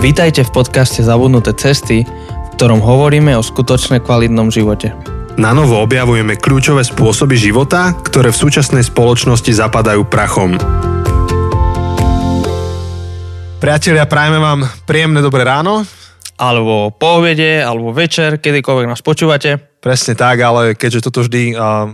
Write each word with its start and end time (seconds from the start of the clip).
Vítajte 0.00 0.48
v 0.48 0.64
podcaste 0.64 1.04
Zabudnuté 1.04 1.52
cesty, 1.52 2.08
v 2.08 2.48
ktorom 2.56 2.80
hovoríme 2.80 3.36
o 3.36 3.44
skutočne 3.44 4.00
kvalitnom 4.00 4.48
živote. 4.48 4.96
Na 5.36 5.52
novo 5.52 5.76
objavujeme 5.76 6.40
kľúčové 6.40 6.80
spôsoby 6.88 7.36
života, 7.36 7.92
ktoré 7.92 8.32
v 8.32 8.40
súčasnej 8.40 8.80
spoločnosti 8.80 9.52
zapadajú 9.52 10.08
prachom. 10.08 10.56
Priatelia, 13.60 14.08
prajeme 14.08 14.40
vám 14.40 14.64
príjemné 14.88 15.20
dobré 15.20 15.44
ráno. 15.44 15.84
Alebo 16.40 16.96
po 16.96 17.20
obede, 17.20 17.60
alebo 17.60 17.92
večer, 17.92 18.40
kedykoľvek 18.40 18.88
nás 18.88 19.04
počúvate. 19.04 19.60
Presne 19.84 20.16
tak, 20.16 20.40
ale 20.40 20.80
keďže 20.80 21.12
toto 21.12 21.28
vždy 21.28 21.52
uh, 21.52 21.92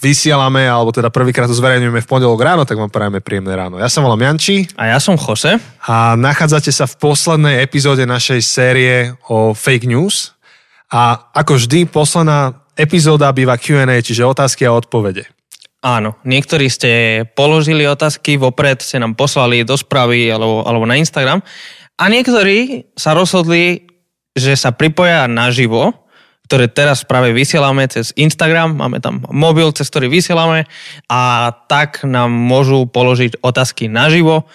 vysielame, 0.00 0.68
alebo 0.68 0.92
teda 0.92 1.08
prvýkrát 1.08 1.48
to 1.48 1.56
zverejňujeme 1.56 2.04
v 2.04 2.10
pondelok 2.10 2.40
ráno, 2.40 2.62
tak 2.68 2.76
vám 2.76 2.92
prajeme 2.92 3.24
príjemné 3.24 3.56
ráno. 3.56 3.80
Ja 3.80 3.88
som 3.88 4.04
volám 4.04 4.20
Janči. 4.20 4.68
A 4.76 4.92
ja 4.92 4.98
som 5.00 5.16
Jose. 5.16 5.56
A 5.88 6.14
nachádzate 6.14 6.68
sa 6.68 6.84
v 6.84 6.98
poslednej 7.00 7.64
epizóde 7.64 8.04
našej 8.04 8.40
série 8.44 9.16
o 9.32 9.56
fake 9.56 9.88
news. 9.88 10.36
A 10.92 11.30
ako 11.32 11.56
vždy, 11.56 11.88
posledná 11.88 12.60
epizóda 12.76 13.32
býva 13.32 13.56
Q&A, 13.56 14.00
čiže 14.04 14.26
otázky 14.26 14.68
a 14.68 14.76
odpovede. 14.76 15.28
Áno, 15.80 16.20
niektorí 16.28 16.68
ste 16.68 17.24
položili 17.32 17.88
otázky, 17.88 18.36
vopred 18.36 18.84
ste 18.84 19.00
nám 19.00 19.16
poslali 19.16 19.64
do 19.64 19.80
správy 19.80 20.28
alebo, 20.28 20.60
alebo 20.68 20.84
na 20.84 21.00
Instagram 21.00 21.40
a 21.96 22.04
niektorí 22.08 22.84
sa 22.96 23.16
rozhodli, 23.16 23.88
že 24.36 24.60
sa 24.60 24.76
pripoja 24.76 25.24
naživo 25.24 25.99
ktoré 26.50 26.66
teraz 26.66 27.06
práve 27.06 27.30
vysielame 27.30 27.86
cez 27.86 28.10
Instagram, 28.18 28.74
máme 28.74 28.98
tam 28.98 29.22
mobil, 29.30 29.70
cez 29.70 29.86
ktorý 29.86 30.10
vysielame. 30.10 30.66
A 31.06 31.54
tak 31.70 32.02
nám 32.02 32.34
môžu 32.34 32.90
položiť 32.90 33.38
otázky 33.38 33.86
naživo. 33.86 34.50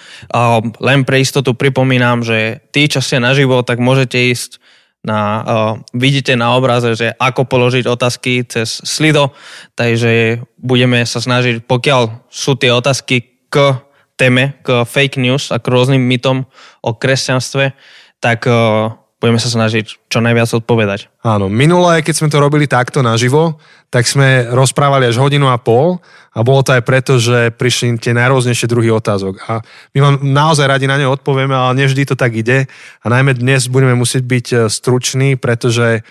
Len 0.84 1.08
pre 1.08 1.24
istotu 1.24 1.56
pripomínam, 1.56 2.20
že 2.20 2.68
tí, 2.76 2.92
čo 2.92 3.00
ste 3.00 3.24
naživo, 3.24 3.64
tak 3.64 3.80
môžete 3.80 4.20
ísť 4.28 4.60
na, 5.08 5.48
vidíte 5.96 6.36
na 6.36 6.52
obraze, 6.60 7.00
že 7.00 7.16
ako 7.16 7.48
položiť 7.48 7.88
otázky 7.88 8.44
cez 8.44 8.84
Slido, 8.84 9.32
takže 9.80 10.44
budeme 10.60 11.08
sa 11.08 11.24
snažiť, 11.24 11.64
pokiaľ 11.64 12.28
sú 12.28 12.60
tie 12.60 12.76
otázky 12.76 13.48
k 13.48 13.80
téme, 14.20 14.60
k 14.68 14.84
fake 14.84 15.16
news 15.16 15.48
a 15.54 15.64
k 15.64 15.72
rôznym 15.72 16.04
mytom 16.04 16.44
o 16.84 16.92
kresťanstve, 16.92 17.72
tak 18.20 18.50
uh, 18.50 18.98
budeme 19.26 19.42
sa 19.42 19.50
snažiť 19.50 20.06
čo 20.06 20.22
najviac 20.22 20.46
odpovedať. 20.54 21.10
Áno, 21.26 21.50
minulé, 21.50 22.06
keď 22.06 22.14
sme 22.22 22.30
to 22.30 22.38
robili 22.38 22.70
takto 22.70 23.02
naživo, 23.02 23.58
tak 23.90 24.06
sme 24.06 24.46
rozprávali 24.54 25.10
až 25.10 25.18
hodinu 25.18 25.50
a 25.50 25.58
pol 25.58 25.98
a 26.30 26.46
bolo 26.46 26.62
to 26.62 26.78
aj 26.78 26.86
preto, 26.86 27.18
že 27.18 27.50
prišli 27.58 27.98
tie 27.98 28.14
najrôznejšie 28.14 28.70
druhy 28.70 28.94
otázok. 28.94 29.42
A 29.50 29.66
my 29.98 30.00
vám 30.06 30.16
naozaj 30.22 30.70
radi 30.70 30.86
na 30.86 31.02
ne 31.02 31.10
odpovieme, 31.10 31.58
ale 31.58 31.82
nevždy 31.82 32.06
to 32.06 32.14
tak 32.14 32.38
ide. 32.38 32.70
A 33.02 33.06
najmä 33.10 33.34
dnes 33.34 33.66
budeme 33.66 33.98
musieť 33.98 34.22
byť 34.30 34.46
e, 34.54 34.56
struční, 34.70 35.42
pretože 35.42 35.88
e, 35.98 36.02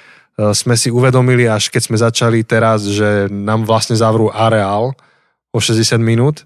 sme 0.50 0.74
si 0.74 0.90
uvedomili, 0.90 1.46
až 1.46 1.70
keď 1.70 1.82
sme 1.86 1.96
začali 2.02 2.42
teraz, 2.42 2.82
že 2.82 3.30
nám 3.30 3.62
vlastne 3.62 3.94
zavrú 3.94 4.26
areál 4.34 4.98
o 5.54 5.62
60 5.62 6.02
minút. 6.02 6.42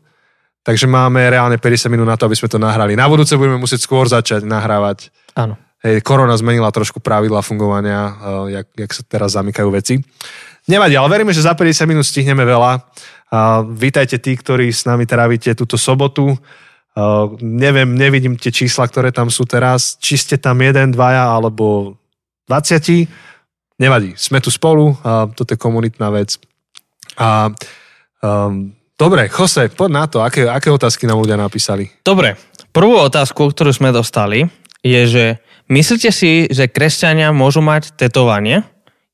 Takže 0.69 0.85
máme 0.85 1.33
reálne 1.33 1.57
50 1.57 1.89
minút 1.89 2.05
na 2.05 2.21
to, 2.21 2.29
aby 2.29 2.37
sme 2.37 2.53
to 2.53 2.61
nahrali. 2.61 2.93
Na 2.93 3.09
budúce 3.09 3.33
budeme 3.41 3.57
musieť 3.57 3.89
skôr 3.89 4.05
začať 4.05 4.45
nahrávať. 4.45 5.09
Áno 5.33 5.57
Hej, 5.79 6.03
korona 6.03 6.35
zmenila 6.35 6.75
trošku 6.75 6.99
pravidla 6.99 7.39
fungovania, 7.39 8.01
uh, 8.03 8.15
jak, 8.51 8.67
jak 8.75 8.91
sa 8.91 9.03
teraz 9.07 9.39
zamykajú 9.39 9.69
veci. 9.71 10.03
Nevadí, 10.67 10.99
ale 10.99 11.07
veríme, 11.07 11.31
že 11.31 11.47
za 11.47 11.55
50 11.55 11.87
minút 11.87 12.03
stihneme 12.03 12.43
veľa. 12.43 12.83
Uh, 13.31 13.63
vítajte 13.79 14.19
tí, 14.19 14.35
ktorí 14.35 14.75
s 14.75 14.83
nami 14.91 15.07
trávite 15.07 15.55
túto 15.55 15.79
sobotu. 15.79 16.35
Uh, 16.99 17.39
neviem, 17.39 17.95
nevidím 17.95 18.35
tie 18.35 18.51
čísla, 18.51 18.91
ktoré 18.91 19.15
tam 19.15 19.31
sú 19.31 19.47
teraz. 19.47 19.95
Či 20.03 20.15
ste 20.19 20.37
tam 20.37 20.59
jeden, 20.59 20.91
dvaja 20.91 21.31
alebo 21.31 21.95
20. 22.51 23.07
Nevadí, 23.79 24.19
sme 24.19 24.43
tu 24.43 24.51
spolu, 24.51 24.99
uh, 24.99 25.31
toto 25.31 25.55
je 25.55 25.63
komunitná 25.63 26.11
vec. 26.11 26.43
A 27.15 27.55
um, 28.19 28.75
Dobre, 28.99 29.31
Jose, 29.31 29.71
poď 29.71 29.91
na 29.95 30.05
to, 30.11 30.19
aké, 30.27 30.43
aké 30.43 30.75
otázky 30.75 31.07
nám 31.07 31.23
ľudia 31.23 31.39
napísali. 31.39 31.87
Dobre, 32.03 32.35
prvú 32.75 32.99
otázku, 32.99 33.55
ktorú 33.55 33.71
sme 33.71 33.95
dostali, 33.95 34.51
je, 34.83 35.03
že 35.07 35.25
Myslíte 35.69 36.09
si, 36.09 36.49
že 36.49 36.65
kresťania 36.65 37.29
môžu 37.37 37.61
mať 37.61 37.93
tetovanie, 37.93 38.65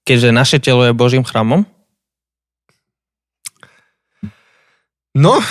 keďže 0.07 0.31
naše 0.31 0.59
telo 0.63 0.87
je 0.87 0.95
Božím 0.95 1.27
chramom? 1.27 1.67
No, 5.15 5.43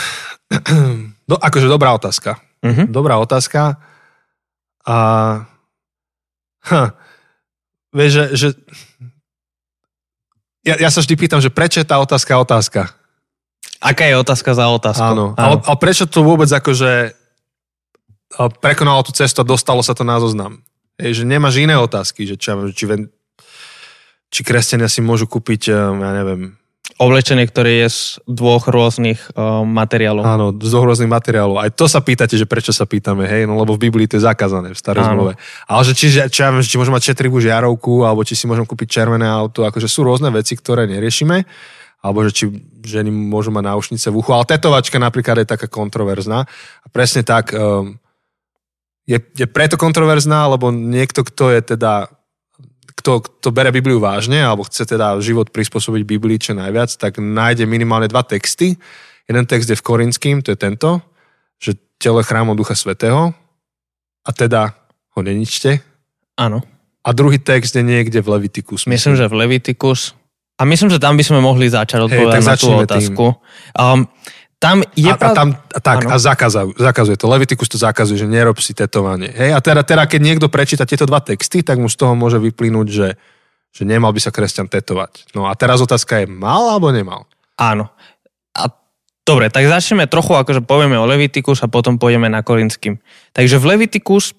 do, 1.28 1.36
akože 1.48 1.68
dobrá 1.68 1.92
otázka. 1.96 2.40
Uh-huh. 2.64 2.88
Dobrá 2.88 3.20
otázka. 3.20 3.80
A 4.88 4.96
ha, 6.72 6.84
vieš, 7.92 8.12
že, 8.12 8.26
že 8.36 8.48
ja, 10.64 10.80
ja 10.80 10.90
sa 10.92 11.04
vždy 11.04 11.16
pýtam, 11.20 11.44
že 11.44 11.52
prečo 11.52 11.84
je 11.84 11.88
tá 11.88 12.00
otázka 12.00 12.40
otázka? 12.40 12.82
Aká 13.84 14.08
je 14.08 14.16
otázka 14.16 14.56
za 14.56 14.72
otázku? 14.72 15.04
Áno. 15.04 15.26
Áno. 15.36 15.60
A, 15.68 15.72
a 15.72 15.74
prečo 15.76 16.08
to 16.08 16.24
vôbec 16.24 16.48
akože 16.48 17.12
prekonalo 18.64 19.04
tú 19.04 19.12
cestu 19.12 19.44
a 19.44 19.48
dostalo 19.48 19.84
sa 19.84 19.92
to 19.92 20.08
na 20.08 20.24
zoznam? 20.24 20.64
Je, 21.04 21.12
že 21.12 21.24
nemáš 21.28 21.60
iné 21.60 21.76
otázky, 21.76 22.24
že 22.24 22.40
či, 22.40 22.56
či, 22.72 22.86
či 24.32 24.40
kresťania 24.42 24.88
si 24.88 25.04
môžu 25.04 25.28
kúpiť, 25.28 25.62
eh, 25.68 25.76
ja 25.76 26.12
neviem... 26.24 26.56
Oblečenie, 26.94 27.44
ktoré 27.50 27.84
je 27.84 27.88
z 27.90 28.00
dvoch 28.30 28.70
rôznych 28.70 29.34
uh, 29.34 29.66
materiálov. 29.66 30.24
Áno, 30.30 30.46
z 30.54 30.70
dvoch 30.70 30.94
rôznych 30.94 31.10
materiálov. 31.10 31.58
Aj 31.58 31.72
to 31.74 31.90
sa 31.90 32.06
pýtate, 32.06 32.38
že 32.38 32.46
prečo 32.46 32.70
sa 32.70 32.86
pýtame, 32.86 33.26
hej, 33.26 33.50
no 33.50 33.58
lebo 33.58 33.74
v 33.74 33.90
Biblii 33.90 34.06
to 34.06 34.22
je 34.22 34.28
zakázané 34.28 34.72
v 34.72 34.78
starej 34.78 35.02
zmluve. 35.10 35.34
Ale 35.66 35.82
že 35.90 35.98
či, 35.98 36.14
či, 36.14 36.22
či, 36.30 36.44
či 36.46 36.76
môžem 36.78 36.94
mať 36.94 37.16
četrivú 37.16 37.42
žiarovku, 37.42 38.06
alebo 38.06 38.22
či 38.22 38.38
si 38.38 38.46
môžem 38.46 38.68
kúpiť 38.68 39.00
červené 39.02 39.26
auto, 39.26 39.66
akože 39.66 39.90
sú 39.90 40.06
rôzne 40.06 40.30
veci, 40.30 40.54
ktoré 40.54 40.86
neriešime 40.86 41.50
alebo 42.04 42.20
že 42.28 42.36
či 42.36 42.46
ženy 42.84 43.08
môžu 43.10 43.56
mať 43.56 43.64
náušnice 43.64 44.12
v 44.12 44.20
uchu, 44.20 44.36
ale 44.36 44.44
tetovačka 44.44 45.00
napríklad 45.00 45.40
je 45.40 45.56
taká 45.56 45.72
kontroverzná. 45.72 46.44
A 46.84 46.88
presne 46.92 47.24
tak, 47.24 47.56
um, 47.56 47.96
je, 49.04 49.18
je 49.36 49.46
preto 49.48 49.76
kontroverzná, 49.76 50.48
lebo 50.48 50.72
niekto, 50.72 51.28
kto 51.28 51.52
je 51.52 51.62
teda 51.76 52.08
kto, 52.94 53.20
kto 53.20 53.50
bere 53.52 53.74
Bibliu 53.74 54.00
vážne 54.00 54.40
alebo 54.40 54.64
chce 54.64 54.88
teda 54.96 55.20
život 55.20 55.52
prispôsobiť 55.52 56.08
Biblii 56.08 56.40
čo 56.40 56.56
najviac, 56.56 56.94
tak 56.96 57.20
nájde 57.20 57.68
minimálne 57.68 58.08
dva 58.08 58.24
texty. 58.24 58.80
Jeden 59.28 59.44
text 59.44 59.68
je 59.68 59.76
v 59.76 59.84
Korinským, 59.84 60.40
to 60.40 60.56
je 60.56 60.60
tento, 60.60 61.04
že 61.60 61.76
telo 62.00 62.24
je 62.24 62.28
chrámom 62.28 62.56
Ducha 62.56 62.78
Svetého 62.78 63.36
a 64.24 64.30
teda 64.32 64.72
ho 65.16 65.20
neničte. 65.20 65.84
Áno. 66.40 66.64
A 67.04 67.12
druhý 67.12 67.44
text 67.44 67.76
je 67.76 67.84
niekde 67.84 68.24
v 68.24 68.40
Levitikus. 68.40 68.88
Myslím, 68.88 69.20
myslím 69.20 69.20
že 69.20 69.28
v 69.28 69.36
Levitikus. 69.44 70.16
A 70.56 70.64
myslím, 70.64 70.88
že 70.94 71.02
tam 71.02 71.20
by 71.20 71.24
sme 71.26 71.44
mohli 71.44 71.68
začať 71.68 72.08
odpovedať 72.08 72.40
hey, 72.40 72.48
na 72.48 72.56
tú 72.56 72.68
otázku. 72.72 73.26
Um, 73.76 74.08
tam 74.64 74.80
je 74.96 75.12
a, 75.12 75.20
prav... 75.20 75.32
a, 75.32 75.36
tam, 75.36 75.50
tak, 75.84 75.98
ano. 76.08 76.10
a 76.10 76.16
zakazujú, 76.16 76.72
zakazuje 76.80 77.20
to. 77.20 77.28
Levitikus 77.28 77.68
to 77.68 77.76
zakazuje, 77.76 78.24
že 78.24 78.32
nerob 78.32 78.56
si 78.64 78.72
tetovanie. 78.72 79.28
Hej? 79.28 79.52
A 79.52 79.60
teda, 79.60 79.84
teda, 79.84 80.08
keď 80.08 80.22
niekto 80.24 80.48
prečíta 80.48 80.88
tieto 80.88 81.04
dva 81.04 81.20
texty, 81.20 81.60
tak 81.60 81.84
mu 81.84 81.92
z 81.92 82.00
toho 82.00 82.16
môže 82.16 82.40
vyplynúť, 82.40 82.88
že, 82.88 83.20
že 83.76 83.84
nemal 83.84 84.16
by 84.16 84.24
sa 84.24 84.32
kresťan 84.32 84.72
tetovať. 84.72 85.36
No 85.36 85.52
a 85.52 85.54
teraz 85.60 85.84
otázka 85.84 86.24
je, 86.24 86.32
mal 86.32 86.72
alebo 86.72 86.96
nemal? 86.96 87.28
Áno. 87.60 87.92
A 88.56 88.72
dobre, 89.28 89.52
tak 89.52 89.68
začneme 89.68 90.08
trochu, 90.08 90.32
akože 90.32 90.64
povieme 90.64 90.96
o 90.96 91.04
Levitikus 91.04 91.60
a 91.60 91.68
potom 91.68 92.00
pôjdeme 92.00 92.32
na 92.32 92.40
Korinským. 92.40 93.04
Takže 93.36 93.60
v 93.60 93.76
Levitikus 93.76 94.32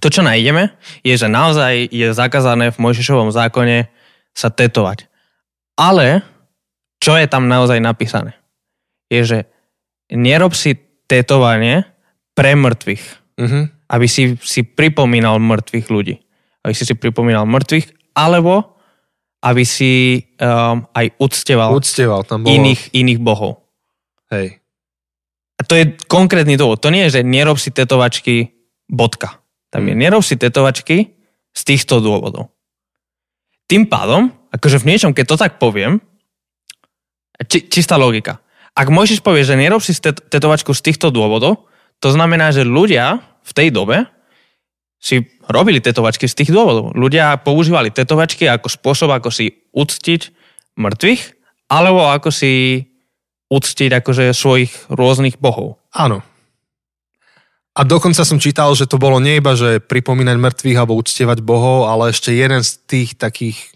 to, 0.00 0.08
čo 0.08 0.24
nájdeme, 0.24 0.72
je, 1.04 1.14
že 1.16 1.28
naozaj 1.28 1.92
je 1.92 2.12
zakázané 2.12 2.72
v 2.72 2.80
Mojžišovom 2.80 3.32
zákone 3.32 3.88
sa 4.32 4.48
tetovať. 4.48 5.08
Ale 5.76 6.24
čo 7.00 7.16
je 7.16 7.26
tam 7.28 7.48
naozaj 7.48 7.80
napísané? 7.80 8.41
Je, 9.12 9.22
že 9.22 9.38
nerob 10.16 10.56
si 10.56 10.72
tetovanie 11.04 11.84
pre 12.32 12.56
mŕtvych. 12.56 13.04
Uh-huh. 13.36 13.68
Aby 13.92 14.06
si, 14.08 14.40
si 14.40 14.64
pripomínal 14.64 15.36
mŕtvych 15.36 15.86
ľudí. 15.92 16.16
Aby 16.64 16.72
si 16.72 16.88
si 16.88 16.96
pripomínal 16.96 17.44
mŕtvych, 17.44 18.16
alebo 18.16 18.72
aby 19.42 19.66
si 19.66 20.22
um, 20.38 20.86
aj 20.94 21.18
uctieval, 21.18 21.74
uctieval 21.74 22.22
tam 22.22 22.46
bolo... 22.46 22.54
iných, 22.54 22.94
iných 22.94 23.20
bohov. 23.20 23.66
Hej. 24.30 24.62
A 25.58 25.66
to 25.66 25.74
je 25.76 25.98
konkrétny 26.06 26.54
dôvod. 26.54 26.80
To 26.80 26.94
nie 26.94 27.10
je, 27.10 27.20
že 27.20 27.26
nerob 27.26 27.58
si 27.58 27.74
tetovačky 27.74 28.54
bodka. 28.86 29.42
Tam 29.68 29.88
je 29.88 29.94
nerob 29.96 30.22
si 30.22 30.38
tetovačky 30.38 31.16
z 31.52 31.62
týchto 31.64 31.98
dôvodov. 31.98 32.52
Tým 33.66 33.88
pádom, 33.88 34.30
akože 34.52 34.84
v 34.84 34.88
niečom, 34.94 35.12
keď 35.16 35.24
to 35.32 35.36
tak 35.40 35.52
poviem, 35.56 35.98
či, 37.48 37.66
čistá 37.66 37.96
logika. 37.96 38.38
Ak 38.72 38.88
Mojžiš 38.88 39.20
povie, 39.20 39.44
že 39.44 39.58
nerob 39.58 39.84
si 39.84 39.92
tetovačku 40.00 40.72
z 40.72 40.80
týchto 40.80 41.12
dôvodov, 41.12 41.68
to 42.00 42.08
znamená, 42.08 42.50
že 42.50 42.64
ľudia 42.64 43.20
v 43.44 43.52
tej 43.52 43.68
dobe 43.68 44.08
si 45.02 45.20
robili 45.50 45.82
tetovačky 45.82 46.30
z 46.30 46.38
tých 46.42 46.50
dôvodov. 46.54 46.94
Ľudia 46.94 47.42
používali 47.42 47.90
tetovačky 47.92 48.48
ako 48.48 48.70
spôsob, 48.70 49.10
ako 49.12 49.34
si 49.34 49.50
uctiť 49.74 50.20
mŕtvych, 50.78 51.22
alebo 51.68 52.08
ako 52.08 52.30
si 52.32 52.86
uctiť 53.52 53.90
akože 54.00 54.32
svojich 54.32 54.72
rôznych 54.88 55.36
bohov. 55.36 55.76
Áno. 55.92 56.24
A 57.72 57.88
dokonca 57.88 58.24
som 58.24 58.40
čítal, 58.40 58.72
že 58.76 58.88
to 58.88 59.00
bolo 59.00 59.16
nie 59.20 59.40
iba, 59.40 59.56
že 59.56 59.80
pripomínať 59.80 60.36
mŕtvych 60.36 60.78
alebo 60.78 60.96
uctievať 61.00 61.40
bohov, 61.44 61.88
ale 61.88 62.12
ešte 62.12 62.32
jeden 62.32 62.60
z 62.64 62.80
tých 62.84 63.16
takých 63.16 63.72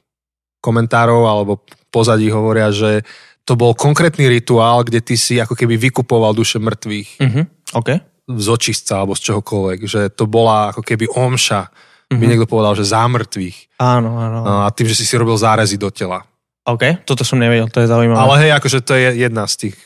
komentárov 0.60 1.24
alebo 1.24 1.64
pozadí 1.88 2.28
hovoria, 2.28 2.72
že 2.72 3.08
to 3.46 3.54
bol 3.54 3.72
konkrétny 3.78 4.26
rituál, 4.26 4.82
kde 4.82 4.98
ty 4.98 5.14
si 5.14 5.38
ako 5.38 5.54
keby 5.54 5.78
vykupoval 5.78 6.34
duše 6.34 6.58
mŕtvych. 6.58 7.10
Uh-huh. 7.22 7.44
OK. 7.78 7.90
Z 8.26 8.46
očistca 8.50 8.98
alebo 9.00 9.14
z 9.14 9.30
čohokoľvek. 9.30 9.78
Že 9.86 10.00
to 10.18 10.26
bola 10.26 10.74
ako 10.74 10.82
keby 10.82 11.06
omša. 11.06 11.70
Uh-huh. 11.70 12.18
By 12.18 12.24
niekto 12.26 12.50
povedal, 12.50 12.74
že 12.74 12.90
za 12.90 13.06
mŕtvych. 13.06 13.78
Áno, 13.78 14.18
áno. 14.18 14.66
A 14.66 14.74
tým, 14.74 14.90
že 14.90 14.98
si 14.98 15.06
si 15.06 15.14
robil 15.14 15.38
zárezy 15.38 15.78
do 15.78 15.94
tela. 15.94 16.26
OK, 16.66 17.06
toto 17.06 17.22
som 17.22 17.38
nevedel, 17.38 17.70
to 17.70 17.78
je 17.78 17.86
zaujímavé. 17.86 18.18
Ale 18.18 18.34
hej, 18.42 18.50
akože 18.58 18.82
to 18.82 18.98
je 18.98 19.22
jedna 19.22 19.46
z 19.46 19.70
tých 19.70 19.76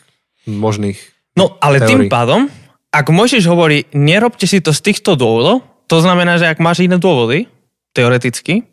možných 0.48 0.96
No, 1.36 1.60
ale 1.60 1.78
teórií. 1.78 2.08
tým 2.08 2.10
pádom, 2.10 2.40
ak 2.88 3.06
Mojžiš 3.12 3.44
hovorí, 3.46 3.84
nerobte 3.94 4.48
si 4.48 4.64
to 4.64 4.72
z 4.72 4.80
týchto 4.82 5.14
dôvodov, 5.14 5.62
to 5.86 6.00
znamená, 6.00 6.40
že 6.40 6.48
ak 6.48 6.58
máš 6.58 6.82
iné 6.82 6.96
dôvody, 6.96 7.46
teoreticky, 7.92 8.64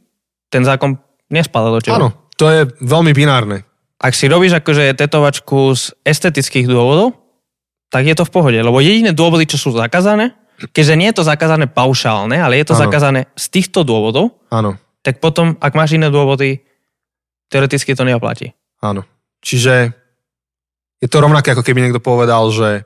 ten 0.48 0.64
zákon 0.64 0.96
nespada 1.28 1.70
do 1.70 1.84
teba. 1.84 2.00
Áno, 2.00 2.10
to 2.40 2.48
je 2.48 2.64
veľmi 2.80 3.12
binárne. 3.12 3.67
Ak 3.98 4.14
si 4.14 4.30
robíš 4.30 4.54
akože 4.54 4.94
tetovačku 4.94 5.74
z 5.74 5.98
estetických 6.06 6.70
dôvodov, 6.70 7.18
tak 7.90 8.06
je 8.06 8.14
to 8.14 8.28
v 8.28 8.34
pohode. 8.34 8.60
Lebo 8.60 8.78
jediné 8.78 9.10
dôvody, 9.10 9.50
čo 9.50 9.58
sú 9.58 9.74
zakázané, 9.74 10.38
keďže 10.70 10.96
nie 10.98 11.10
je 11.10 11.18
to 11.18 11.26
zakázané 11.26 11.66
paušálne, 11.66 12.38
ale 12.38 12.62
je 12.62 12.66
to 12.70 12.76
Áno. 12.78 12.82
zakázané 12.86 13.22
z 13.34 13.46
týchto 13.50 13.82
dôvodov, 13.82 14.38
Áno, 14.54 14.78
tak 15.02 15.18
potom, 15.18 15.58
ak 15.58 15.74
máš 15.74 15.98
iné 15.98 16.10
dôvody, 16.10 16.62
teoreticky 17.50 17.96
to 17.96 18.04
neoplatí. 18.04 18.54
áno. 18.84 19.02
Čiže 19.42 19.94
je 20.98 21.08
to 21.08 21.22
rovnaké, 21.22 21.54
ako 21.54 21.62
keby 21.62 21.86
niekto 21.86 22.02
povedal, 22.02 22.50
že 22.50 22.84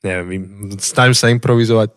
neviem, 0.00 0.46
snažím 0.78 1.14
sa 1.14 1.26
improvizovať, 1.28 1.90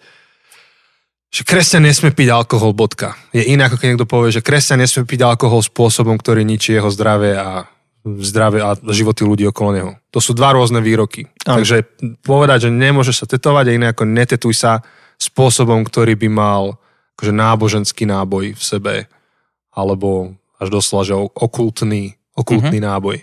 že 1.31 1.48
kresťan 1.48 1.88
nesmie 1.88 2.12
piť 2.12 2.28
alkohol, 2.28 2.75
bodka. 2.75 3.16
Je 3.31 3.48
iné, 3.48 3.63
ako 3.63 3.80
keď 3.80 3.88
niekto 3.95 4.07
povie, 4.10 4.36
že 4.36 4.44
kresťan 4.44 4.83
nesmie 4.83 5.07
piť 5.07 5.24
alkohol 5.24 5.63
spôsobom, 5.63 6.19
ktorý 6.19 6.44
ničí 6.44 6.75
jeho 6.75 6.92
zdravie 6.92 7.39
a 7.39 7.72
zdravie 8.04 8.60
a 8.60 8.75
životy 8.92 9.24
ľudí 9.24 9.45
okolo 9.48 9.69
neho. 9.72 9.92
To 10.12 10.19
sú 10.19 10.36
dva 10.36 10.51
rôzne 10.57 10.83
výroky. 10.83 11.31
Áno. 11.48 11.62
Takže 11.63 11.88
povedať, 12.25 12.68
že 12.68 12.69
nemôžeš 12.74 13.24
sa 13.24 13.25
tetovať, 13.30 13.72
je 13.72 13.78
iné 13.80 13.88
ako 13.94 14.04
netetuj 14.10 14.54
sa 14.57 14.83
spôsobom, 15.22 15.86
ktorý 15.86 16.18
by 16.18 16.28
mal 16.28 16.63
akože 17.16 17.31
náboženský 17.31 18.04
náboj 18.10 18.57
v 18.57 18.63
sebe, 18.63 18.95
alebo 19.72 20.33
až 20.57 20.68
doslova, 20.74 21.06
že 21.06 21.13
okultný, 21.16 22.18
okultný 22.33 22.81
mm-hmm. 22.81 22.92
náboj. 22.92 23.18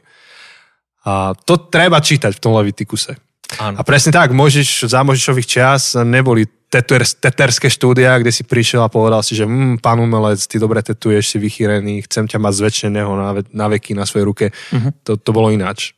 A 1.04 1.34
to 1.34 1.58
treba 1.58 1.98
čítať 1.98 2.38
v 2.38 2.42
tom 2.42 2.54
Levitikuse. 2.54 3.18
Áno. 3.58 3.80
A 3.80 3.82
presne 3.82 4.14
tak, 4.14 4.30
Mojžiš, 4.30 4.86
za 4.86 5.02
Mojžišových 5.02 5.48
čias 5.48 5.98
neboli 5.98 6.46
teter, 6.68 7.02
teterské 7.02 7.66
štúdia, 7.66 8.16
kde 8.16 8.28
si 8.28 8.44
prišiel 8.44 8.80
a 8.80 8.88
povedal 8.88 9.20
si, 9.20 9.32
že 9.32 9.44
mm, 9.44 9.80
pán 9.80 9.96
umelec, 9.96 10.40
ty 10.40 10.56
dobre 10.56 10.80
tetuješ, 10.80 11.24
si 11.26 11.38
vychýrený, 11.38 12.04
chcem 12.04 12.24
ťa 12.24 12.36
mať 12.36 12.52
zväčšeného 12.54 13.10
na, 13.10 13.28
ve- 13.32 13.48
na 13.50 13.66
veky 13.66 13.92
na 13.92 14.04
svojej 14.04 14.24
ruke. 14.24 14.44
Mhm. 14.70 15.02
To, 15.02 15.16
to 15.16 15.30
bolo 15.30 15.48
ináč. 15.48 15.96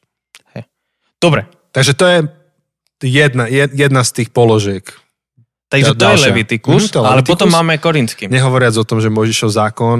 Dobre, 1.20 1.44
Takže 1.70 1.93
to 1.93 2.05
je 2.06 2.19
jedna, 3.05 3.44
jed- 3.44 3.70
jedna 3.70 4.00
z 4.00 4.11
tých 4.11 4.28
položiek. 4.32 4.82
takže 5.69 5.93
to 5.93 5.94
je 5.94 6.00
ďalšia. 6.00 6.32
Mhm, 6.32 6.49
to 6.88 6.96
je 6.96 7.05
ale 7.05 7.20
Leviticus. 7.20 7.28
potom 7.28 7.49
máme 7.52 7.76
Korinský. 7.76 8.25
Nehovoriac 8.26 8.73
o 8.75 8.82
tom, 8.82 8.99
že 8.99 9.12
Mojžišov 9.12 9.50
zákon 9.52 9.99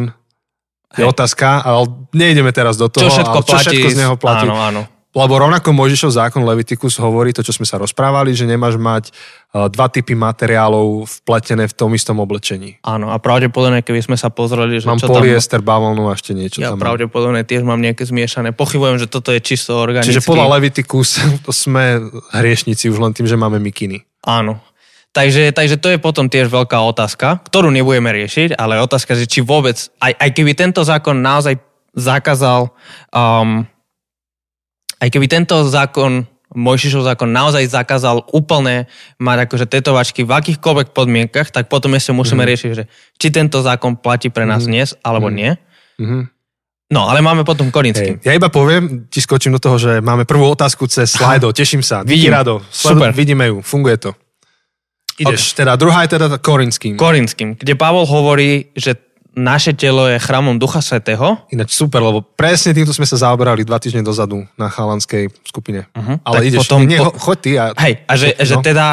je 0.90 1.05
Hej. 1.05 1.06
otázka, 1.06 1.61
ale 1.61 1.87
nejdeme 2.11 2.50
teraz 2.50 2.75
do 2.75 2.88
toho. 2.88 3.05
Čo 3.05 3.14
všetko 3.14 3.37
ale 3.37 3.44
čo 3.44 3.52
platí. 3.52 3.64
všetko 3.69 3.88
z 3.90 3.99
neho 4.00 4.14
platí. 4.16 4.46
Áno, 4.49 4.56
áno. 4.58 4.82
Lebo 5.11 5.43
rovnako 5.43 5.75
Mojžišov 5.75 6.15
zákon 6.15 6.47
Leviticus 6.47 6.95
hovorí 7.03 7.35
to, 7.35 7.43
čo 7.43 7.51
sme 7.51 7.67
sa 7.67 7.83
rozprávali, 7.83 8.31
že 8.31 8.47
nemáš 8.47 8.79
mať 8.79 9.11
uh, 9.11 9.67
dva 9.67 9.91
typy 9.91 10.15
materiálov 10.15 11.03
vpletené 11.23 11.67
v 11.67 11.75
tom 11.75 11.91
istom 11.99 12.23
oblečení. 12.23 12.79
Áno, 12.87 13.11
a 13.11 13.19
pravdepodobne, 13.19 13.83
keby 13.83 14.07
sme 14.07 14.15
sa 14.15 14.31
pozreli, 14.31 14.79
že 14.79 14.87
Mám 14.87 15.03
čo 15.03 15.11
tam... 15.11 15.19
polyester, 15.19 15.59
bavlnu 15.67 16.07
a 16.07 16.15
ešte 16.15 16.31
niečo 16.31 16.62
Ja 16.62 16.79
tam. 16.79 16.79
pravdepodobne 16.79 17.43
tiež 17.43 17.67
mám 17.67 17.83
nejaké 17.83 18.07
zmiešané. 18.07 18.55
Pochybujem, 18.55 19.03
že 19.03 19.11
toto 19.11 19.35
je 19.35 19.43
čisto 19.43 19.75
organické. 19.75 20.15
Čiže 20.15 20.23
podľa 20.23 20.47
Leviticus 20.62 21.19
to 21.45 21.51
sme 21.51 21.99
hriešnici 22.31 22.87
už 22.87 23.03
len 23.03 23.11
tým, 23.11 23.27
že 23.27 23.35
máme 23.35 23.59
mikiny. 23.59 24.07
Áno. 24.23 24.62
Takže, 25.11 25.51
takže 25.51 25.75
to 25.83 25.91
je 25.91 25.99
potom 25.99 26.31
tiež 26.31 26.47
veľká 26.47 26.79
otázka, 26.87 27.43
ktorú 27.51 27.75
nebudeme 27.75 28.15
riešiť, 28.15 28.55
ale 28.55 28.79
otázka, 28.79 29.19
že 29.19 29.27
či 29.27 29.43
vôbec, 29.43 29.75
aj, 29.99 30.15
aj 30.15 30.31
keby 30.31 30.55
tento 30.55 30.87
zákon 30.87 31.19
naozaj 31.19 31.59
zakázal, 31.99 32.71
um, 33.11 33.67
aj 35.00 35.08
keby 35.08 35.26
tento 35.26 35.56
zákon, 35.64 36.29
Mojžišov 36.50 37.06
zákon 37.06 37.31
naozaj 37.31 37.62
zakázal 37.70 38.26
úplne 38.35 38.91
mať 39.23 39.47
akože 39.47 39.67
tetovačky 39.70 40.26
v 40.26 40.35
akýchkoľvek 40.35 40.91
podmienkach, 40.91 41.55
tak 41.55 41.70
potom 41.70 41.94
ešte 41.94 42.11
musíme 42.11 42.43
Mhm. 42.43 42.49
riešiť, 42.50 42.70
že 42.75 42.85
či 43.17 43.31
tento 43.31 43.62
zákon 43.62 43.94
platí 43.94 44.35
pre 44.35 44.43
nás 44.44 44.67
Mhm. 44.67 44.69
dnes, 44.69 44.88
alebo 45.06 45.31
Mhm. 45.31 45.35
nie. 45.38 45.50
Mhm. 46.02 46.20
No, 46.91 47.06
ale 47.06 47.23
máme 47.23 47.47
potom 47.47 47.70
korinský. 47.70 48.19
Hej. 48.19 48.26
Ja 48.26 48.35
iba 48.35 48.50
poviem, 48.50 49.06
ti 49.06 49.23
skočím 49.23 49.55
do 49.55 49.62
toho, 49.62 49.79
že 49.79 50.02
máme 50.02 50.26
prvú 50.26 50.50
otázku 50.50 50.91
cez 50.91 51.06
slajdo. 51.14 51.55
Teším 51.55 51.87
sa. 51.87 52.02
Vidím. 52.02 52.35
Rado. 52.35 52.67
Super. 52.67 53.14
Vidíme 53.14 53.47
ju. 53.47 53.62
Funguje 53.62 53.94
to. 53.97 54.11
Ideš. 55.23 55.55
Teda 55.55 55.76
druhá 55.79 56.02
je 56.02 56.19
teda 56.19 56.35
korinským. 56.41 56.97
Korinským, 56.99 57.55
kde 57.55 57.79
Pavol 57.79 58.08
hovorí, 58.11 58.75
že 58.75 58.99
naše 59.35 59.73
telo 59.79 60.11
je 60.11 60.19
chrámom 60.19 60.59
Ducha 60.59 60.82
Svetého. 60.82 61.38
Ináč 61.55 61.79
super, 61.79 62.03
lebo 62.03 62.23
presne 62.23 62.75
týmto 62.75 62.91
sme 62.91 63.06
sa 63.06 63.17
zaoberali 63.19 63.62
dva 63.62 63.79
týždne 63.79 64.03
dozadu 64.03 64.43
na 64.59 64.67
chalanskej 64.67 65.31
skupine. 65.47 65.87
Uh-huh. 65.94 66.19
Ale 66.27 66.43
Tak 66.43 66.47
ideš, 66.50 66.59
potom- 66.67 66.82
nie, 66.87 66.99
ho- 66.99 67.15
choď 67.15 67.38
ty. 67.38 67.50
A, 67.55 67.65
Hej, 67.79 67.94
a 68.06 68.12
že, 68.19 68.29
no. 68.35 68.43
že 68.43 68.55
teda 68.62 68.87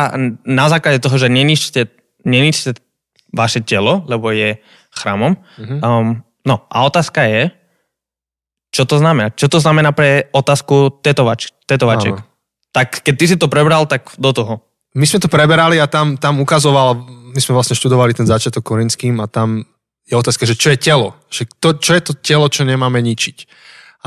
na 0.46 0.66
základe 0.70 1.02
toho, 1.02 1.18
že 1.18 1.28
neničte, 1.28 1.90
neničte 2.22 2.78
vaše 3.34 3.66
telo, 3.66 4.06
lebo 4.06 4.30
je 4.30 4.62
chrámom. 4.94 5.38
Mhm. 5.58 5.76
Um, 5.82 6.08
no 6.46 6.56
a 6.70 6.78
otázka 6.86 7.26
je, 7.26 7.52
čo 8.72 8.84
to 8.86 9.02
znamená? 9.02 9.34
Čo 9.34 9.48
to 9.50 9.58
znamená 9.58 9.90
pre 9.96 10.30
otázku 10.30 11.02
tetovač, 11.02 11.50
tetovaček? 11.66 12.14
Áno. 12.14 12.26
Tak 12.76 13.02
keď 13.02 13.14
ty 13.18 13.26
si 13.26 13.36
to 13.40 13.50
prebral, 13.50 13.90
tak 13.90 14.12
do 14.22 14.30
toho. 14.36 14.54
My 14.94 15.06
sme 15.10 15.18
to 15.24 15.30
preberali 15.32 15.82
a 15.82 15.90
tam, 15.90 16.14
tam 16.18 16.38
ukazoval, 16.42 17.00
my 17.34 17.40
sme 17.42 17.58
vlastne 17.58 17.74
študovali 17.74 18.14
ten 18.14 18.28
začiatok 18.30 18.62
korinským 18.62 19.18
a 19.18 19.26
tam 19.26 19.66
je 20.08 20.16
otázka, 20.16 20.48
že 20.48 20.56
čo 20.56 20.72
je 20.72 20.80
telo? 20.80 21.20
Že 21.28 21.44
to, 21.60 21.70
čo 21.76 21.92
je 21.94 22.02
to 22.02 22.14
telo, 22.16 22.48
čo 22.48 22.64
nemáme 22.64 23.04
ničiť? 23.04 23.38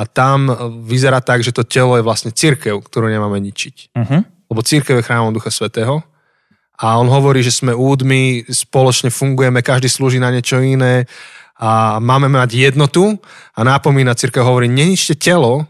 A 0.00 0.08
tam 0.08 0.48
e, 0.48 0.54
vyzerá 0.88 1.20
tak, 1.20 1.44
že 1.44 1.52
to 1.52 1.60
telo 1.60 2.00
je 2.00 2.02
vlastne 2.02 2.32
církev, 2.32 2.80
ktorú 2.80 3.12
nemáme 3.12 3.36
ničiť. 3.36 3.76
Uh-huh. 3.92 4.24
Lebo 4.24 4.60
církev 4.64 4.96
je 4.96 5.06
chrámom 5.06 5.36
Ducha 5.36 5.52
Svetého. 5.52 6.00
A 6.80 6.96
on 6.96 7.12
hovorí, 7.12 7.44
že 7.44 7.52
sme 7.52 7.76
údmi, 7.76 8.48
spoločne 8.48 9.12
fungujeme, 9.12 9.60
každý 9.60 9.92
slúži 9.92 10.16
na 10.16 10.32
niečo 10.32 10.64
iné 10.64 11.04
a 11.60 12.00
máme 12.00 12.32
mať 12.32 12.72
jednotu 12.72 13.20
a 13.52 13.60
nápomína 13.60 14.16
církev 14.16 14.40
hovorí, 14.40 14.64
neničte 14.64 15.12
telo, 15.12 15.68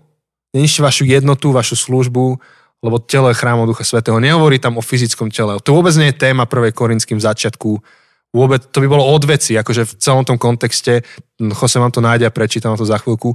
neničte 0.55 0.87
vašu 0.87 1.03
jednotu, 1.11 1.51
vašu 1.51 1.75
službu, 1.75 2.39
lebo 2.87 2.97
telo 3.03 3.27
je 3.27 3.35
chrámom 3.35 3.67
Ducha 3.67 3.83
Svetého. 3.83 4.23
Nehovorí 4.23 4.63
tam 4.63 4.79
o 4.79 4.87
fyzickom 4.87 5.35
tele. 5.35 5.59
To 5.67 5.75
vôbec 5.75 5.91
nie 5.99 6.15
je 6.15 6.23
téma 6.23 6.47
prvej 6.47 6.71
korinským 6.71 7.19
začiatku. 7.19 7.83
Vôbec, 8.31 8.71
to 8.71 8.79
by 8.79 8.87
bolo 8.87 9.03
od 9.11 9.27
veci, 9.27 9.59
akože 9.59 9.83
v 9.91 9.93
celom 9.99 10.23
tom 10.23 10.39
kontexte, 10.39 11.03
Jose 11.41 11.83
vám 11.83 11.91
to 11.91 11.99
nájde 11.99 12.31
a 12.31 12.35
prečítam 12.35 12.79
to 12.79 12.87
za 12.87 13.03
chvíľku. 13.03 13.35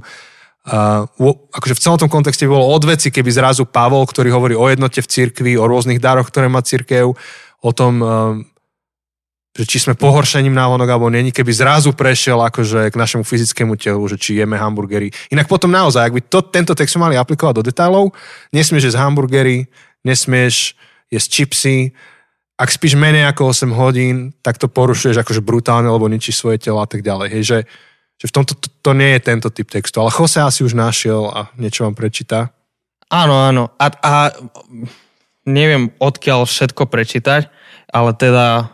Uh, 0.66 1.06
akože 1.52 1.76
v 1.76 1.82
celom 1.84 1.98
tom 2.00 2.10
kontexte 2.10 2.48
by 2.48 2.56
bolo 2.56 2.72
od 2.72 2.82
veci, 2.88 3.12
keby 3.12 3.28
zrazu 3.28 3.68
Pavol, 3.68 4.08
ktorý 4.08 4.32
hovorí 4.32 4.54
o 4.56 4.66
jednote 4.66 5.04
v 5.04 5.06
cirkvi, 5.06 5.52
o 5.60 5.68
rôznych 5.68 6.00
daroch, 6.00 6.32
ktoré 6.32 6.48
má 6.48 6.64
cirkev, 6.64 7.12
o 7.60 7.70
tom, 7.76 7.92
uh, 8.00 8.40
že 9.56 9.64
či 9.64 9.78
sme 9.80 9.96
pohoršením 9.96 10.52
návonok 10.52 10.88
alebo 10.88 11.12
není, 11.12 11.32
keby 11.32 11.48
zrazu 11.48 11.96
prešiel 11.96 12.40
akože 12.44 12.92
k 12.92 12.96
našemu 12.96 13.24
fyzickému 13.24 13.76
telu, 13.80 14.04
že 14.04 14.20
či 14.20 14.36
jeme 14.36 14.56
hamburgery. 14.60 15.08
Inak 15.32 15.48
potom 15.48 15.72
naozaj, 15.72 16.08
ak 16.08 16.16
by 16.16 16.22
to, 16.28 16.40
tento 16.48 16.72
text 16.76 16.96
mali 17.00 17.16
aplikovať 17.16 17.60
do 17.60 17.64
detailov, 17.64 18.12
nesmieš 18.52 18.92
jesť 18.92 19.00
hamburgery, 19.00 19.68
nesmieš 20.04 20.76
jesť 21.08 21.28
čipsy, 21.32 21.76
ak 22.56 22.72
spíš 22.72 22.96
menej 22.96 23.28
ako 23.28 23.52
8 23.52 23.68
hodín, 23.76 24.32
tak 24.40 24.56
to 24.56 24.66
porušuješ 24.66 25.20
akože 25.20 25.44
brutálne, 25.44 25.92
lebo 25.92 26.08
ničíš 26.08 26.40
svoje 26.40 26.56
telo 26.56 26.80
a 26.80 26.88
tak 26.88 27.04
ďalej. 27.04 27.28
Hej, 27.28 27.42
že, 27.44 27.58
že 28.16 28.26
v 28.32 28.34
tomto 28.34 28.56
to, 28.56 28.68
to 28.80 28.90
nie 28.96 29.12
je 29.16 29.20
tento 29.20 29.48
typ 29.52 29.68
textu. 29.68 30.00
Ale 30.00 30.08
Jose 30.08 30.40
asi 30.40 30.64
už 30.64 30.72
našiel 30.72 31.28
a 31.28 31.52
niečo 31.60 31.84
vám 31.84 31.92
prečíta. 31.92 32.56
Áno, 33.12 33.36
áno. 33.36 33.76
A, 33.76 33.86
a 33.92 34.14
neviem, 35.44 35.92
odkiaľ 36.00 36.48
všetko 36.48 36.88
prečítať, 36.88 37.52
ale 37.92 38.10
teda 38.16 38.72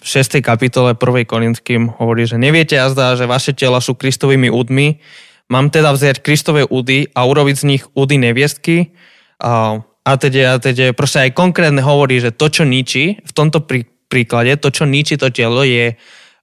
v 0.00 0.06
6. 0.06 0.40
kapitole 0.40 0.94
1. 0.96 1.28
Korinským 1.28 1.92
hovorí, 1.98 2.24
že 2.24 2.40
neviete 2.40 2.78
jazda, 2.78 3.18
že 3.18 3.28
vaše 3.28 3.52
tela 3.52 3.82
sú 3.82 3.98
Kristovými 3.98 4.48
údmi. 4.48 5.02
Mám 5.50 5.74
teda 5.74 5.92
vziať 5.92 6.22
Kristové 6.22 6.62
údy 6.62 7.10
a 7.12 7.26
urobiť 7.26 7.56
z 7.58 7.64
nich 7.66 7.82
údy 7.92 8.16
neviestky. 8.16 8.94
A, 9.42 9.82
a 10.00 10.10
teda, 10.16 10.56
a 10.56 10.62
teda 10.62 10.96
proste 10.96 11.28
aj 11.28 11.36
konkrétne 11.36 11.84
hovorí, 11.84 12.20
že 12.20 12.32
to, 12.32 12.48
čo 12.48 12.64
ničí, 12.64 13.20
v 13.20 13.32
tomto 13.36 13.64
prí, 13.64 13.84
príklade, 14.08 14.56
to, 14.56 14.72
čo 14.72 14.88
ničí 14.88 15.20
to 15.20 15.28
telo, 15.28 15.62
je 15.62 15.94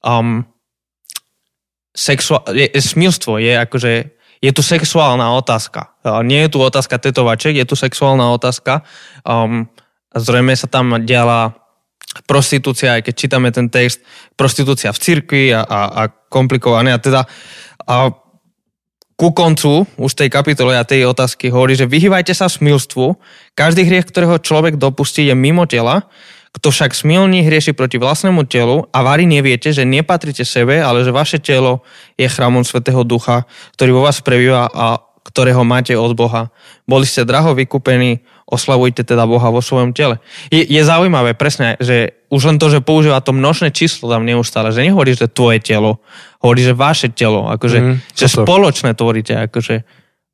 um, 0.06 0.46
sexuál, 1.92 2.46
je, 2.54 2.70
je 2.70 2.82
smilstvo, 2.82 3.42
je 3.42 3.54
akože 3.58 3.94
je 4.38 4.52
tu 4.54 4.62
sexuálna 4.62 5.34
otázka. 5.34 5.98
Nie 6.22 6.46
je 6.46 6.54
tu 6.54 6.62
otázka 6.62 7.02
tetovaček, 7.02 7.58
je 7.58 7.66
tu 7.66 7.74
sexuálna 7.74 8.30
otázka. 8.38 8.86
Um, 9.26 9.66
zrejme 10.14 10.54
sa 10.54 10.70
tam 10.70 11.02
diala 11.02 11.58
prostitúcia, 12.30 12.98
aj 12.98 13.10
keď 13.10 13.14
čítame 13.18 13.50
ten 13.50 13.70
text, 13.70 14.06
prostitúcia 14.38 14.94
v 14.94 15.02
cirkvi 15.02 15.44
a, 15.58 15.66
a, 15.66 15.80
a 15.90 16.02
komplikované. 16.30 16.94
A 16.94 17.02
teda 17.02 17.26
a 17.90 18.14
ku 19.18 19.34
koncu 19.34 19.90
už 19.98 20.14
tej 20.14 20.30
kapitole 20.30 20.78
a 20.78 20.86
tej 20.86 21.10
otázky 21.10 21.50
hovorí, 21.50 21.74
že 21.74 21.90
vyhývajte 21.90 22.38
sa 22.38 22.46
smilstvu. 22.46 23.18
Každý 23.58 23.82
hriech, 23.82 24.06
ktorého 24.06 24.38
človek 24.38 24.78
dopustí, 24.78 25.26
je 25.26 25.34
mimo 25.34 25.66
tela. 25.66 26.06
Kto 26.54 26.70
však 26.70 26.94
smilní 26.94 27.46
hrieši 27.46 27.74
proti 27.74 27.98
vlastnému 27.98 28.46
telu 28.46 28.86
a 28.94 29.02
varí 29.02 29.26
neviete, 29.26 29.74
že 29.74 29.86
nepatrite 29.86 30.46
sebe, 30.46 30.82
ale 30.82 31.02
že 31.02 31.14
vaše 31.14 31.38
telo 31.42 31.86
je 32.18 32.30
chrámom 32.30 32.62
Svetého 32.62 33.02
Ducha, 33.02 33.46
ktorý 33.78 33.98
vo 33.98 34.06
vás 34.06 34.22
prebýva 34.22 34.70
a 34.70 35.02
ktorého 35.28 35.68
máte 35.68 35.92
od 36.00 36.16
Boha. 36.16 36.56
Boli 36.88 37.04
ste 37.04 37.28
draho 37.28 37.52
vykúpení, 37.52 38.24
oslavujte 38.48 39.04
teda 39.04 39.28
Boha 39.28 39.52
vo 39.52 39.60
svojom 39.60 39.92
tele. 39.92 40.24
Je, 40.48 40.64
je 40.64 40.82
zaujímavé 40.88 41.36
presne, 41.36 41.76
že 41.84 42.16
už 42.32 42.48
len 42.48 42.58
to, 42.58 42.72
že 42.72 42.80
používa 42.80 43.20
to 43.20 43.36
množné 43.36 43.76
číslo 43.76 44.08
tam 44.08 44.24
neustále, 44.24 44.72
že 44.72 44.88
nehovorí, 44.88 45.12
že 45.12 45.28
tvoje 45.28 45.60
telo, 45.60 46.00
hovorí, 46.40 46.64
že 46.64 46.72
vaše 46.72 47.12
telo, 47.12 47.52
akože, 47.52 47.80
mm, 47.84 47.96
že 48.16 48.26
spoločné 48.32 48.96
tvoríte, 48.96 49.36
akože 49.52 49.84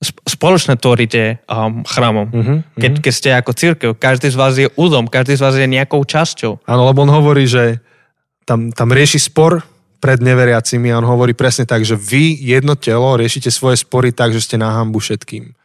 spoločné 0.03 0.77
tvoríte 0.77 1.41
um, 1.47 1.81
chrámom. 1.87 2.27
Mm-hmm, 2.27 2.57
keď, 2.75 2.91
keď 2.99 3.13
ste 3.13 3.29
ako 3.33 3.51
církev, 3.55 3.89
každý 3.95 4.29
z 4.29 4.37
vás 4.37 4.53
je 4.59 4.67
údom, 4.75 5.07
každý 5.07 5.39
z 5.39 5.41
vás 5.41 5.55
je 5.55 5.65
nejakou 5.65 6.03
časťou. 6.03 6.67
Áno, 6.67 6.81
lebo 6.91 7.07
on 7.07 7.11
hovorí, 7.13 7.47
že 7.47 7.79
tam, 8.43 8.75
tam 8.75 8.91
rieši 8.91 9.17
spor 9.17 9.63
pred 10.03 10.19
neveriacimi 10.19 10.91
a 10.91 10.99
on 10.99 11.07
hovorí 11.07 11.31
presne 11.31 11.63
tak, 11.63 11.87
že 11.87 11.95
vy 11.95 12.35
jedno 12.35 12.75
telo 12.75 13.15
riešite 13.15 13.47
svoje 13.47 13.79
spory 13.79 14.11
tak, 14.11 14.35
že 14.35 14.43
ste 14.43 14.59
na 14.59 14.75
hambu 14.75 14.99
všetkým. 14.99 15.55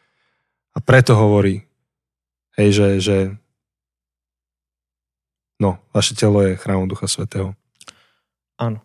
A 0.71 0.79
preto 0.79 1.19
hovorí, 1.19 1.67
hej, 2.55 2.71
že, 2.71 2.89
že 3.03 3.17
no, 5.59 5.83
vaše 5.91 6.15
telo 6.15 6.39
je 6.47 6.55
chrámom 6.55 6.87
Ducha 6.87 7.11
Svetého. 7.11 7.59
Áno. 8.63 8.79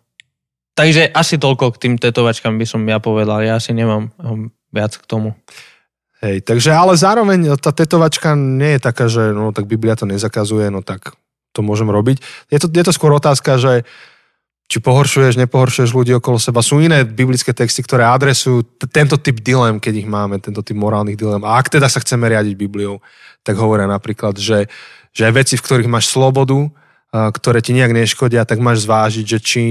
Takže 0.74 1.14
asi 1.14 1.38
toľko 1.38 1.78
k 1.78 1.86
tým 1.86 1.94
tetovačkám 2.02 2.58
by 2.58 2.66
som 2.66 2.82
ja 2.82 2.98
povedal. 2.98 3.46
Ja 3.46 3.62
asi 3.62 3.70
nemám 3.70 4.10
um, 4.18 4.50
viac 4.74 4.98
k 4.98 5.06
tomu. 5.06 5.38
Hej, 6.18 6.42
takže 6.42 6.74
ale 6.74 6.98
zároveň 6.98 7.54
tá 7.62 7.70
tetovačka 7.70 8.34
nie 8.34 8.74
je 8.74 8.80
taká, 8.82 9.06
že 9.06 9.30
no 9.30 9.54
tak 9.54 9.70
Biblia 9.70 9.94
to 9.94 10.02
nezakazuje, 10.02 10.66
no 10.74 10.82
tak 10.82 11.14
to 11.54 11.62
môžem 11.62 11.86
robiť. 11.86 12.18
Je 12.50 12.58
to, 12.58 12.66
je 12.66 12.82
to 12.82 12.90
skôr 12.90 13.14
otázka, 13.14 13.54
že 13.62 13.86
či 14.64 14.80
pohoršuješ, 14.80 15.36
nepohoršuješ 15.44 15.92
ľudí 15.92 16.16
okolo 16.16 16.40
seba. 16.40 16.64
Sú 16.64 16.80
iné 16.80 17.04
biblické 17.04 17.52
texty, 17.52 17.84
ktoré 17.84 18.08
adresujú 18.08 18.64
t- 18.64 18.88
tento 18.88 19.20
typ 19.20 19.44
dilem, 19.44 19.76
keď 19.76 19.94
ich 20.00 20.08
máme, 20.08 20.40
tento 20.40 20.64
typ 20.64 20.74
morálnych 20.74 21.20
dilem. 21.20 21.44
A 21.44 21.60
ak 21.60 21.68
teda 21.68 21.86
sa 21.92 22.00
chceme 22.00 22.32
riadiť 22.32 22.56
Bibliou, 22.56 23.04
tak 23.44 23.60
hovoria 23.60 23.84
napríklad, 23.84 24.40
že, 24.40 24.72
že 25.12 25.28
aj 25.28 25.32
veci, 25.36 25.54
v 25.60 25.64
ktorých 25.68 25.92
máš 25.92 26.08
slobodu, 26.08 26.72
ktoré 27.14 27.62
ti 27.62 27.76
nejak 27.76 27.94
neškodia, 27.94 28.42
tak 28.48 28.58
máš 28.58 28.88
zvážiť, 28.88 29.24
že 29.24 29.38
či 29.38 29.62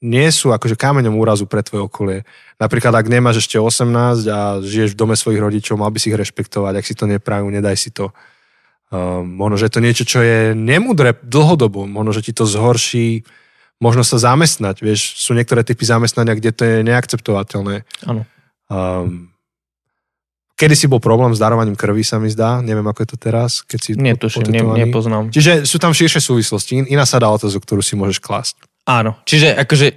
nie 0.00 0.28
sú 0.32 0.50
akože 0.50 0.80
kameňom 0.80 1.12
úrazu 1.12 1.44
pre 1.44 1.60
tvoje 1.60 1.84
okolie. 1.84 2.18
Napríklad, 2.56 2.96
ak 2.96 3.06
nemáš 3.06 3.44
ešte 3.44 3.60
18 3.60 4.24
a 4.32 4.58
žiješ 4.64 4.96
v 4.96 5.00
dome 5.00 5.14
svojich 5.14 5.38
rodičov, 5.38 5.76
mal 5.76 5.92
by 5.92 6.00
si 6.00 6.08
ich 6.08 6.16
rešpektovať. 6.16 6.72
Ak 6.80 6.88
si 6.88 6.96
to 6.96 7.04
neprajú, 7.04 7.46
nedaj 7.52 7.76
si 7.76 7.92
to. 7.92 8.10
Uh, 8.90 9.22
možno, 9.22 9.60
že 9.60 9.68
je 9.68 9.74
to 9.76 9.84
niečo, 9.84 10.04
čo 10.08 10.18
je 10.24 10.56
nemudré 10.56 11.14
dlhodobo. 11.20 11.84
Možno, 11.84 12.16
že 12.16 12.24
ti 12.24 12.32
to 12.32 12.48
zhorší 12.48 13.28
možno 13.80 14.04
sa 14.04 14.20
zamestnať. 14.20 14.84
Vieš, 14.84 15.18
sú 15.18 15.32
niektoré 15.32 15.64
typy 15.64 15.88
zamestnania, 15.88 16.36
kde 16.36 16.52
to 16.52 16.62
je 16.68 16.76
neakceptovateľné. 16.84 17.82
Áno. 18.04 18.22
Um, 18.68 19.32
kedy 20.60 20.76
si 20.76 20.86
bol 20.86 21.00
problém 21.00 21.32
s 21.32 21.40
darovaním 21.40 21.74
krvi, 21.74 22.04
sa 22.04 22.20
mi 22.20 22.28
zdá. 22.28 22.60
Neviem, 22.60 22.84
ako 22.84 23.00
je 23.02 23.08
to 23.08 23.18
teraz, 23.18 23.64
keď 23.64 23.78
si 23.80 23.90
Netuším, 23.96 24.52
ne, 24.52 24.84
nepoznám. 24.84 25.32
Čiže 25.32 25.64
sú 25.64 25.80
tam 25.80 25.96
širšie 25.96 26.20
súvislosti. 26.20 26.92
Iná 26.92 27.08
sa 27.08 27.16
dá 27.16 27.32
otázku, 27.32 27.64
ktorú 27.64 27.80
si 27.80 27.96
môžeš 27.96 28.20
klásť. 28.20 28.60
Áno. 28.84 29.16
Čiže 29.24 29.56
akože 29.56 29.96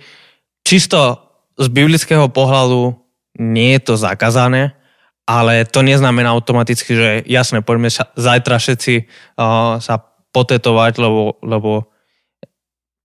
čisto 0.64 1.20
z 1.60 1.68
biblického 1.68 2.32
pohľadu 2.32 2.96
nie 3.44 3.76
je 3.76 3.82
to 3.84 3.94
zakázané, 4.00 4.74
ale 5.28 5.68
to 5.68 5.84
neznamená 5.84 6.32
automaticky, 6.32 6.96
že 6.96 7.10
jasne, 7.28 7.60
poďme 7.60 7.92
sa, 7.92 8.12
zajtra 8.16 8.60
všetci 8.60 8.94
uh, 9.40 9.80
sa 9.84 10.00
potetovať, 10.32 11.00
lebo, 11.00 11.38
lebo 11.44 11.93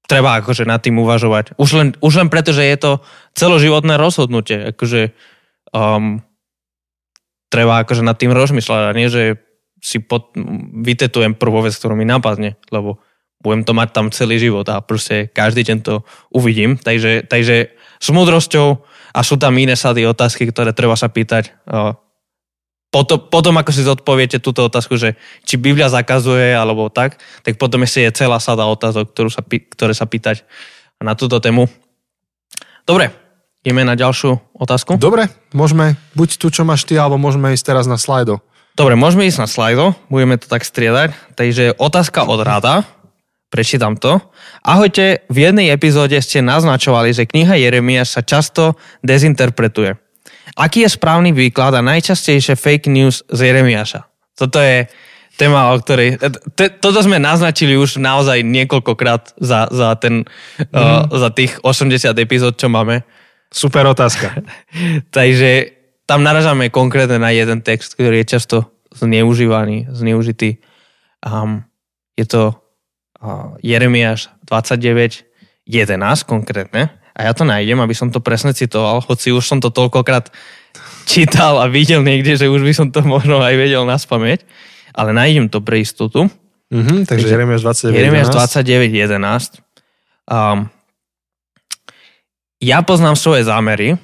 treba 0.08 0.40
akože 0.40 0.64
nad 0.64 0.80
tým 0.80 0.96
uvažovať. 0.98 1.54
Už 1.60 1.70
len, 1.76 1.88
už 2.00 2.24
len 2.24 2.28
preto, 2.32 2.56
že 2.56 2.64
je 2.64 2.76
to 2.80 2.92
celoživotné 3.36 4.00
rozhodnutie. 4.00 4.72
Akože, 4.72 5.12
um, 5.76 6.24
treba 7.52 7.84
akože 7.84 8.00
nad 8.00 8.16
tým 8.16 8.32
rozmýšľať 8.32 8.82
a 8.88 8.96
nie, 8.96 9.12
že 9.12 9.36
si 9.84 10.00
pod, 10.00 10.32
vytetujem 10.82 11.36
prvú 11.36 11.62
vec, 11.62 11.76
ktorú 11.76 11.94
mi 11.94 12.08
napadne, 12.08 12.56
lebo 12.72 12.98
budem 13.38 13.62
to 13.62 13.76
mať 13.76 13.88
tam 13.94 14.06
celý 14.10 14.40
život 14.42 14.66
a 14.66 14.82
proste 14.82 15.30
každý 15.30 15.62
deň 15.62 15.78
to 15.84 16.02
uvidím. 16.34 16.74
Takže, 16.74 17.30
takže 17.30 17.70
s 18.00 18.08
múdrosťou 18.10 18.82
a 19.14 19.20
sú 19.22 19.38
tam 19.38 19.54
iné 19.60 19.78
sady 19.78 20.08
otázky, 20.08 20.50
ktoré 20.50 20.74
treba 20.74 20.98
sa 20.98 21.06
pýtať. 21.06 21.54
Uh, 21.68 21.94
potom, 22.88 23.20
potom 23.20 23.54
ako 23.60 23.70
si 23.72 23.84
zodpoviete 23.84 24.40
túto 24.40 24.64
otázku, 24.64 24.96
že 24.96 25.20
či 25.44 25.60
Biblia 25.60 25.92
zakazuje 25.92 26.56
alebo 26.56 26.88
tak, 26.88 27.20
tak 27.44 27.60
potom 27.60 27.84
ešte 27.84 28.08
je 28.08 28.16
celá 28.24 28.40
sada 28.40 28.64
otázok, 28.64 29.12
ktorú 29.12 29.28
sa, 29.28 29.44
ktoré 29.44 29.92
sa 29.92 30.08
pýtať 30.08 30.48
na 30.96 31.12
túto 31.12 31.36
tému. 31.36 31.68
Dobre, 32.88 33.12
ideme 33.60 33.84
na 33.84 33.92
ďalšiu 33.92 34.40
otázku. 34.56 34.96
Dobre, 34.96 35.28
môžeme 35.52 36.00
buď 36.16 36.40
tu, 36.40 36.48
čo 36.48 36.64
máš 36.64 36.88
ty, 36.88 36.96
alebo 36.96 37.20
môžeme 37.20 37.52
ísť 37.52 37.76
teraz 37.76 37.84
na 37.84 38.00
slajdo. 38.00 38.40
Dobre, 38.72 38.96
môžeme 38.96 39.28
ísť 39.28 39.44
na 39.44 39.48
slajdo, 39.50 39.92
budeme 40.08 40.40
to 40.40 40.48
tak 40.48 40.64
striedať. 40.64 41.12
Takže 41.36 41.76
otázka 41.76 42.24
od 42.24 42.40
rada, 42.40 42.88
prečítam 43.52 44.00
to. 44.00 44.16
Ahojte, 44.64 45.28
v 45.28 45.36
jednej 45.44 45.68
epizóde 45.76 46.16
ste 46.24 46.40
naznačovali, 46.40 47.12
že 47.12 47.28
kniha 47.28 47.60
Jeremiáš 47.60 48.16
sa 48.16 48.22
často 48.24 48.80
dezinterpretuje. 49.04 50.07
Aký 50.56 50.86
je 50.86 50.90
správny 50.94 51.34
výklad 51.34 51.74
a 51.76 51.84
najčastejšie 51.84 52.56
fake 52.56 52.88
news 52.88 53.26
z 53.28 53.52
Jeremiáša? 53.52 54.06
Toto 54.38 54.62
je 54.62 54.86
téma, 55.38 55.70
o 55.70 55.78
ktorej... 55.78 56.18
T- 56.58 56.74
toto 56.82 56.98
sme 57.02 57.22
naznačili 57.22 57.78
už 57.78 58.02
naozaj 58.02 58.42
niekoľkokrát 58.42 59.38
za, 59.38 59.70
za, 59.70 59.94
ten, 59.98 60.26
mm. 60.58 60.74
uh, 60.74 61.06
za 61.10 61.30
tých 61.30 61.62
80 61.62 62.14
epizód, 62.18 62.58
čo 62.58 62.66
máme. 62.66 63.06
Super 63.48 63.86
otázka. 63.86 64.42
Takže 65.16 65.78
tam 66.08 66.26
naražame 66.26 66.74
konkrétne 66.74 67.22
na 67.22 67.30
jeden 67.30 67.62
text, 67.62 67.94
ktorý 67.94 68.24
je 68.24 68.32
často 68.38 68.56
zneužívaný, 68.92 69.92
zneužitý. 69.94 70.58
Um, 71.22 71.68
je 72.18 72.26
to 72.26 72.42
uh, 73.22 73.54
Jeremiáš 73.62 74.32
29, 74.50 75.28
11 75.68 76.26
konkrétne 76.26 76.97
a 77.18 77.26
ja 77.26 77.32
to 77.34 77.42
nájdem, 77.42 77.82
aby 77.82 77.94
som 77.98 78.14
to 78.14 78.22
presne 78.22 78.54
citoval, 78.54 79.02
hoci 79.02 79.34
už 79.34 79.42
som 79.42 79.58
to 79.58 79.74
toľkokrát 79.74 80.30
čítal 81.02 81.58
a 81.58 81.66
videl 81.66 82.06
niekde, 82.06 82.38
že 82.38 82.46
už 82.46 82.62
by 82.62 82.72
som 82.72 82.86
to 82.94 83.02
možno 83.02 83.42
aj 83.42 83.58
vedel 83.58 83.82
na 83.82 83.98
spameť, 83.98 84.46
ale 84.94 85.10
nájdem 85.10 85.50
to 85.50 85.58
pre 85.58 85.82
istotu. 85.82 86.30
Mm-hmm, 86.70 87.10
takže 87.10 87.26
Jeremiáš 87.26 87.62
29, 87.90 87.96
Jeremiáš 87.98 88.28
29, 88.30 88.92
11. 88.92 89.58
Um, 90.30 90.70
ja 92.62 92.78
poznám 92.86 93.18
svoje 93.18 93.42
zámery, 93.48 93.98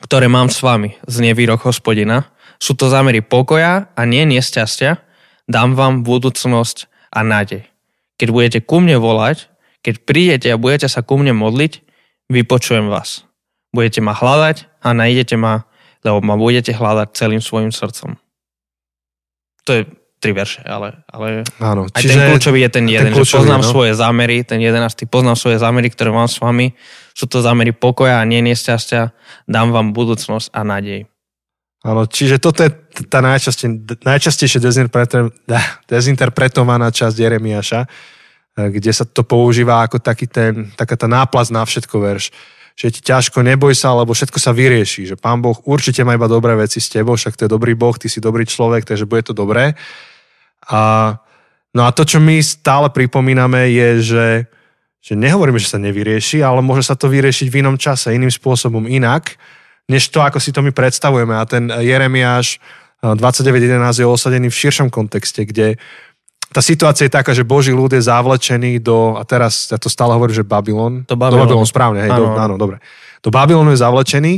ktoré 0.00 0.30
mám 0.30 0.48
s 0.48 0.62
vami 0.62 0.96
z 1.04 1.16
nevýrok 1.20 1.66
hospodina. 1.66 2.30
Sú 2.56 2.72
to 2.72 2.88
zámery 2.88 3.20
pokoja 3.20 3.92
a 3.92 4.02
nie 4.08 4.24
nesťastia. 4.24 5.02
Dám 5.44 5.76
vám 5.76 6.06
budúcnosť 6.06 6.88
a 7.12 7.20
nádej. 7.20 7.68
Keď 8.16 8.28
budete 8.32 8.58
ku 8.64 8.80
mne 8.80 8.96
volať, 8.96 9.50
keď 9.84 9.94
prídete 10.06 10.48
a 10.48 10.60
budete 10.60 10.88
sa 10.88 11.02
ku 11.02 11.20
mne 11.20 11.36
modliť, 11.36 11.85
vypočujem 12.30 12.90
vás. 12.90 13.26
Budete 13.74 14.00
ma 14.00 14.16
hľadať 14.16 14.70
a 14.82 14.88
nájdete 14.96 15.36
ma, 15.36 15.66
lebo 16.06 16.22
ma 16.22 16.34
budete 16.38 16.72
hľadať 16.72 17.08
celým 17.12 17.42
svojim 17.42 17.70
srdcom. 17.74 18.16
To 19.66 19.70
je 19.72 19.82
tri 20.16 20.32
verše, 20.32 20.64
ale, 20.64 21.04
ale 21.12 21.44
Áno, 21.60 21.84
aj 21.92 22.02
ten 22.02 22.16
kľúčový 22.16 22.64
je 22.64 22.70
ten 22.72 22.86
jeden, 22.88 23.12
ten 23.12 23.14
kľúčový, 23.14 23.30
že 23.30 23.36
poznám 23.44 23.62
no? 23.62 23.68
svoje 23.68 23.92
zámery, 23.92 24.36
ten 24.48 24.60
jedenastý, 24.62 25.04
poznám 25.04 25.36
svoje 25.36 25.58
zámery, 25.60 25.92
ktoré 25.92 26.08
mám 26.08 26.30
s 26.30 26.40
vami, 26.40 26.72
sú 27.12 27.28
to 27.28 27.44
zámery 27.44 27.76
pokoja 27.76 28.22
a 28.22 28.24
nie 28.24 28.40
nesťastia, 28.40 29.12
dám 29.44 29.76
vám 29.76 29.92
budúcnosť 29.92 30.50
a 30.56 30.60
nádej. 30.64 31.00
Áno, 31.86 32.08
čiže 32.08 32.42
toto 32.42 32.64
je 32.66 32.72
tá 33.06 33.22
najčastejšie 33.22 34.58
dezinterpretovaná 35.86 36.88
časť 36.90 37.14
Jeremiáša, 37.14 37.86
kde 38.56 38.88
sa 38.88 39.04
to 39.04 39.20
používa 39.20 39.84
ako 39.84 40.00
taký 40.00 40.24
ten, 40.24 40.72
taká 40.72 40.96
tá 40.96 41.04
náplast 41.04 41.52
na 41.52 41.60
všetko 41.60 41.96
verš. 42.00 42.32
Že 42.76 42.88
ti 42.92 43.00
ťažko, 43.04 43.44
neboj 43.44 43.72
sa, 43.76 43.92
lebo 43.92 44.16
všetko 44.16 44.36
sa 44.40 44.52
vyrieši. 44.56 45.12
Že 45.12 45.16
pán 45.20 45.44
Boh 45.44 45.56
určite 45.68 46.00
má 46.04 46.16
iba 46.16 46.28
dobré 46.28 46.56
veci 46.56 46.80
s 46.80 46.88
tebou, 46.88 47.16
však 47.16 47.36
to 47.36 47.44
je 47.44 47.52
dobrý 47.52 47.76
Boh, 47.76 47.92
ty 48.00 48.08
si 48.08 48.20
dobrý 48.20 48.48
človek, 48.48 48.88
takže 48.88 49.08
bude 49.08 49.28
to 49.28 49.36
dobré. 49.36 49.76
A, 50.72 51.12
no 51.76 51.84
a 51.84 51.92
to, 51.92 52.08
čo 52.08 52.16
my 52.16 52.40
stále 52.40 52.88
pripomíname, 52.88 53.68
je, 53.72 53.88
že, 54.00 54.28
že 55.04 55.12
nehovoríme, 55.16 55.60
že 55.60 55.72
sa 55.72 55.80
nevyrieši, 55.80 56.40
ale 56.40 56.64
môže 56.64 56.84
sa 56.88 56.96
to 56.96 57.12
vyriešiť 57.12 57.48
v 57.52 57.60
inom 57.60 57.76
čase, 57.76 58.12
iným 58.12 58.32
spôsobom, 58.32 58.88
inak, 58.88 59.36
než 59.88 60.08
to, 60.08 60.20
ako 60.20 60.40
si 60.40 60.52
to 60.52 60.64
my 60.64 60.72
predstavujeme. 60.72 61.32
A 61.32 61.44
ten 61.44 61.68
Jeremiáš 61.68 62.60
29.11 63.04 64.00
je 64.00 64.08
osadený 64.08 64.48
v 64.48 64.60
širšom 64.64 64.88
kontexte, 64.88 65.44
kde 65.44 65.76
tá 66.50 66.60
situácia 66.62 67.06
je 67.06 67.12
taká, 67.12 67.34
že 67.34 67.42
Boží 67.42 67.74
ľud 67.74 67.90
je 67.92 68.02
zavlečený 68.02 68.78
do, 68.80 69.18
a 69.18 69.22
teraz 69.26 69.70
ja 69.70 69.78
to 69.78 69.90
stále 69.90 70.14
hovorím, 70.14 70.40
že 70.40 70.46
Babylon. 70.46 71.02
Do 71.04 71.18
Babylonu. 71.18 71.42
Do 71.42 71.46
Babylon, 71.46 71.66
správne, 71.68 72.00
hej, 72.06 72.10
áno. 72.14 72.22
Do, 72.22 72.26
áno, 72.38 72.54
dobre. 72.56 72.76
Do 73.20 73.30
Babylonu 73.34 73.74
je 73.74 73.82
zavlečený 73.82 74.34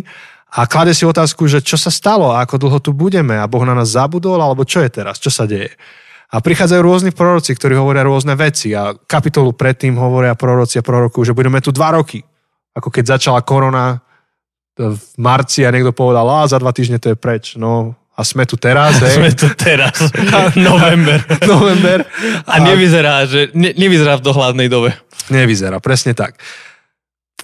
a 0.49 0.65
klade 0.65 0.97
si 0.97 1.05
otázku, 1.05 1.45
že 1.45 1.61
čo 1.61 1.77
sa 1.77 1.93
stalo 1.93 2.33
ako 2.33 2.57
dlho 2.57 2.79
tu 2.81 2.97
budeme 2.97 3.37
a 3.37 3.45
Boh 3.45 3.61
na 3.69 3.77
nás 3.77 3.93
zabudol, 3.93 4.41
alebo 4.41 4.65
čo 4.65 4.81
je 4.81 4.89
teraz, 4.89 5.21
čo 5.21 5.29
sa 5.29 5.45
deje. 5.45 5.77
A 6.29 6.45
prichádzajú 6.45 6.81
rôzni 6.85 7.11
proroci, 7.13 7.57
ktorí 7.57 7.77
hovoria 7.77 8.05
rôzne 8.05 8.37
veci 8.37 8.77
a 8.77 8.93
kapitolu 8.93 9.57
predtým 9.57 9.97
hovoria 9.97 10.37
proroci 10.37 10.81
a 10.81 10.85
proroku, 10.85 11.25
že 11.25 11.33
budeme 11.33 11.61
tu 11.65 11.73
dva 11.73 11.97
roky. 11.97 12.21
Ako 12.77 12.93
keď 12.93 13.17
začala 13.17 13.41
korona 13.41 14.01
v 14.77 15.01
marci 15.17 15.65
a 15.65 15.73
niekto 15.73 15.97
povedal, 15.97 16.29
a 16.29 16.49
za 16.49 16.61
dva 16.61 16.71
týždne 16.73 17.01
to 17.01 17.13
je 17.13 17.17
preč. 17.17 17.57
No 17.57 17.97
a 18.19 18.27
sme 18.27 18.43
tu 18.51 18.59
teraz. 18.59 18.99
Hej. 18.99 19.23
Sme 19.23 19.31
tu 19.31 19.47
teraz. 19.55 19.95
November. 20.59 21.23
November. 21.47 22.03
A, 22.43 22.59
a 22.59 22.67
nevyzerá, 22.67 23.23
že 23.31 23.55
ne, 23.55 23.71
nevyzerá 23.79 24.19
v 24.19 24.27
dohľadnej 24.27 24.67
dobe. 24.67 24.99
Nevyzerá, 25.31 25.79
presne 25.79 26.19
tak. 26.19 26.35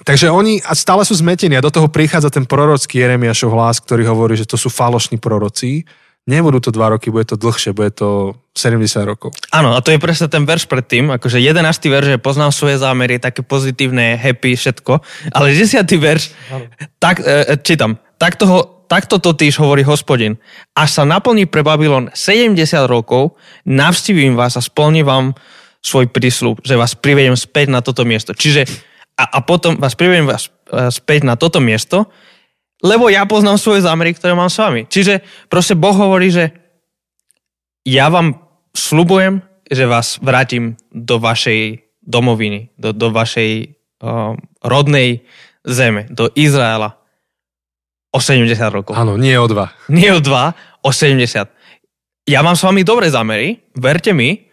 Takže 0.03 0.27
oni 0.27 0.59
a 0.59 0.75
stále 0.75 1.07
sú 1.07 1.15
zmetení 1.15 1.55
a 1.55 1.63
do 1.63 1.71
toho 1.71 1.87
prichádza 1.87 2.27
ten 2.27 2.43
prorocký 2.43 2.99
Jeremiašov 2.99 3.55
hlas, 3.55 3.79
ktorý 3.79 4.03
hovorí, 4.03 4.35
že 4.35 4.43
to 4.43 4.59
sú 4.59 4.67
falošní 4.67 5.15
proroci 5.23 5.87
nebudú 6.25 6.57
to 6.57 6.73
dva 6.73 6.89
roky, 6.89 7.13
bude 7.13 7.29
to 7.29 7.37
dlhšie, 7.37 7.71
bude 7.71 7.93
to 7.93 8.33
70 8.57 9.05
rokov. 9.05 9.37
Áno, 9.53 9.77
a 9.77 9.79
to 9.81 9.93
je 9.93 10.01
presne 10.01 10.25
ten 10.25 10.43
verš 10.43 10.65
predtým, 10.65 11.13
akože 11.13 11.37
11. 11.37 11.61
verš 11.85 12.17
je 12.17 12.19
poznám 12.19 12.49
svoje 12.49 12.81
zámery, 12.81 13.21
také 13.21 13.45
pozitívne, 13.45 14.17
happy, 14.17 14.57
všetko, 14.57 15.05
ale 15.31 15.53
10. 15.53 15.85
verš, 15.85 16.33
tak, 16.97 17.21
e, 17.21 17.53
e, 17.53 17.55
čítam, 17.61 18.01
tak 18.17 18.41
toho, 18.41 18.74
takto 18.85 19.17
to 19.17 19.33
týž 19.33 19.57
hovorí 19.59 19.81
hospodin. 19.85 20.37
Až 20.77 21.01
sa 21.01 21.03
naplní 21.03 21.49
pre 21.49 21.65
Babylon 21.65 22.13
70 22.13 22.57
rokov, 22.85 23.37
navštívim 23.65 24.37
vás 24.37 24.55
a 24.57 24.61
splním 24.61 25.05
vám 25.05 25.25
svoj 25.85 26.09
prísľub, 26.09 26.65
že 26.65 26.79
vás 26.79 26.97
privedem 26.97 27.37
späť 27.37 27.69
na 27.69 27.85
toto 27.85 28.05
miesto. 28.07 28.33
Čiže 28.33 28.65
a, 29.15 29.37
a 29.37 29.39
potom 29.45 29.77
vás 29.77 29.93
privedem 29.93 30.25
vás 30.25 30.49
e, 30.49 30.89
späť 30.89 31.23
na 31.23 31.37
toto 31.37 31.61
miesto, 31.61 32.09
lebo 32.83 33.07
ja 33.07 33.23
poznám 33.29 33.61
svoje 33.61 33.85
zámery, 33.85 34.17
ktoré 34.17 34.35
mám 34.35 34.51
s 34.51 34.59
vami. 34.59 34.89
Čiže 34.89 35.23
proste 35.47 35.77
Boh 35.77 35.95
hovorí, 35.95 36.33
že 36.33 36.51
ja 37.85 38.09
vám 38.09 38.41
slubujem, 38.73 39.45
že 39.69 39.89
vás 39.89 40.19
vrátim 40.19 40.75
do 40.91 41.21
vašej 41.21 41.85
domoviny, 42.05 42.75
do, 42.77 42.93
do 42.93 43.09
vašej 43.09 43.77
uh, 44.01 44.37
rodnej 44.61 45.25
zeme, 45.65 46.05
do 46.13 46.29
Izraela 46.37 47.01
o 48.15 48.19
70 48.23 48.55
rokov. 48.71 48.95
Áno, 48.95 49.19
nie 49.19 49.35
o 49.35 49.43
dva. 49.51 49.75
Nie 49.91 50.15
o 50.15 50.23
dva, 50.23 50.55
o 50.79 50.89
70. 50.95 51.51
Ja 52.31 52.39
mám 52.39 52.55
s 52.55 52.63
vami 52.63 52.87
dobré 52.87 53.11
zámery, 53.11 53.59
verte 53.75 54.15
mi, 54.15 54.47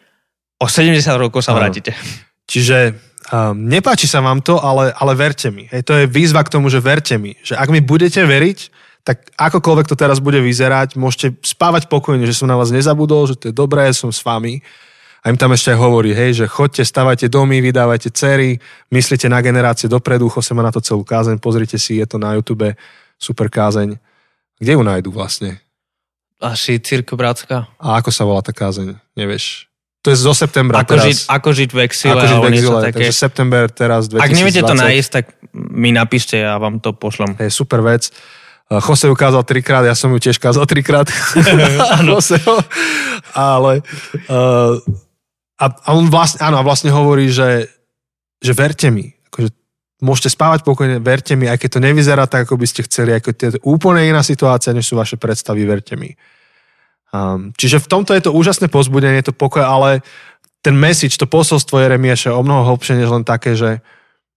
o 0.58 0.66
70 0.66 0.98
rokov 1.14 1.46
sa 1.46 1.54
vrátite. 1.54 1.94
Čiže 2.50 2.98
Um, 3.30 3.70
nepáči 3.70 4.10
sa 4.10 4.18
vám 4.18 4.42
to, 4.42 4.58
ale, 4.58 4.90
ale 4.98 5.14
verte 5.14 5.46
mi. 5.48 5.70
Hej, 5.70 5.86
to 5.86 5.94
je 5.94 6.10
výzva 6.10 6.42
k 6.42 6.52
tomu, 6.52 6.66
že 6.66 6.82
verte 6.82 7.14
mi. 7.16 7.38
Že 7.38 7.54
ak 7.54 7.68
mi 7.70 7.78
budete 7.78 8.18
veriť, 8.18 8.58
tak 9.06 9.30
akokoľvek 9.38 9.86
to 9.86 9.94
teraz 9.94 10.18
bude 10.18 10.42
vyzerať, 10.42 10.98
môžete 10.98 11.38
spávať 11.40 11.86
pokojne, 11.86 12.26
že 12.26 12.34
som 12.34 12.50
na 12.50 12.58
vás 12.58 12.74
nezabudol, 12.74 13.30
že 13.30 13.38
to 13.38 13.44
je 13.48 13.54
dobré, 13.54 13.88
som 13.94 14.10
s 14.10 14.20
vami. 14.26 14.58
A 15.22 15.30
im 15.30 15.38
tam 15.38 15.54
ešte 15.54 15.70
aj 15.70 15.78
hovorí, 15.78 16.10
hej, 16.10 16.44
že 16.44 16.50
chodte, 16.50 16.82
stavajte 16.82 17.30
domy, 17.30 17.62
vydávajte 17.62 18.10
cery, 18.10 18.58
myslíte 18.90 19.30
na 19.30 19.38
generácie 19.38 19.86
dopredu, 19.86 20.26
sa 20.26 20.52
na 20.58 20.74
to 20.74 20.82
celú 20.82 21.06
kázeň, 21.06 21.38
pozrite 21.38 21.78
si, 21.78 22.02
je 22.02 22.06
to 22.10 22.18
na 22.18 22.34
YouTube, 22.34 22.74
super 23.22 23.46
kázeň. 23.46 23.94
Kde 24.58 24.72
ju 24.74 24.82
nájdu 24.82 25.14
vlastne? 25.14 25.62
Asi 26.42 26.82
Círko 26.82 27.14
Bratská. 27.14 27.70
A 27.78 28.02
ako 28.02 28.10
sa 28.10 28.26
volá 28.26 28.42
tá 28.42 28.50
kázeň? 28.50 28.98
Nevieš? 29.14 29.70
To 30.02 30.10
je 30.10 30.18
zo 30.18 30.34
septembra 30.34 30.82
ako 30.82 30.98
teraz. 30.98 31.06
Žiť, 31.06 31.18
ako 31.30 31.48
žiť 31.54 31.70
v 31.70 31.78
exile. 31.86 32.18
Ako 32.18 32.26
žiť 32.26 32.38
v 32.42 32.48
exile, 32.50 32.80
také... 32.82 32.94
takže 32.98 33.14
september 33.14 33.64
teraz 33.70 34.10
2020. 34.10 34.18
Ak 34.18 34.30
neviete 34.34 34.62
to 34.66 34.74
nájsť, 34.74 35.10
tak 35.14 35.24
mi 35.54 35.94
napíšte 35.94 36.42
a 36.42 36.58
vám 36.58 36.82
to 36.82 36.90
pošlem. 36.90 37.38
Je 37.38 37.54
super 37.54 37.86
vec. 37.86 38.10
Eh, 38.66 38.82
Jose 38.82 39.06
ju 39.06 39.14
kázal 39.14 39.46
trikrát, 39.46 39.86
ja 39.86 39.94
som 39.94 40.10
ju 40.10 40.18
tiež 40.18 40.42
kázal 40.42 40.66
trikrát. 40.66 41.06
Ale 43.32 43.72
uh, 44.26 44.74
a, 45.62 45.66
a 45.70 45.88
on 45.94 46.10
vlastne, 46.10 46.42
áno, 46.42 46.58
a 46.58 46.66
vlastne 46.66 46.90
hovorí, 46.90 47.30
že, 47.30 47.70
že 48.42 48.52
verte 48.56 48.90
mi. 48.90 49.14
Môžete 50.02 50.34
spávať 50.34 50.66
pokojne, 50.66 50.98
verte 50.98 51.38
mi, 51.38 51.46
aj 51.46 51.62
keď 51.62 51.78
to 51.78 51.80
nevyzerá 51.80 52.26
tak, 52.26 52.50
ako 52.50 52.58
by 52.58 52.66
ste 52.66 52.82
chceli, 52.90 53.14
keď 53.22 53.34
to 53.54 53.58
úplne 53.62 54.02
iná 54.02 54.20
situácia, 54.26 54.74
než 54.74 54.90
sú 54.90 54.98
vaše 54.98 55.14
predstavy, 55.14 55.62
verte 55.62 55.94
mi. 55.94 56.18
Um, 57.14 57.54
čiže 57.54 57.78
v 57.78 57.86
tomto 57.86 58.10
je 58.10 58.26
to 58.26 58.34
úžasné 58.34 58.66
pozbudenie, 58.66 59.22
to 59.22 59.30
pokoj, 59.30 59.62
ale 59.62 60.02
ten 60.58 60.74
message, 60.74 61.14
to 61.14 61.30
posolstvo 61.30 61.78
Jeremiaša 61.78 62.34
je 62.34 62.38
o 62.38 62.42
mnoho 62.42 62.74
hlbšie, 62.74 62.98
než 62.98 63.14
len 63.14 63.22
také, 63.22 63.54
že 63.54 63.78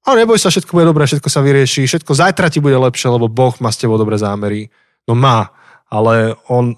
a 0.06 0.13
neboj 0.13 0.38
sa, 0.38 0.54
všetko 0.54 0.69
bude 0.69 0.86
dobré, 0.86 1.10
všetko 1.10 1.30
sa 1.34 1.41
vyrieši, 1.41 1.89
všetko 1.89 2.13
zajtra 2.13 2.54
ti 2.54 2.62
bude 2.62 2.78
lepšie, 2.78 3.10
lebo 3.10 3.25
Boh 3.25 3.58
má 3.58 3.73
s 3.73 3.82
tebou 3.82 3.97
dobré 3.97 4.21
zámery. 4.21 4.69
No 5.10 5.17
má, 5.17 5.49
ale 5.89 6.38
on 6.45 6.78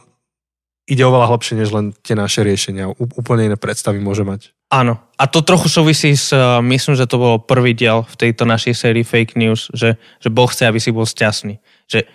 ide 0.87 1.03
oveľa 1.03 1.29
hlbšie, 1.35 1.59
než 1.59 1.69
len 1.75 1.91
tie 2.01 2.15
naše 2.15 2.41
riešenia. 2.47 2.87
Úplne 2.95 3.51
iné 3.51 3.57
predstavy 3.59 3.99
môže 3.99 4.23
mať. 4.23 4.55
Áno. 4.71 4.99
A 5.19 5.27
to 5.27 5.43
trochu 5.43 5.67
súvisí 5.67 6.15
s, 6.15 6.31
uh, 6.31 6.63
myslím, 6.63 6.95
že 6.95 7.07
to 7.07 7.19
bolo 7.19 7.43
prvý 7.43 7.75
diel 7.75 8.07
v 8.07 8.15
tejto 8.15 8.47
našej 8.47 8.73
sérii 8.73 9.03
Fake 9.03 9.35
News, 9.35 9.67
že, 9.75 9.99
že 10.23 10.29
Boh 10.31 10.47
chce, 10.47 10.67
aby 10.67 10.79
si 10.79 10.95
bol 10.95 11.03
šťastný. 11.03 11.59
Že 11.91 12.07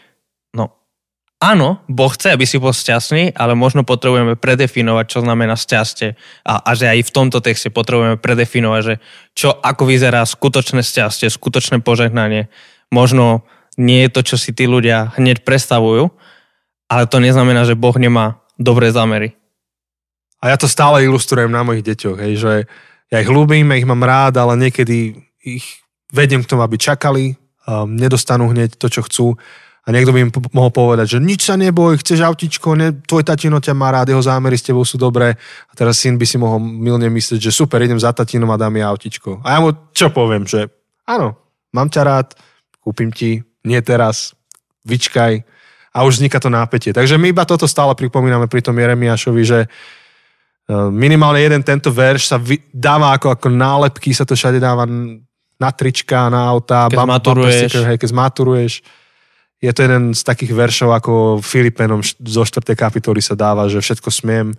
áno, 1.42 1.82
Boh 1.90 2.12
chce, 2.14 2.30
aby 2.30 2.46
si 2.46 2.62
bol 2.62 2.70
šťastný, 2.70 3.34
ale 3.34 3.58
možno 3.58 3.82
potrebujeme 3.82 4.38
predefinovať, 4.38 5.04
čo 5.10 5.18
znamená 5.26 5.58
šťastie. 5.58 6.14
A, 6.46 6.62
a 6.62 6.70
že 6.78 6.86
aj 6.86 7.10
v 7.10 7.10
tomto 7.10 7.42
texte 7.42 7.74
potrebujeme 7.74 8.16
predefinovať, 8.22 8.80
že 8.86 8.94
čo, 9.34 9.50
ako 9.50 9.82
vyzerá 9.90 10.22
skutočné 10.22 10.86
šťastie, 10.86 11.26
skutočné 11.26 11.82
požehnanie. 11.82 12.46
Možno 12.94 13.42
nie 13.74 14.06
je 14.06 14.10
to, 14.14 14.20
čo 14.22 14.36
si 14.38 14.54
tí 14.54 14.70
ľudia 14.70 15.10
hneď 15.18 15.42
predstavujú, 15.42 16.14
ale 16.86 17.04
to 17.10 17.18
neznamená, 17.18 17.66
že 17.66 17.74
Boh 17.74 17.96
nemá 17.98 18.41
dobré 18.62 18.88
zámery. 18.94 19.34
A 20.42 20.50
ja 20.50 20.56
to 20.58 20.66
stále 20.66 21.06
ilustrujem 21.06 21.50
na 21.50 21.62
mojich 21.62 21.86
deťoch, 21.86 22.18
hej, 22.18 22.34
že 22.38 22.52
ja 23.12 23.18
ich 23.22 23.30
ľúbim, 23.30 23.68
ja 23.68 23.78
ich 23.78 23.86
mám 23.86 24.02
rád, 24.02 24.40
ale 24.42 24.58
niekedy 24.58 25.14
ich 25.42 25.84
vediem 26.10 26.42
k 26.42 26.50
tomu, 26.50 26.66
aby 26.66 26.80
čakali, 26.80 27.38
um, 27.68 27.86
nedostanú 27.94 28.50
hneď 28.50 28.74
to, 28.74 28.90
čo 28.90 29.06
chcú 29.06 29.26
a 29.82 29.88
niekto 29.90 30.14
by 30.14 30.18
im 30.22 30.30
mohol 30.54 30.70
povedať, 30.70 31.14
že 31.14 31.18
nič 31.18 31.42
sa 31.42 31.58
neboj, 31.58 31.98
chceš 31.98 32.22
autičko, 32.22 32.78
ne, 32.78 32.94
tvoj 33.02 33.26
tatino 33.26 33.58
ťa 33.58 33.74
má 33.74 33.90
rád, 33.90 34.14
jeho 34.14 34.22
zámery 34.22 34.54
s 34.54 34.66
tebou 34.66 34.86
sú 34.86 34.94
dobré 34.94 35.34
a 35.66 35.72
teraz 35.74 35.98
syn 35.98 36.14
by 36.14 36.26
si 36.26 36.38
mohol 36.38 36.62
milne 36.62 37.10
myslieť, 37.10 37.42
že 37.42 37.50
super, 37.50 37.82
idem 37.82 37.98
za 37.98 38.14
tatinom 38.14 38.46
a 38.54 38.58
dám 38.58 38.70
mi 38.70 38.82
autičko. 38.82 39.42
A 39.42 39.58
ja 39.58 39.58
mu 39.58 39.74
čo 39.90 40.14
poviem, 40.14 40.46
že 40.46 40.70
áno, 41.02 41.34
mám 41.74 41.90
ťa 41.90 42.02
rád, 42.06 42.28
kúpim 42.78 43.10
ti, 43.10 43.42
nie 43.66 43.78
teraz, 43.82 44.38
vyčkaj 44.86 45.42
a 45.92 45.98
už 46.08 46.18
vzniká 46.18 46.40
to 46.40 46.48
nápetie. 46.48 46.96
Takže 46.96 47.20
my 47.20 47.30
iba 47.30 47.44
toto 47.44 47.68
stále 47.68 47.92
pripomíname 47.92 48.48
pri 48.48 48.64
tom 48.64 48.74
Jeremiášovi, 48.80 49.42
že 49.44 49.60
e, 49.64 49.68
minimálne 50.88 51.44
jeden 51.44 51.60
tento 51.60 51.92
verš 51.92 52.32
sa 52.32 52.36
dáva 52.72 53.12
ako, 53.16 53.36
ako 53.36 53.48
nálepky, 53.52 54.16
sa 54.16 54.24
to 54.24 54.32
všade 54.32 54.56
dáva 54.56 54.88
na 55.60 55.70
trička, 55.70 56.32
na 56.32 56.48
auta, 56.48 56.88
keď 56.88 56.96
bump, 56.96 57.12
maturuješ. 57.12 57.68
Sticker, 57.68 57.84
hej, 57.92 57.98
keď 58.00 58.10
maturuješ 58.10 58.72
je 59.62 59.70
to 59.70 59.80
jeden 59.86 60.10
z 60.10 60.22
takých 60.26 60.52
veršov, 60.58 60.90
ako 60.90 61.12
Filipenom 61.38 62.02
zo 62.02 62.42
4. 62.42 62.74
kapitoly 62.74 63.22
sa 63.22 63.38
dáva, 63.38 63.70
že 63.70 63.78
všetko 63.78 64.10
smiem. 64.10 64.50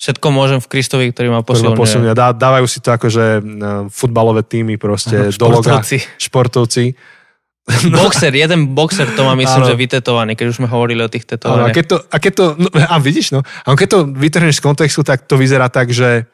Všetko 0.00 0.26
môžem 0.32 0.60
v 0.64 0.68
Kristovi, 0.72 1.12
ktorý 1.12 1.28
ma 1.28 1.44
posilňuje. 1.44 1.76
posilňuje. 1.76 2.14
Dá, 2.16 2.32
dávajú 2.32 2.64
si 2.64 2.80
to 2.80 2.96
akože 2.96 3.44
futbalové 3.92 4.40
týmy 4.48 4.80
proste 4.80 5.28
do 5.36 5.52
loga. 5.52 5.84
Športovci. 6.16 6.96
Boxer, 7.98 8.30
jeden 8.30 8.78
boxer 8.78 9.10
to 9.18 9.26
má 9.26 9.34
myslím, 9.34 9.66
ano. 9.66 9.68
že 9.70 9.74
vytetovaný, 9.74 10.38
keď 10.38 10.46
už 10.54 10.58
sme 10.62 10.70
hovorili 10.70 11.02
o 11.02 11.10
tých 11.10 11.26
tetovaniach. 11.26 11.74
A 11.74 11.76
keď 11.76 11.84
to, 11.90 11.96
a 11.98 12.16
keď 12.22 12.32
to, 12.38 12.44
no, 12.62 12.68
a 12.70 12.96
vidíš, 13.02 13.34
no, 13.34 13.42
a 13.42 13.66
keď 13.74 13.88
to 13.90 13.98
vytrhneš 14.06 14.62
z 14.62 14.64
kontextu, 14.64 15.02
tak 15.02 15.26
to 15.26 15.34
vyzerá 15.34 15.66
tak, 15.66 15.90
že 15.90 16.30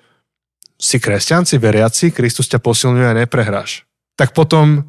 si 0.76 1.00
kresťan, 1.00 1.48
si 1.48 1.56
veriaci, 1.56 2.12
Kristus 2.12 2.52
ťa 2.52 2.60
posilňuje 2.60 3.06
a 3.08 3.18
neprehráš. 3.24 3.88
Tak 4.12 4.36
potom, 4.36 4.84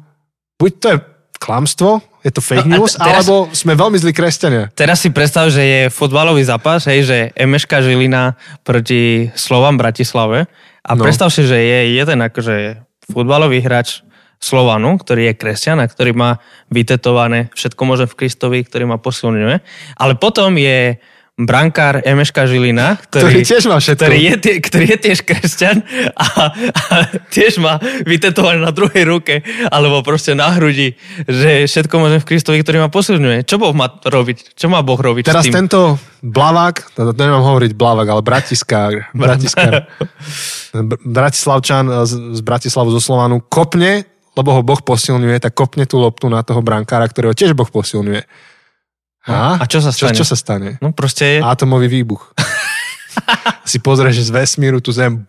buď 0.60 0.72
to 0.76 0.86
je 0.92 0.98
klamstvo, 1.40 2.04
je 2.24 2.32
to 2.32 2.40
fake 2.44 2.68
no, 2.68 2.80
news, 2.80 2.96
teraz, 2.96 3.24
alebo 3.24 3.48
sme 3.52 3.72
veľmi 3.76 3.96
zlí 4.00 4.12
kresťania. 4.12 4.72
Teraz 4.72 5.00
si 5.04 5.12
predstav, 5.12 5.48
že 5.48 5.62
je 5.64 5.80
futbalový 5.92 6.44
zápas, 6.44 6.84
hej, 6.88 7.04
že 7.04 7.16
Emeška 7.36 7.84
Žilina 7.84 8.36
proti 8.64 9.32
Slovám 9.36 9.76
Bratislave 9.76 10.48
a 10.84 10.90
no. 10.96 11.04
predstav 11.04 11.28
si, 11.32 11.44
že 11.44 11.56
je 11.56 12.00
jeden 12.00 12.20
akože 12.24 12.84
futbalový 13.12 13.60
hráč 13.60 14.00
Slovanu, 14.38 15.00
ktorý 15.00 15.32
je 15.32 15.38
kresťan 15.38 15.80
a 15.80 15.88
ktorý 15.88 16.12
má 16.12 16.30
vytetované 16.68 17.48
všetko 17.56 17.82
môže 17.84 18.04
v 18.10 18.16
Kristovi, 18.18 18.58
ktorý 18.60 18.84
ma 18.90 18.98
posilňuje. 19.00 19.56
Ale 19.96 20.14
potom 20.20 20.54
je 20.60 21.00
brankár 21.34 21.98
Emeška 22.06 22.46
Žilina, 22.46 22.94
ktorý, 22.94 23.26
ktorý 23.26 23.38
tiež 23.42 23.64
má 23.66 23.76
všetko. 23.82 24.06
Ktorý 24.06 24.18
je, 24.22 24.34
ktorý 24.62 24.84
je 24.86 24.98
tiež 25.02 25.18
kresťan 25.26 25.76
a, 26.14 26.26
a 26.70 26.94
tiež 27.34 27.58
má 27.58 27.82
vytetované 28.06 28.62
na 28.62 28.70
druhej 28.70 29.02
ruke 29.02 29.42
alebo 29.66 30.06
proste 30.06 30.38
na 30.38 30.54
hrudi, 30.54 30.94
že 31.26 31.66
všetko 31.66 31.94
môžem 31.98 32.22
v 32.22 32.28
Kristovi, 32.30 32.62
ktorý 32.62 32.86
ma 32.86 32.90
posilňuje. 32.90 33.42
Čo 33.50 33.58
Boh 33.58 33.74
má 33.74 33.90
robiť? 33.90 34.54
Čo 34.54 34.70
má 34.70 34.86
Boh 34.86 34.98
robiť 34.98 35.26
Teraz 35.26 35.50
tento 35.50 35.98
Blavák, 36.22 36.94
to 36.94 37.10
nemám 37.18 37.42
hovoriť 37.42 37.74
Blavák, 37.74 38.08
ale 38.14 38.22
Bratiskár, 38.22 38.92
Bratiskár, 39.18 39.90
Bratislavčan 41.02 42.06
z, 42.06 42.38
z 42.38 42.40
Bratislavu 42.46 42.94
zo 42.94 43.02
Slovanu 43.02 43.42
kopne, 43.42 44.13
lebo 44.34 44.50
ho 44.54 44.60
Boh 44.66 44.80
posilňuje, 44.82 45.38
tak 45.38 45.54
kopne 45.54 45.86
tú 45.86 46.02
loptu 46.02 46.26
na 46.26 46.42
toho 46.42 46.60
brankára, 46.60 47.06
ktorého 47.06 47.34
tiež 47.34 47.54
Boh 47.54 47.70
posilňuje 47.70 48.26
a, 49.24 49.56
a 49.56 49.64
čo 49.64 49.80
sa 49.80 49.88
stane? 49.88 50.12
Čo, 50.12 50.20
čo 50.20 50.26
sa 50.28 50.36
stane? 50.36 50.76
No 50.84 50.92
proste... 50.92 51.40
Átomový 51.40 51.88
výbuch. 51.88 52.36
si 53.70 53.80
pozrieš 53.80 54.28
z 54.28 54.30
vesmíru 54.36 54.84
tú 54.84 54.92
zem. 54.92 55.24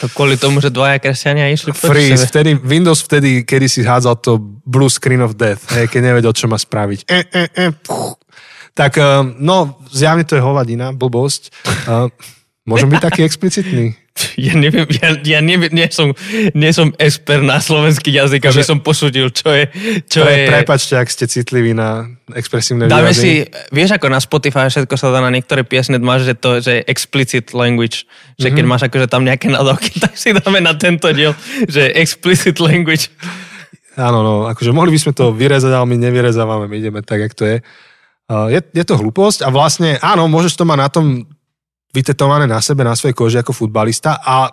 To 0.00 0.06
kvôli 0.14 0.38
tomu, 0.38 0.62
že 0.62 0.70
dvaja 0.70 1.02
kresťania 1.02 1.50
išli 1.50 1.74
Freeze. 1.74 2.30
Vtedy, 2.30 2.54
Windows 2.62 3.02
vtedy, 3.02 3.42
kedy 3.42 3.66
si 3.66 3.80
hádzal 3.82 4.22
to 4.22 4.38
blue 4.64 4.88
screen 4.88 5.20
of 5.20 5.34
death, 5.34 5.66
hej, 5.74 5.90
keď 5.90 6.14
nevedel, 6.14 6.32
čo 6.32 6.46
má 6.46 6.56
spraviť. 6.56 7.10
E, 7.10 7.20
e, 7.26 7.44
e, 7.52 7.66
tak, 8.72 8.96
eh, 8.96 9.20
no, 9.42 9.76
zjavne 9.90 10.24
to 10.24 10.38
je 10.38 10.42
hovadina, 10.46 10.94
blbosť. 10.94 11.52
Uh, 12.64 12.72
môžem 12.72 12.88
byť 12.88 13.04
taký 13.04 13.20
explicitný? 13.28 13.92
ja 14.46 14.56
neviem, 14.56 14.88
ja, 14.88 15.12
ja 15.20 15.40
neviem, 15.44 15.68
nie, 15.68 15.84
som, 15.92 16.16
nie 16.56 16.72
som 16.72 16.96
expert 16.96 17.44
na 17.44 17.60
slovenský 17.60 18.08
jazyk, 18.08 18.40
aby 18.40 18.62
som 18.64 18.80
posudil, 18.80 19.28
čo 19.28 19.52
je... 19.52 19.68
Čo 20.08 20.24
pre, 20.24 20.32
je... 20.32 20.44
Prepačte, 20.48 20.94
ak 20.96 21.12
ste 21.12 21.28
citliví 21.28 21.76
na 21.76 22.08
expresívne 22.32 22.88
Dáme 22.88 23.12
si, 23.12 23.44
vieš 23.68 24.00
ako 24.00 24.08
na 24.08 24.16
Spotify 24.22 24.72
všetko 24.72 24.96
sa 24.96 25.12
dá 25.12 25.20
na 25.20 25.28
niektoré 25.28 25.60
piesne, 25.60 26.00
máš, 26.00 26.24
že 26.24 26.34
to 26.40 26.64
že 26.64 26.80
je 26.80 26.82
explicit 26.88 27.52
language, 27.52 28.08
že 28.40 28.48
mm-hmm. 28.48 28.56
keď 28.56 28.64
mhm. 28.64 28.70
máš 28.70 28.82
akože 28.88 29.06
tam 29.12 29.22
nejaké 29.28 29.46
nadávky, 29.52 29.98
tak 30.04 30.16
si 30.16 30.32
dáme 30.32 30.64
na 30.64 30.72
tento 30.72 31.12
diel, 31.12 31.36
že 31.68 31.92
explicit 31.92 32.56
language. 32.64 33.12
Áno, 33.94 34.24
no, 34.24 34.34
akože 34.48 34.72
mohli 34.72 34.96
by 34.96 34.98
sme 35.04 35.12
to 35.12 35.36
vyrezať, 35.36 35.70
ale 35.70 35.86
my 35.86 35.96
nevyrezávame, 36.00 36.66
my 36.66 36.76
ideme 36.80 37.00
tak, 37.04 37.28
jak 37.28 37.34
to 37.36 37.44
je. 37.46 37.56
Je, 38.24 38.60
je 38.72 38.84
to 38.88 38.96
hlúposť 38.96 39.44
a 39.44 39.52
vlastne, 39.52 40.00
áno, 40.00 40.26
môžeš 40.32 40.56
to 40.56 40.64
mať 40.64 40.78
na 40.80 40.88
tom 40.88 41.06
vytetované 41.94 42.50
na 42.50 42.58
sebe, 42.58 42.82
na 42.82 42.98
svojej 42.98 43.14
koži 43.14 43.38
ako 43.38 43.54
futbalista 43.54 44.18
a 44.18 44.50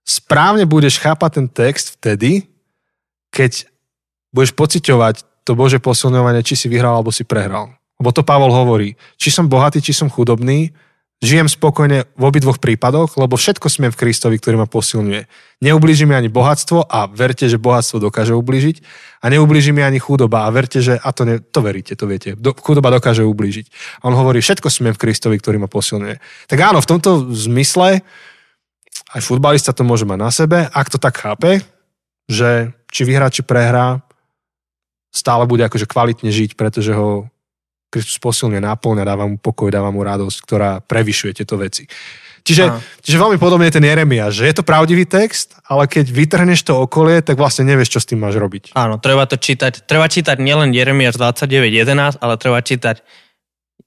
správne 0.00 0.64
budeš 0.64 0.96
chápať 0.96 1.30
ten 1.36 1.46
text 1.52 2.00
vtedy, 2.00 2.48
keď 3.28 3.68
budeš 4.32 4.56
pociťovať 4.56 5.44
to 5.44 5.52
Bože 5.52 5.76
posilňovanie, 5.76 6.40
či 6.40 6.56
si 6.56 6.66
vyhral 6.72 6.96
alebo 6.96 7.12
si 7.12 7.28
prehral. 7.28 7.76
Lebo 8.00 8.10
to 8.10 8.24
Pavol 8.24 8.50
hovorí, 8.50 8.96
či 9.20 9.28
som 9.28 9.46
bohatý, 9.46 9.84
či 9.84 9.92
som 9.92 10.08
chudobný, 10.08 10.72
Žijem 11.24 11.48
spokojne 11.48 12.04
v 12.04 12.22
obidvoch 12.28 12.60
prípadoch, 12.60 13.16
lebo 13.16 13.40
všetko 13.40 13.72
smiem 13.72 13.88
v 13.88 13.96
Kristovi, 13.96 14.36
ktorý 14.36 14.60
ma 14.60 14.68
posilňuje. 14.68 15.24
Neublíži 15.64 16.04
mi 16.04 16.12
ani 16.12 16.28
bohatstvo 16.28 16.84
a 16.84 17.08
verte, 17.08 17.48
že 17.48 17.56
bohatstvo 17.56 17.96
dokáže 17.96 18.36
ublížiť 18.36 18.84
a 19.24 19.32
neublíži 19.32 19.72
mi 19.72 19.80
ani 19.80 19.96
chudoba 19.96 20.44
a 20.44 20.52
verte, 20.52 20.84
že, 20.84 21.00
a 21.00 21.08
to, 21.16 21.24
ne, 21.24 21.40
to 21.40 21.64
veríte, 21.64 21.96
to 21.96 22.04
viete, 22.04 22.36
do, 22.36 22.52
chudoba 22.52 22.92
dokáže 22.92 23.24
ublížiť. 23.24 23.72
A 24.04 24.12
on 24.12 24.14
hovorí, 24.20 24.44
všetko 24.44 24.68
smiem 24.68 24.92
v 24.92 25.00
Kristovi, 25.00 25.40
ktorý 25.40 25.64
ma 25.64 25.68
posilňuje. 25.72 26.20
Tak 26.44 26.58
áno, 26.60 26.84
v 26.84 26.90
tomto 26.92 27.32
zmysle 27.32 28.04
aj 29.16 29.20
futbalista 29.24 29.72
to 29.72 29.80
môže 29.80 30.04
mať 30.04 30.18
na 30.20 30.28
sebe, 30.28 30.58
ak 30.68 30.92
to 30.92 31.00
tak 31.00 31.16
chápe, 31.16 31.64
že 32.28 32.76
či 32.92 33.08
vyhrá, 33.08 33.32
či 33.32 33.40
prehrá, 33.40 34.04
stále 35.08 35.48
bude 35.48 35.64
akože 35.64 35.88
kvalitne 35.88 36.28
žiť, 36.28 36.52
pretože 36.52 36.92
ho 36.92 37.32
Kristus 37.94 38.18
posilne 38.18 38.58
náplňa, 38.58 39.06
dáva 39.06 39.30
mu 39.30 39.38
pokoj, 39.38 39.70
dáva 39.70 39.94
mu 39.94 40.02
radosť, 40.02 40.38
ktorá 40.42 40.82
prevyšuje 40.82 41.32
tieto 41.38 41.54
veci. 41.54 41.86
Čiže, 42.44 42.76
čiže 43.00 43.16
veľmi 43.16 43.40
podobne 43.40 43.72
je 43.72 43.80
ten 43.80 43.86
Jeremia, 43.88 44.28
že 44.28 44.44
je 44.44 44.52
to 44.52 44.66
pravdivý 44.66 45.08
text, 45.08 45.56
ale 45.64 45.88
keď 45.88 46.12
vytrhneš 46.12 46.60
to 46.68 46.76
okolie, 46.76 47.24
tak 47.24 47.40
vlastne 47.40 47.64
nevieš, 47.64 47.96
čo 47.96 48.00
s 48.04 48.08
tým 48.12 48.20
máš 48.20 48.36
robiť. 48.36 48.76
Áno, 48.76 49.00
treba 49.00 49.24
to 49.24 49.40
čítať. 49.40 49.88
Treba 49.88 50.12
čítať 50.12 50.36
nielen 50.36 50.76
Jeremiáš 50.76 51.16
29.11, 51.16 52.20
ale 52.20 52.34
treba 52.36 52.60
čítať 52.60 53.00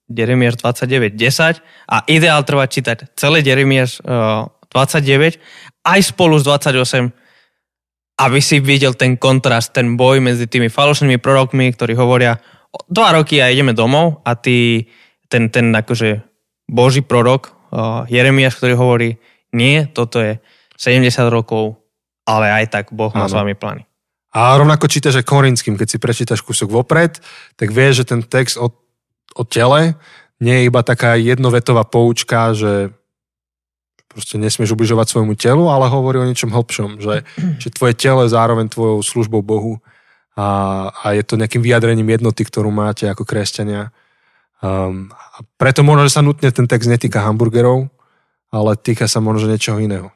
Jeremiáš 0.09 0.57
29.10 0.57 1.61
a 1.85 1.97
ideál 2.09 2.41
treba 2.47 2.65
čítať 2.65 3.13
celé 3.13 3.45
Jeremiáš 3.45 4.01
uh, 4.01 4.49
29 4.73 5.37
aj 5.85 5.99
spolu 6.01 6.41
s 6.41 6.43
28 6.47 7.13
aby 8.17 8.41
si 8.41 8.57
videl 8.57 8.97
ten 8.97 9.13
kontrast, 9.13 9.77
ten 9.77 9.93
boj 9.93 10.17
medzi 10.17 10.49
tými 10.49 10.73
falošnými 10.73 11.21
prorokmi, 11.21 11.69
ktorí 11.69 11.93
hovoria 11.93 12.41
dva 12.85 13.17
roky 13.17 13.41
a 13.41 13.49
ideme 13.49 13.73
domov 13.73 14.21
a 14.21 14.37
ty, 14.37 14.85
ten, 15.25 15.49
ten 15.49 15.73
akože 15.73 16.21
Boží 16.69 17.01
prorok 17.01 17.51
uh, 17.71 18.03
Jeremiáš, 18.05 18.59
ktorý 18.59 18.73
hovorí, 18.77 19.09
nie, 19.55 19.87
toto 19.89 20.21
je 20.21 20.37
70 20.77 21.09
rokov, 21.33 21.79
ale 22.27 22.51
aj 22.51 22.65
tak 22.69 22.85
Boh 22.93 23.09
má 23.15 23.25
s 23.25 23.33
vami 23.33 23.57
plány. 23.57 23.87
A 24.35 24.53
rovnako 24.53 24.91
čítaš 24.91 25.23
aj 25.23 25.25
korinským, 25.25 25.79
keď 25.79 25.87
si 25.87 25.97
prečítaš 25.97 26.45
kúsok 26.45 26.69
vopred, 26.69 27.17
tak 27.57 27.73
vieš, 27.73 28.03
že 28.03 28.09
ten 28.13 28.21
text 28.21 28.59
o, 28.59 28.69
o 29.33 29.43
tele 29.47 29.97
nie 30.37 30.61
je 30.61 30.67
iba 30.69 30.85
taká 30.85 31.17
jednovetová 31.17 31.87
poučka, 31.87 32.53
že 32.53 32.93
proste 34.05 34.37
nesmieš 34.37 34.77
ubližovať 34.77 35.07
svojmu 35.09 35.33
telu, 35.33 35.69
ale 35.69 35.89
hovorí 35.89 36.21
o 36.21 36.27
niečom 36.27 36.53
hlbšom, 36.53 37.01
že, 37.01 37.25
že 37.61 37.73
tvoje 37.73 37.97
telo 37.97 38.25
je 38.25 38.33
zároveň 38.33 38.69
tvojou 38.69 39.01
službou 39.01 39.41
Bohu 39.41 39.81
a, 40.37 40.47
a 40.93 41.05
je 41.17 41.25
to 41.25 41.33
nejakým 41.33 41.65
vyjadrením 41.65 42.13
jednoty, 42.13 42.45
ktorú 42.45 42.69
máte 42.69 43.09
ako 43.09 43.25
kresťania. 43.25 43.89
Um, 44.61 45.09
a 45.09 45.41
preto 45.57 45.81
možno, 45.81 46.05
že 46.05 46.13
sa 46.13 46.21
nutne 46.21 46.53
ten 46.53 46.69
text 46.69 46.85
netýka 46.85 47.25
hamburgerov, 47.25 47.89
ale 48.53 48.77
týka 48.77 49.09
sa 49.09 49.17
možno 49.17 49.49
niečoho 49.49 49.81
iného. 49.81 50.13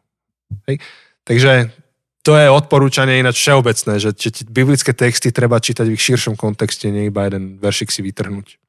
Hej. 0.69 0.77
Takže 1.25 1.73
to 2.21 2.38
je 2.38 2.53
odporúčanie 2.53 3.17
ináč 3.17 3.41
všeobecné, 3.41 3.97
že, 3.97 4.13
že 4.13 4.45
biblické 4.45 4.93
texty 4.93 5.34
treba 5.34 5.57
čítať 5.57 5.89
v 5.89 5.97
ich 5.97 6.05
širšom 6.05 6.38
kontexte, 6.38 6.93
nie 6.93 7.10
iba 7.10 7.25
jeden 7.25 7.57
veršik 7.57 7.89
si 7.89 8.05
vytrhnúť. 8.05 8.62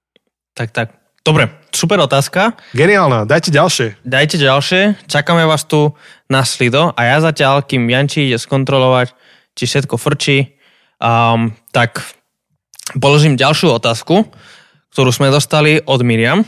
Tak, 0.56 0.72
tak. 0.72 0.88
Dobre, 1.22 1.52
super 1.70 2.02
otázka. 2.02 2.58
Geniálna, 2.74 3.28
dajte 3.28 3.54
ďalšie. 3.54 4.02
Dajte 4.02 4.42
ďalšie, 4.42 5.06
čakáme 5.06 5.46
vás 5.46 5.62
tu 5.68 5.94
na 6.26 6.42
slido 6.42 6.90
a 6.98 7.00
ja 7.06 7.22
zatiaľ, 7.22 7.62
kým 7.62 7.86
Janči 7.86 8.26
ide 8.26 8.42
skontrolovať, 8.42 9.14
či 9.54 9.64
všetko 9.68 9.94
frčí, 10.00 10.51
Um, 11.02 11.50
tak 11.74 11.98
položím 13.02 13.34
ďalšiu 13.34 13.74
otázku, 13.74 14.30
ktorú 14.94 15.10
sme 15.10 15.34
dostali 15.34 15.82
od 15.82 15.98
Miriam. 16.06 16.46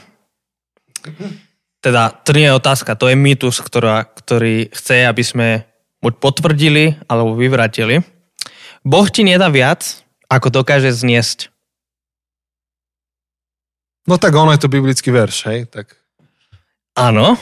Teda 1.83 2.15
to 2.15 2.31
nie 2.33 2.47
je 2.47 2.57
otázka, 2.57 2.95
to 2.95 3.11
je 3.11 3.19
mýtus, 3.19 3.59
ktorá, 3.59 4.07
ktorý 4.07 4.71
chce, 4.71 5.11
aby 5.11 5.23
sme 5.27 5.49
buď 5.99 6.13
potvrdili 6.23 6.95
alebo 7.11 7.35
vyvratili. 7.35 8.07
Boh 8.87 9.09
ti 9.11 9.27
nedá 9.27 9.51
viac, 9.51 10.05
ako 10.31 10.63
dokáže 10.63 10.95
zniesť. 10.95 11.51
No 14.07 14.21
tak 14.21 14.37
ono 14.37 14.53
je 14.53 14.61
to 14.61 14.69
biblický 14.69 15.11
verš, 15.11 15.37
hej? 15.51 15.59
Tak... 15.67 15.97
Áno, 16.95 17.35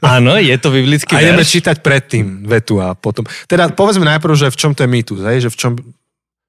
Áno, 0.00 0.40
je 0.40 0.56
to 0.56 0.72
biblický 0.72 1.12
verš. 1.12 1.20
A 1.20 1.24
ideme 1.28 1.44
čítať 1.44 1.76
predtým 1.84 2.48
vetu 2.48 2.80
a 2.80 2.96
potom. 2.96 3.28
Teda 3.44 3.68
povedzme 3.68 4.08
najprv, 4.08 4.32
že 4.32 4.48
v 4.48 4.56
čom 4.56 4.72
to 4.72 4.84
je 4.84 4.90
mýtus, 4.90 5.20
hej? 5.20 5.44
že 5.44 5.52
v 5.52 5.56
čom, 5.60 5.72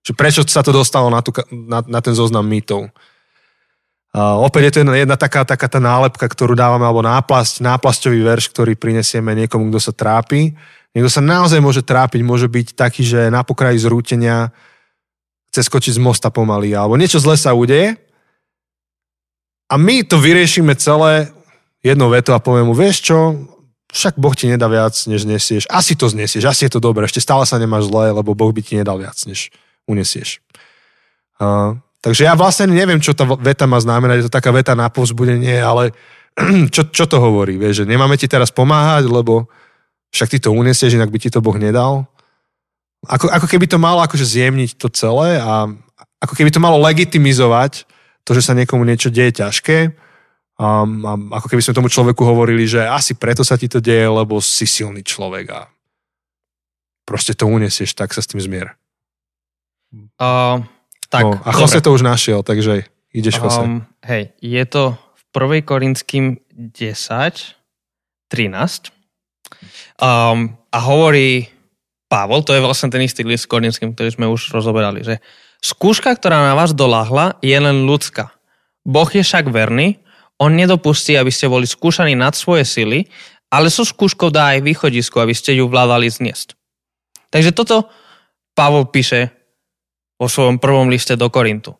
že 0.05 0.13
prečo 0.13 0.45
sa 0.45 0.61
to 0.61 0.69
dostalo 0.69 1.09
na, 1.09 1.25
tú, 1.25 1.33
na, 1.49 1.81
na 1.81 1.99
ten 1.99 2.13
zoznam 2.13 2.45
mýtov. 2.45 2.93
Uh, 4.15 4.39
opäť 4.45 4.69
je 4.69 4.71
to 4.71 4.79
jedna, 4.85 4.93
jedna 4.95 5.17
taká, 5.19 5.43
taká 5.43 5.67
tá 5.67 5.81
nálepka, 5.81 6.23
ktorú 6.23 6.55
dávame, 6.55 6.87
alebo 6.87 7.03
náplasť, 7.03 7.59
náplasťový 7.59 8.19
verš, 8.23 8.53
ktorý 8.53 8.77
prinesieme 8.79 9.35
niekomu, 9.35 9.67
kto 9.73 9.91
sa 9.91 9.91
trápi. 9.91 10.55
Niekto 10.95 11.11
sa 11.11 11.19
naozaj 11.19 11.59
môže 11.59 11.83
trápiť, 11.83 12.23
môže 12.23 12.47
byť 12.47 12.79
taký, 12.79 13.03
že 13.03 13.27
na 13.27 13.43
pokraji 13.43 13.75
zrútenia 13.81 14.55
chce 15.51 15.67
skočiť 15.67 15.99
z 15.99 16.03
mosta 16.03 16.31
pomaly, 16.31 16.71
alebo 16.71 16.95
niečo 16.95 17.19
zle 17.19 17.35
sa 17.35 17.51
udeje. 17.51 17.99
A 19.67 19.75
my 19.75 20.07
to 20.07 20.15
vyriešime 20.21 20.77
celé 20.79 21.33
jednou 21.83 22.07
vetou 22.07 22.31
a 22.31 22.39
povieme 22.39 22.71
mu, 22.71 22.75
vieš 22.77 23.11
čo, 23.11 23.17
však 23.91 24.15
Boh 24.15 24.31
ti 24.31 24.47
nedá 24.47 24.71
viac, 24.71 24.95
než 25.07 25.27
nesieš. 25.27 25.67
Asi 25.67 25.95
to 25.99 26.07
znesieš, 26.07 26.47
asi 26.47 26.67
je 26.67 26.75
to 26.75 26.79
dobré, 26.79 27.03
ešte 27.03 27.19
stále 27.19 27.43
sa 27.43 27.59
nemáš 27.59 27.91
zle, 27.91 28.15
lebo 28.15 28.31
Boh 28.31 28.51
by 28.55 28.61
ti 28.63 28.79
nedal 28.79 28.95
viac, 28.95 29.15
než, 29.27 29.51
unesieš. 29.85 30.41
Uh, 31.41 31.77
takže 32.01 32.25
ja 32.25 32.33
vlastne 32.37 32.69
neviem, 32.71 33.01
čo 33.01 33.17
tá 33.17 33.25
veta 33.37 33.65
má 33.69 33.81
znamenať, 33.81 34.15
je 34.21 34.25
to 34.29 34.37
taká 34.37 34.49
veta 34.53 34.73
na 34.73 34.89
povzbudenie, 34.89 35.61
ale 35.61 35.93
čo, 36.75 36.87
čo 36.91 37.05
to 37.07 37.17
hovorí? 37.17 37.55
Vieš, 37.55 37.83
že 37.83 37.89
nemáme 37.89 38.19
ti 38.19 38.27
teraz 38.27 38.51
pomáhať, 38.51 39.07
lebo 39.07 39.47
však 40.15 40.31
ty 40.31 40.37
to 40.39 40.55
unesieš, 40.55 40.95
inak 40.95 41.11
by 41.11 41.19
ti 41.19 41.29
to 41.31 41.43
Boh 41.43 41.55
nedal. 41.59 42.07
Ako, 43.05 43.29
ako 43.29 43.47
keby 43.51 43.69
to 43.69 43.77
malo 43.77 44.01
akože 44.01 44.25
zjemniť 44.25 44.81
to 44.81 44.89
celé 44.89 45.37
a 45.37 45.69
ako 46.23 46.33
keby 46.33 46.49
to 46.49 46.63
malo 46.63 46.81
legitimizovať 46.81 47.85
to, 48.25 48.33
že 48.33 48.41
sa 48.49 48.57
niekomu 48.57 48.81
niečo 48.81 49.13
deje 49.13 49.43
ťažké. 49.43 49.93
A, 50.55 50.87
a 50.87 51.11
ako 51.35 51.47
keby 51.51 51.61
sme 51.61 51.77
tomu 51.77 51.91
človeku 51.91 52.23
hovorili, 52.23 52.65
že 52.65 52.81
asi 52.81 53.13
preto 53.13 53.43
sa 53.43 53.59
ti 53.59 53.67
to 53.67 53.83
deje, 53.83 54.07
lebo 54.07 54.39
si 54.39 54.65
silný 54.65 55.03
človek 55.03 55.45
a 55.51 55.61
proste 57.05 57.37
to 57.37 57.45
unesieš, 57.45 57.93
tak 57.93 58.15
sa 58.15 58.23
s 58.23 58.31
tým 58.31 58.41
zmier. 58.41 58.73
Uh, 60.19 60.63
tak, 61.07 61.23
no, 61.23 61.39
a 61.39 61.49
Jose 61.55 61.79
to 61.79 61.95
už 61.95 62.03
našiel, 62.03 62.43
takže 62.43 62.89
ideš 63.15 63.39
Jose. 63.39 63.61
Um, 63.61 63.87
hej, 64.03 64.35
je 64.43 64.63
to 64.67 64.99
v 65.15 65.23
1. 65.61 65.67
Korinským 65.67 66.39
10, 66.51 66.75
13 68.27 68.91
um, 70.01 70.55
a 70.71 70.77
hovorí 70.83 71.47
Pavol, 72.11 72.43
to 72.43 72.53
je 72.53 72.61
vlastne 72.63 72.91
ten 72.91 73.03
istý 73.03 73.23
list 73.23 73.47
Korinským, 73.47 73.95
ktorý 73.95 74.09
sme 74.11 74.25
už 74.27 74.51
rozoberali, 74.51 75.01
že 75.03 75.23
skúška, 75.63 76.11
ktorá 76.15 76.51
na 76.51 76.53
vás 76.53 76.75
doláhla, 76.75 77.39
je 77.41 77.55
len 77.55 77.87
ľudská. 77.87 78.35
Boh 78.85 79.09
je 79.09 79.25
však 79.25 79.49
verný, 79.49 79.97
on 80.37 80.53
nedopustí, 80.53 81.15
aby 81.15 81.31
ste 81.31 81.47
boli 81.47 81.63
skúšaní 81.65 82.13
nad 82.13 82.35
svoje 82.35 82.67
sily, 82.67 83.07
ale 83.47 83.71
so 83.71 83.87
skúškou 83.87 84.29
dá 84.29 84.57
aj 84.57 84.67
východisko, 84.67 85.23
aby 85.23 85.31
ste 85.31 85.55
ju 85.55 85.71
vládali 85.71 86.11
zniesť. 86.11 86.53
Takže 87.31 87.55
toto 87.55 87.87
Pavol 88.55 88.87
píše 88.87 89.44
vo 90.15 90.27
svojom 90.27 90.59
prvom 90.59 90.87
liste 90.87 91.15
do 91.19 91.27
Korintu. 91.27 91.75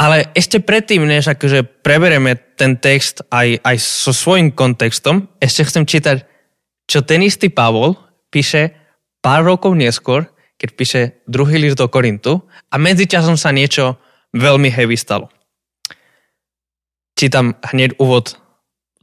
Ale 0.00 0.32
ešte 0.32 0.64
predtým, 0.64 1.04
než 1.04 1.28
akože 1.28 1.84
preberieme 1.84 2.38
ten 2.56 2.80
text 2.80 3.20
aj, 3.28 3.60
aj 3.60 3.76
so 3.76 4.16
svojím 4.16 4.48
kontextom, 4.56 5.28
ešte 5.36 5.68
chcem 5.68 5.84
čítať, 5.84 6.16
čo 6.88 7.04
ten 7.04 7.20
istý 7.20 7.52
Pavol 7.52 8.00
píše 8.32 8.72
pár 9.20 9.44
rokov 9.44 9.76
neskôr, 9.76 10.24
keď 10.56 10.68
píše 10.72 11.00
druhý 11.28 11.60
list 11.60 11.76
do 11.76 11.88
Korintu 11.92 12.48
a 12.72 12.80
medzičasom 12.80 13.36
sa 13.36 13.52
niečo 13.52 14.00
veľmi 14.32 14.72
heavy 14.72 14.96
stalo. 14.96 15.28
Čítam 17.12 17.52
hneď 17.60 18.00
úvod 18.00 18.40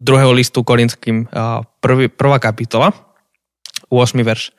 druhého 0.02 0.34
listu 0.34 0.66
korinským, 0.66 1.30
prvý, 1.82 2.10
prvá 2.10 2.42
kapitola, 2.42 2.94
8. 3.90 4.18
verš. 4.22 4.54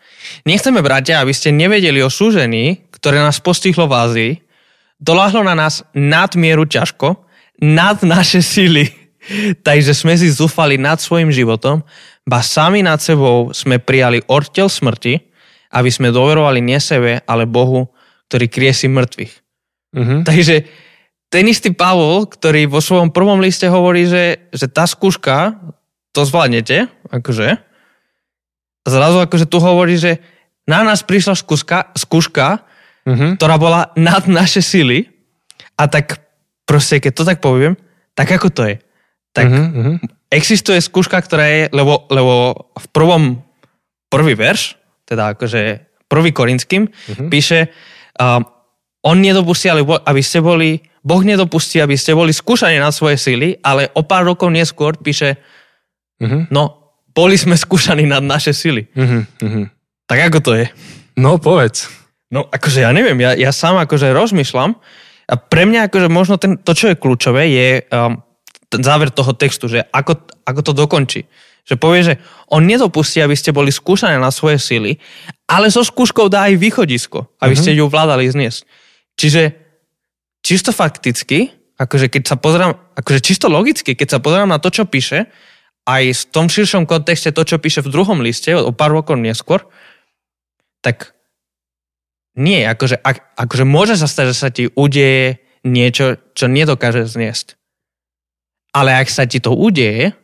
Nechceme, 0.46 0.82
bratia, 0.82 1.18
aby 1.22 1.34
ste 1.34 1.50
nevedeli 1.50 2.02
o 2.02 2.10
súžení, 2.10 2.87
ktoré 2.98 3.22
nás 3.22 3.38
postihlo 3.38 3.86
v 3.86 3.94
Ázii, 3.94 4.32
doláhlo 4.98 5.46
na 5.46 5.54
nás 5.54 5.86
nadmieru 5.94 6.66
ťažko, 6.66 7.24
nad 7.62 8.02
naše 8.02 8.42
sily, 8.42 8.90
takže 9.66 9.94
sme 9.94 10.14
si 10.18 10.30
zúfali 10.30 10.78
nad 10.78 10.98
svojim 10.98 11.30
životom, 11.30 11.82
ba 12.28 12.44
sami 12.44 12.84
nad 12.84 13.00
sebou 13.00 13.56
sme 13.56 13.80
prijali 13.80 14.20
ortel 14.28 14.68
smrti, 14.68 15.16
aby 15.72 15.90
sme 15.92 16.12
doverovali 16.12 16.60
nie 16.60 16.76
sebe, 16.80 17.24
ale 17.24 17.48
Bohu, 17.48 17.88
ktorý 18.28 18.46
krie 18.48 18.72
si 18.76 18.88
mŕtvych. 18.88 19.32
Uh-huh. 19.96 20.20
Takže 20.24 20.68
ten 21.28 21.44
istý 21.48 21.72
Pavol, 21.72 22.28
ktorý 22.28 22.68
vo 22.68 22.80
svojom 22.80 23.12
prvom 23.12 23.40
liste 23.40 23.68
hovorí, 23.68 24.08
že, 24.08 24.48
že 24.52 24.68
tá 24.68 24.88
skúška, 24.88 25.60
to 26.12 26.24
zvládnete, 26.24 26.88
akože, 27.12 27.60
zrazu 28.88 29.18
akože 29.24 29.44
tu 29.48 29.60
hovorí, 29.60 30.00
že 30.00 30.20
na 30.68 30.84
nás 30.84 31.04
prišla 31.04 31.36
skúška, 31.36 31.92
skúška 31.96 32.67
uh-huh. 33.08 33.40
ktorá 33.40 33.56
bola 33.56 33.88
nad 33.96 34.28
naše 34.28 34.60
sily 34.60 35.08
a 35.80 35.88
tak 35.88 36.20
proste, 36.68 37.00
keď 37.00 37.12
to 37.16 37.24
tak 37.24 37.38
poviem, 37.40 37.80
tak 38.12 38.28
ako 38.28 38.52
to 38.52 38.62
je? 38.68 38.76
Tak 39.32 39.46
uh-huh. 39.48 39.96
existuje 40.28 40.76
skúška, 40.84 41.16
ktorá 41.24 41.48
je, 41.48 41.62
lebo, 41.72 42.04
lebo 42.12 42.68
v 42.76 42.86
prvom, 42.92 43.22
prvý 44.12 44.36
verš, 44.36 44.76
teda 45.08 45.32
akože 45.32 45.88
prvý 46.08 46.30
korinským, 46.36 46.88
uh-huh. 46.88 47.28
píše, 47.32 47.72
uh, 48.20 48.44
on 49.00 49.16
nedopustí, 49.22 49.70
aby 49.70 50.22
ste 50.24 50.42
boli, 50.44 50.82
Boh 51.00 51.22
nedopustí, 51.22 51.80
aby 51.80 51.96
ste 51.96 52.12
boli 52.12 52.34
skúšaní 52.34 52.76
na 52.76 52.92
svoje 52.92 53.16
sily, 53.16 53.56
ale 53.64 53.88
o 53.96 54.04
pár 54.04 54.28
rokov 54.28 54.52
neskôr 54.52 54.98
píše, 54.98 55.38
uh-huh. 56.20 56.50
no, 56.52 56.92
boli 57.14 57.38
sme 57.40 57.56
skúšaní 57.56 58.04
nad 58.04 58.20
naše 58.20 58.52
sily. 58.52 58.90
Uh-huh. 58.92 59.22
Uh-huh. 59.40 59.64
Tak 60.08 60.18
ako 60.28 60.38
to 60.42 60.52
je? 60.58 60.66
No, 61.18 61.38
povedz. 61.38 61.97
No 62.28 62.44
akože 62.44 62.84
ja 62.84 62.92
neviem, 62.92 63.16
ja, 63.24 63.32
ja 63.32 63.50
sám 63.52 63.80
akože 63.80 64.12
rozmýšľam 64.12 64.76
a 65.28 65.34
pre 65.36 65.64
mňa 65.64 65.88
akože 65.88 66.08
možno 66.12 66.36
ten, 66.36 66.60
to, 66.60 66.72
čo 66.76 66.92
je 66.92 67.00
kľúčové, 67.00 67.48
je 67.48 67.68
um, 67.88 68.20
ten 68.68 68.82
záver 68.84 69.08
toho 69.08 69.32
textu, 69.32 69.68
že 69.68 69.84
ako, 69.88 70.28
ako 70.44 70.60
to 70.60 70.72
dokončí. 70.76 71.24
Že 71.68 71.74
povie, 71.76 72.00
že 72.00 72.14
on 72.48 72.64
nedopustí, 72.64 73.20
aby 73.20 73.36
ste 73.36 73.52
boli 73.52 73.68
skúšané 73.68 74.16
na 74.16 74.32
svoje 74.32 74.56
sily, 74.56 74.96
ale 75.48 75.68
so 75.68 75.84
skúškou 75.84 76.32
dá 76.32 76.48
aj 76.48 76.56
východisko, 76.56 77.28
aby 77.40 77.52
mm-hmm. 77.52 77.60
ste 77.60 77.76
ju 77.76 77.84
vládali 77.88 78.24
zniesť. 78.28 78.60
Čiže 79.20 79.42
čisto 80.40 80.72
fakticky, 80.72 81.52
akože 81.76 82.08
keď 82.08 82.22
sa 82.24 82.36
pozerám, 82.40 82.72
akože 82.96 83.20
čisto 83.20 83.52
logicky, 83.52 83.92
keď 83.92 84.16
sa 84.16 84.18
pozerám 84.20 84.48
na 84.48 84.60
to, 84.60 84.72
čo 84.72 84.88
píše, 84.88 85.28
aj 85.88 86.04
v 86.12 86.22
tom 86.28 86.52
širšom 86.52 86.84
kontexte 86.84 87.32
to, 87.32 87.44
čo 87.44 87.60
píše 87.60 87.80
v 87.80 87.92
druhom 87.92 88.20
liste, 88.20 88.52
o 88.52 88.72
pár 88.72 88.92
rokov 88.92 89.16
neskôr, 89.16 89.64
tak 90.84 91.16
nie, 92.38 92.62
akože, 92.62 93.02
ak, 93.02 93.34
akože 93.34 93.64
môže 93.66 93.94
sa 93.98 94.06
stať, 94.06 94.26
že 94.30 94.36
sa 94.36 94.48
ti 94.54 94.64
udeje 94.70 95.42
niečo, 95.66 96.16
čo 96.38 96.46
nedokáže 96.46 97.04
zniesť. 97.04 97.58
Ale 98.72 98.94
ak 98.94 99.10
sa 99.10 99.26
ti 99.26 99.42
to 99.42 99.52
udeje, 99.52 100.14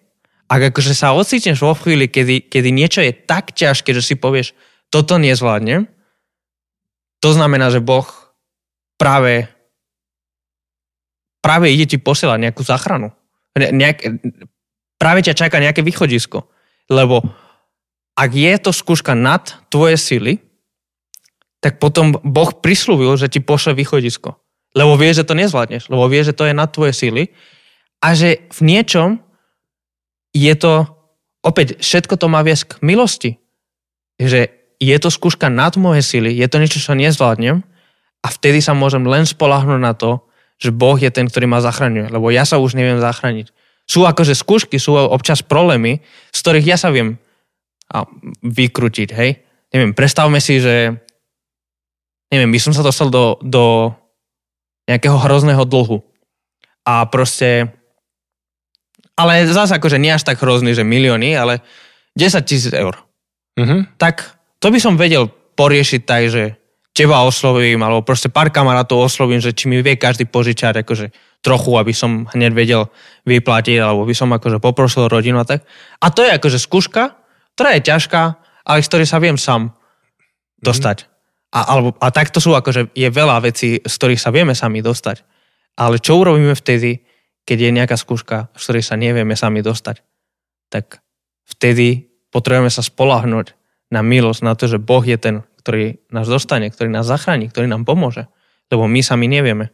ak 0.46 0.70
akože 0.70 0.94
sa 0.94 1.16
ocitneš 1.16 1.59
vo 1.59 1.74
chvíli, 1.74 2.07
kedy, 2.07 2.46
kedy 2.46 2.70
niečo 2.70 3.03
je 3.03 3.11
tak 3.11 3.50
ťažké, 3.50 3.90
že 3.90 4.05
si 4.05 4.14
povieš, 4.14 4.55
toto 4.94 5.18
nezvládnem, 5.18 5.90
to 7.18 7.29
znamená, 7.35 7.74
že 7.74 7.83
Boh 7.83 8.07
práve 8.94 9.50
práve 11.44 11.68
ide 11.68 11.85
ti 11.85 11.98
posielať 12.00 12.40
nejakú 12.40 12.64
záchranu. 12.64 13.12
Nejak, 13.53 14.00
práve 14.96 15.20
ťa 15.20 15.37
čaká 15.37 15.61
nejaké 15.61 15.85
východisko. 15.85 16.48
Lebo 16.88 17.20
ak 18.16 18.31
je 18.33 18.53
to 18.57 18.72
skúška 18.72 19.12
nad 19.12 19.44
tvoje 19.68 20.00
sily, 20.00 20.40
tak 21.64 21.81
potom 21.81 22.20
Boh 22.20 22.53
prislúbil, 22.53 23.16
že 23.16 23.33
ti 23.33 23.40
pošle 23.40 23.72
východisko. 23.72 24.37
Lebo 24.77 25.00
vie, 25.00 25.16
že 25.16 25.24
to 25.24 25.33
nezvládneš, 25.33 25.88
lebo 25.88 26.05
vie, 26.12 26.20
že 26.20 26.37
to 26.37 26.44
je 26.44 26.53
na 26.53 26.68
tvoje 26.68 26.92
síly 26.92 27.33
a 28.05 28.12
že 28.12 28.44
v 28.53 28.61
niečom 28.68 29.24
je 30.37 30.53
to, 30.61 30.85
opäť, 31.40 31.81
všetko 31.81 32.20
to 32.20 32.29
má 32.29 32.44
viesť 32.44 32.77
k 32.77 32.85
milosti. 32.85 33.31
Že 34.20 34.53
je 34.77 34.96
to 35.00 35.09
skúška 35.09 35.48
nad 35.48 35.72
moje 35.81 36.05
síly, 36.05 36.37
je 36.37 36.44
to 36.44 36.61
niečo, 36.61 36.85
čo 36.85 36.92
nezvládnem 36.92 37.64
a 38.20 38.27
vtedy 38.29 38.61
sa 38.61 38.77
môžem 38.77 39.09
len 39.09 39.24
spolahnúť 39.24 39.81
na 39.81 39.96
to, 39.96 40.20
že 40.61 40.68
Boh 40.68 41.00
je 41.00 41.09
ten, 41.09 41.24
ktorý 41.33 41.48
ma 41.48 41.64
zachraňuje, 41.64 42.12
lebo 42.12 42.29
ja 42.29 42.44
sa 42.44 42.61
už 42.61 42.77
neviem 42.77 43.00
zachrániť. 43.00 43.57
Sú 43.88 44.05
akože 44.05 44.37
skúšky, 44.37 44.77
sú 44.77 45.00
občas 45.00 45.40
problémy, 45.40 46.05
z 46.29 46.38
ktorých 46.44 46.66
ja 46.68 46.77
sa 46.77 46.92
viem 46.92 47.16
vykrutiť, 48.42 49.09
hej. 49.16 49.40
Neviem, 49.72 49.96
predstavme 49.96 50.44
si, 50.44 50.61
že 50.61 51.05
neviem, 52.32 52.50
by 52.52 52.60
som 52.60 52.72
sa 52.72 52.84
dostal 52.84 53.08
do, 53.10 53.37
do 53.42 53.92
nejakého 54.88 55.16
hrozného 55.16 55.64
dlhu. 55.64 56.04
A 56.84 57.08
proste, 57.08 57.72
ale 59.16 59.48
zase 59.48 59.76
akože 59.80 59.96
nie 59.96 60.12
až 60.12 60.24
tak 60.28 60.40
hrozný, 60.40 60.76
že 60.76 60.84
milióny, 60.84 61.32
ale 61.32 61.64
10 62.16 62.44
tisíc 62.44 62.72
eur. 62.76 63.00
Mm-hmm. 63.56 63.96
Tak 63.96 64.37
to 64.60 64.68
by 64.68 64.78
som 64.78 65.00
vedel 65.00 65.32
poriešiť 65.56 66.00
tak, 66.04 66.28
že 66.28 66.58
teba 66.94 67.26
oslovím, 67.26 67.82
alebo 67.82 68.06
proste 68.06 68.30
pár 68.30 68.54
kamarátov 68.54 69.10
oslovím, 69.10 69.42
že 69.42 69.50
či 69.50 69.66
mi 69.66 69.82
vie 69.82 69.98
každý 69.98 70.30
požičať 70.30 70.87
akože 70.87 71.10
trochu, 71.42 71.70
aby 71.74 71.90
som 71.90 72.30
hneď 72.30 72.52
vedel 72.54 72.82
vyplatiť, 73.26 73.82
alebo 73.82 74.06
by 74.06 74.14
som 74.14 74.30
akože 74.30 74.62
poprosil 74.62 75.10
rodinu 75.10 75.42
a 75.42 75.48
tak. 75.48 75.66
A 75.98 76.06
to 76.14 76.22
je 76.22 76.30
akože 76.30 76.62
skúška, 76.62 77.18
ktorá 77.58 77.74
je 77.76 77.87
ťažká, 77.90 78.22
ale 78.62 78.78
z 78.80 78.88
ktorej 78.88 79.08
sa 79.10 79.18
viem 79.18 79.34
sám 79.34 79.74
dostať. 80.62 81.04
Mm-hmm. 81.04 81.13
A, 81.54 81.60
alebo, 81.70 81.94
a 82.02 82.10
takto 82.10 82.42
sú 82.42 82.50
akože, 82.50 82.90
je 82.98 83.08
veľa 83.14 83.38
vecí, 83.46 83.78
z 83.78 83.94
ktorých 83.94 84.18
sa 84.18 84.34
vieme 84.34 84.58
sami 84.58 84.82
dostať. 84.82 85.22
Ale 85.78 86.02
čo 86.02 86.18
urobíme 86.18 86.58
vtedy, 86.58 87.06
keď 87.46 87.58
je 87.62 87.70
nejaká 87.70 87.94
skúška, 87.94 88.50
z 88.58 88.62
ktorej 88.62 88.82
sa 88.82 88.98
nevieme 88.98 89.38
sami 89.38 89.62
dostať? 89.62 90.02
Tak 90.74 90.98
vtedy 91.46 92.10
potrebujeme 92.34 92.74
sa 92.74 92.82
spolahnuť 92.82 93.54
na 93.94 94.02
milosť, 94.02 94.40
na 94.42 94.58
to, 94.58 94.66
že 94.66 94.82
Boh 94.82 95.06
je 95.06 95.14
ten, 95.14 95.46
ktorý 95.62 96.02
nás 96.10 96.26
dostane, 96.26 96.66
ktorý 96.66 96.90
nás 96.90 97.06
zachráni, 97.06 97.46
ktorý 97.46 97.70
nám 97.70 97.86
pomôže. 97.86 98.26
Lebo 98.66 98.90
my 98.90 99.00
sami 99.06 99.30
nevieme. 99.30 99.70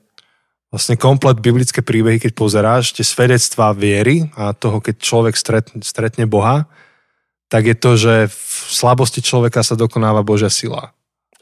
Vlastne 0.68 1.00
komplet 1.00 1.40
biblické 1.40 1.80
príbehy, 1.80 2.20
keď 2.20 2.32
pozeráš, 2.36 2.92
tie 2.92 3.02
svedectvá 3.02 3.72
viery 3.72 4.28
a 4.36 4.52
toho, 4.52 4.78
keď 4.78 5.00
človek 5.00 5.34
stretne, 5.80 6.28
Boha, 6.28 6.68
tak 7.50 7.66
je 7.66 7.74
to, 7.74 7.96
že 7.96 8.14
v 8.30 8.52
slabosti 8.70 9.24
človeka 9.24 9.64
sa 9.64 9.74
dokonáva 9.74 10.22
Božia 10.22 10.52
sila. 10.52 10.94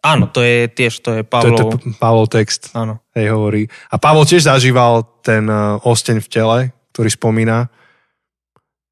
Áno, 0.08 0.24
to 0.32 0.40
je 0.40 0.72
tiež, 0.72 1.04
to 1.04 1.20
je 1.20 1.22
Pavlov. 1.22 1.76
To 1.76 1.76
je 1.76 2.00
Pavlov 2.00 2.26
text. 2.32 2.72
Áno. 2.72 3.04
Hej, 3.12 3.28
hovorí. 3.36 3.68
A 3.92 4.00
Pavol 4.00 4.24
tiež 4.24 4.48
zažíval 4.48 5.04
ten 5.20 5.44
uh, 5.44 5.76
osteň 5.84 6.24
v 6.24 6.28
tele, 6.32 6.58
ktorý 6.96 7.12
spomína. 7.12 7.68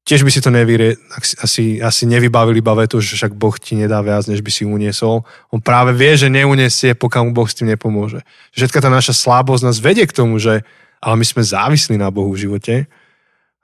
Tiež 0.07 0.23
by 0.23 0.31
si 0.31 0.39
to 0.39 0.53
nevyrie, 0.53 0.95
asi, 1.43 1.83
asi 1.83 2.07
nevybavil 2.07 2.55
iba 2.55 2.71
vetu, 2.77 3.03
že 3.03 3.19
však 3.19 3.35
Boh 3.35 3.51
ti 3.59 3.75
nedá 3.75 3.99
viac, 3.99 4.23
než 4.31 4.39
by 4.39 4.51
si 4.53 4.63
uniesol. 4.63 5.27
On 5.51 5.59
práve 5.59 5.91
vie, 5.91 6.15
že 6.15 6.31
neuniesie, 6.31 6.95
pokiaľ 6.95 7.27
mu 7.27 7.31
Boh 7.35 7.49
s 7.49 7.57
tým 7.59 7.67
nepomôže. 7.67 8.23
Všetka 8.55 8.79
tá 8.79 8.87
naša 8.87 9.11
slabosť 9.11 9.67
nás 9.67 9.83
vedie 9.83 10.07
k 10.07 10.15
tomu, 10.15 10.39
že 10.39 10.63
ale 11.03 11.19
my 11.19 11.25
sme 11.27 11.43
závislí 11.43 11.99
na 11.99 12.07
Bohu 12.07 12.31
v 12.31 12.47
živote 12.47 12.75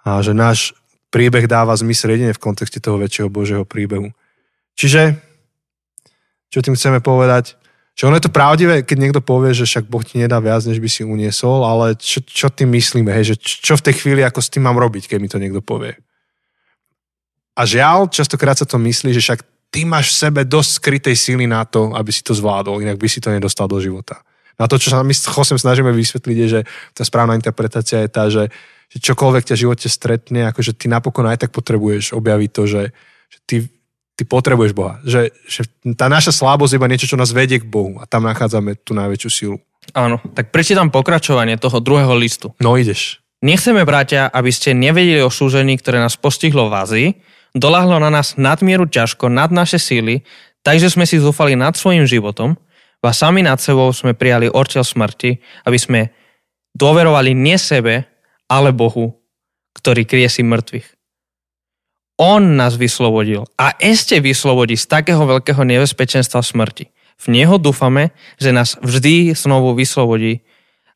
a 0.03 0.19
že 0.19 0.35
náš 0.35 0.75
príbeh 1.13 1.47
dáva 1.47 1.77
zmysel 1.77 2.17
jedine 2.17 2.35
v 2.35 2.43
kontexte 2.43 2.83
toho 2.83 2.99
väčšieho 2.99 3.31
Božieho 3.31 3.63
príbehu. 3.63 4.11
Čiže 4.75 5.32
čo 6.53 6.61
tým 6.61 6.77
chceme 6.77 7.01
povedať? 7.01 7.57
Že 7.97 8.13
ono 8.13 8.17
je 8.21 8.25
to 8.29 8.33
pravdivé, 8.33 8.85
keď 8.85 8.97
niekto 9.01 9.21
povie, 9.25 9.57
že 9.57 9.65
však 9.65 9.89
Boh 9.89 10.05
ti 10.05 10.21
nedá 10.21 10.37
viac, 10.37 10.61
než 10.69 10.77
by 10.77 10.89
si 10.89 11.01
uniesol, 11.01 11.65
ale 11.65 11.97
čo, 11.97 12.21
čo 12.21 12.53
tým 12.53 12.69
myslíme, 12.77 13.09
hej? 13.09 13.33
Že 13.33 13.35
čo 13.41 13.73
v 13.73 13.85
tej 13.89 13.93
chvíli, 13.97 14.21
ako 14.21 14.37
s 14.41 14.53
tým 14.53 14.65
mám 14.65 14.77
robiť, 14.77 15.09
keď 15.09 15.17
mi 15.17 15.29
to 15.29 15.41
niekto 15.41 15.65
povie. 15.65 15.97
A 17.57 17.65
žiaľ, 17.65 18.09
častokrát 18.09 18.57
sa 18.57 18.65
to 18.69 18.77
myslí, 18.81 19.13
že 19.13 19.21
však 19.21 19.39
ty 19.73 19.85
máš 19.85 20.13
v 20.13 20.29
sebe 20.29 20.41
dosť 20.45 20.69
skrytej 20.77 21.15
síly 21.17 21.45
na 21.49 21.65
to, 21.65 21.93
aby 21.93 22.09
si 22.13 22.25
to 22.25 22.37
zvládol, 22.37 22.81
inak 22.81 22.97
by 22.97 23.09
si 23.09 23.21
to 23.21 23.33
nedostal 23.33 23.65
do 23.65 23.77
života. 23.77 24.21
Na 24.57 24.69
to, 24.69 24.77
čo 24.77 24.93
sa 24.93 25.01
my 25.01 25.13
s 25.13 25.25
snažíme 25.25 25.89
vysvetliť, 25.89 26.37
je, 26.37 26.47
že 26.49 26.59
tá 26.93 27.01
správna 27.01 27.33
interpretácia 27.33 28.05
je 28.05 28.09
tá, 28.09 28.29
že, 28.29 28.53
že 28.89 28.97
čokoľvek 29.01 29.49
ťa 29.49 29.57
v 29.57 29.63
živote 29.65 29.87
stretne, 29.89 30.49
akože 30.53 30.77
ty 30.77 30.85
napokon 30.85 31.25
aj 31.25 31.45
tak 31.45 31.51
potrebuješ 31.53 32.13
objaviť 32.13 32.49
to, 32.53 32.63
že, 32.69 32.83
že 33.33 33.37
ty 33.49 33.55
ty 34.17 34.23
potrebuješ 34.25 34.73
Boha. 34.77 35.01
Že, 35.05 35.33
že 35.47 35.61
tá 35.97 36.09
naša 36.09 36.33
slabosť 36.33 36.75
je 36.75 36.79
iba 36.79 36.89
niečo, 36.89 37.09
čo 37.09 37.19
nás 37.19 37.33
vedie 37.33 37.61
k 37.61 37.67
Bohu 37.67 37.97
a 38.01 38.07
tam 38.09 38.25
nachádzame 38.27 38.77
tú 38.81 38.93
najväčšiu 38.93 39.29
silu. 39.29 39.57
Áno, 39.91 40.21
tak 40.31 40.53
prečítam 40.53 40.93
pokračovanie 40.93 41.59
toho 41.59 41.83
druhého 41.83 42.15
listu. 42.15 42.55
No 42.63 42.79
ideš. 42.79 43.19
Nechceme, 43.43 43.83
bratia, 43.83 44.31
aby 44.31 44.47
ste 44.55 44.71
nevedeli 44.71 45.19
o 45.19 45.27
súžení, 45.27 45.75
ktoré 45.75 45.99
nás 45.99 46.15
postihlo 46.15 46.71
v 46.71 46.77
Ázii, 46.79 47.07
doláhlo 47.51 47.99
na 47.99 48.07
nás 48.07 48.39
nadmieru 48.39 48.87
ťažko, 48.87 49.27
nad 49.27 49.51
naše 49.51 49.75
síly, 49.75 50.23
takže 50.63 50.87
sme 50.87 51.03
si 51.03 51.19
zúfali 51.19 51.59
nad 51.59 51.75
svojim 51.75 52.07
životom, 52.07 52.55
a 53.03 53.11
sami 53.11 53.43
nad 53.43 53.59
sebou 53.59 53.91
sme 53.91 54.15
prijali 54.15 54.47
orčel 54.47 54.87
smrti, 54.87 55.35
aby 55.67 55.75
sme 55.75 55.99
dôverovali 56.71 57.35
nie 57.35 57.59
sebe, 57.59 58.07
ale 58.47 58.71
Bohu, 58.71 59.19
ktorý 59.75 60.07
krie 60.07 60.31
si 60.31 60.39
mŕtvych. 60.39 60.87
On 62.21 62.41
nás 62.53 62.77
vyslobodil 62.77 63.49
a 63.57 63.73
ešte 63.81 64.21
vyslobodí 64.21 64.77
z 64.77 64.85
takého 64.85 65.25
veľkého 65.25 65.65
nebezpečenstva 65.65 66.45
smrti. 66.45 66.93
V 67.17 67.25
Neho 67.33 67.57
dúfame, 67.57 68.13
že 68.37 68.53
nás 68.53 68.77
vždy 68.81 69.33
znovu 69.33 69.73
vyslobodí. 69.73 70.45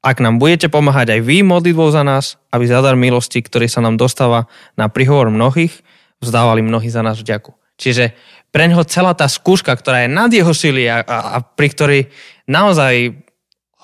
Ak 0.06 0.22
nám 0.22 0.38
budete 0.38 0.70
pomáhať 0.70 1.18
aj 1.18 1.22
vy 1.26 1.42
modlitbou 1.42 1.90
za 1.90 2.06
nás, 2.06 2.38
aby 2.54 2.70
zadar 2.70 2.94
milosti, 2.94 3.42
ktorý 3.42 3.66
sa 3.66 3.82
nám 3.82 3.98
dostáva 3.98 4.46
na 4.78 4.94
prihovor 4.94 5.34
mnohých, 5.34 5.74
vzdávali 6.22 6.62
mnohí 6.62 6.90
za 6.90 7.02
nás 7.02 7.18
vďaku. 7.18 7.54
Čiže 7.78 8.14
pre 8.54 8.70
neho 8.70 8.86
celá 8.86 9.14
tá 9.18 9.26
skúška, 9.30 9.74
ktorá 9.74 10.06
je 10.06 10.10
nad 10.14 10.30
jeho 10.30 10.54
sily 10.54 10.90
a, 10.90 11.02
a, 11.02 11.18
a 11.34 11.38
pri 11.42 11.68
ktorej 11.74 12.02
naozaj 12.50 13.14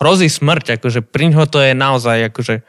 hrozí 0.01 0.29
smrť, 0.29 0.81
akože 0.81 1.05
pri 1.05 1.33
neho 1.33 1.45
to 1.49 1.61
je 1.61 1.73
naozaj 1.77 2.33
akože 2.33 2.65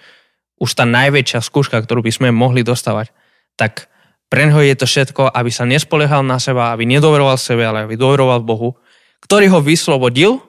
už 0.60 0.70
tá 0.72 0.84
najväčšia 0.84 1.40
skúška, 1.40 1.80
ktorú 1.80 2.04
by 2.04 2.12
sme 2.12 2.28
mohli 2.32 2.64
dostávať, 2.64 3.12
tak 3.56 3.88
pre 4.34 4.50
neho 4.50 4.66
je 4.66 4.74
to 4.74 4.90
všetko, 4.90 5.30
aby 5.30 5.46
sa 5.46 5.62
nespoliehal 5.62 6.26
na 6.26 6.42
seba, 6.42 6.74
aby 6.74 6.82
nedoveroval 6.90 7.38
sebe, 7.38 7.62
ale 7.62 7.86
aby 7.86 7.94
doveroval 7.94 8.42
Bohu, 8.42 8.74
ktorý 9.22 9.46
ho 9.46 9.62
vyslobodil 9.62 10.42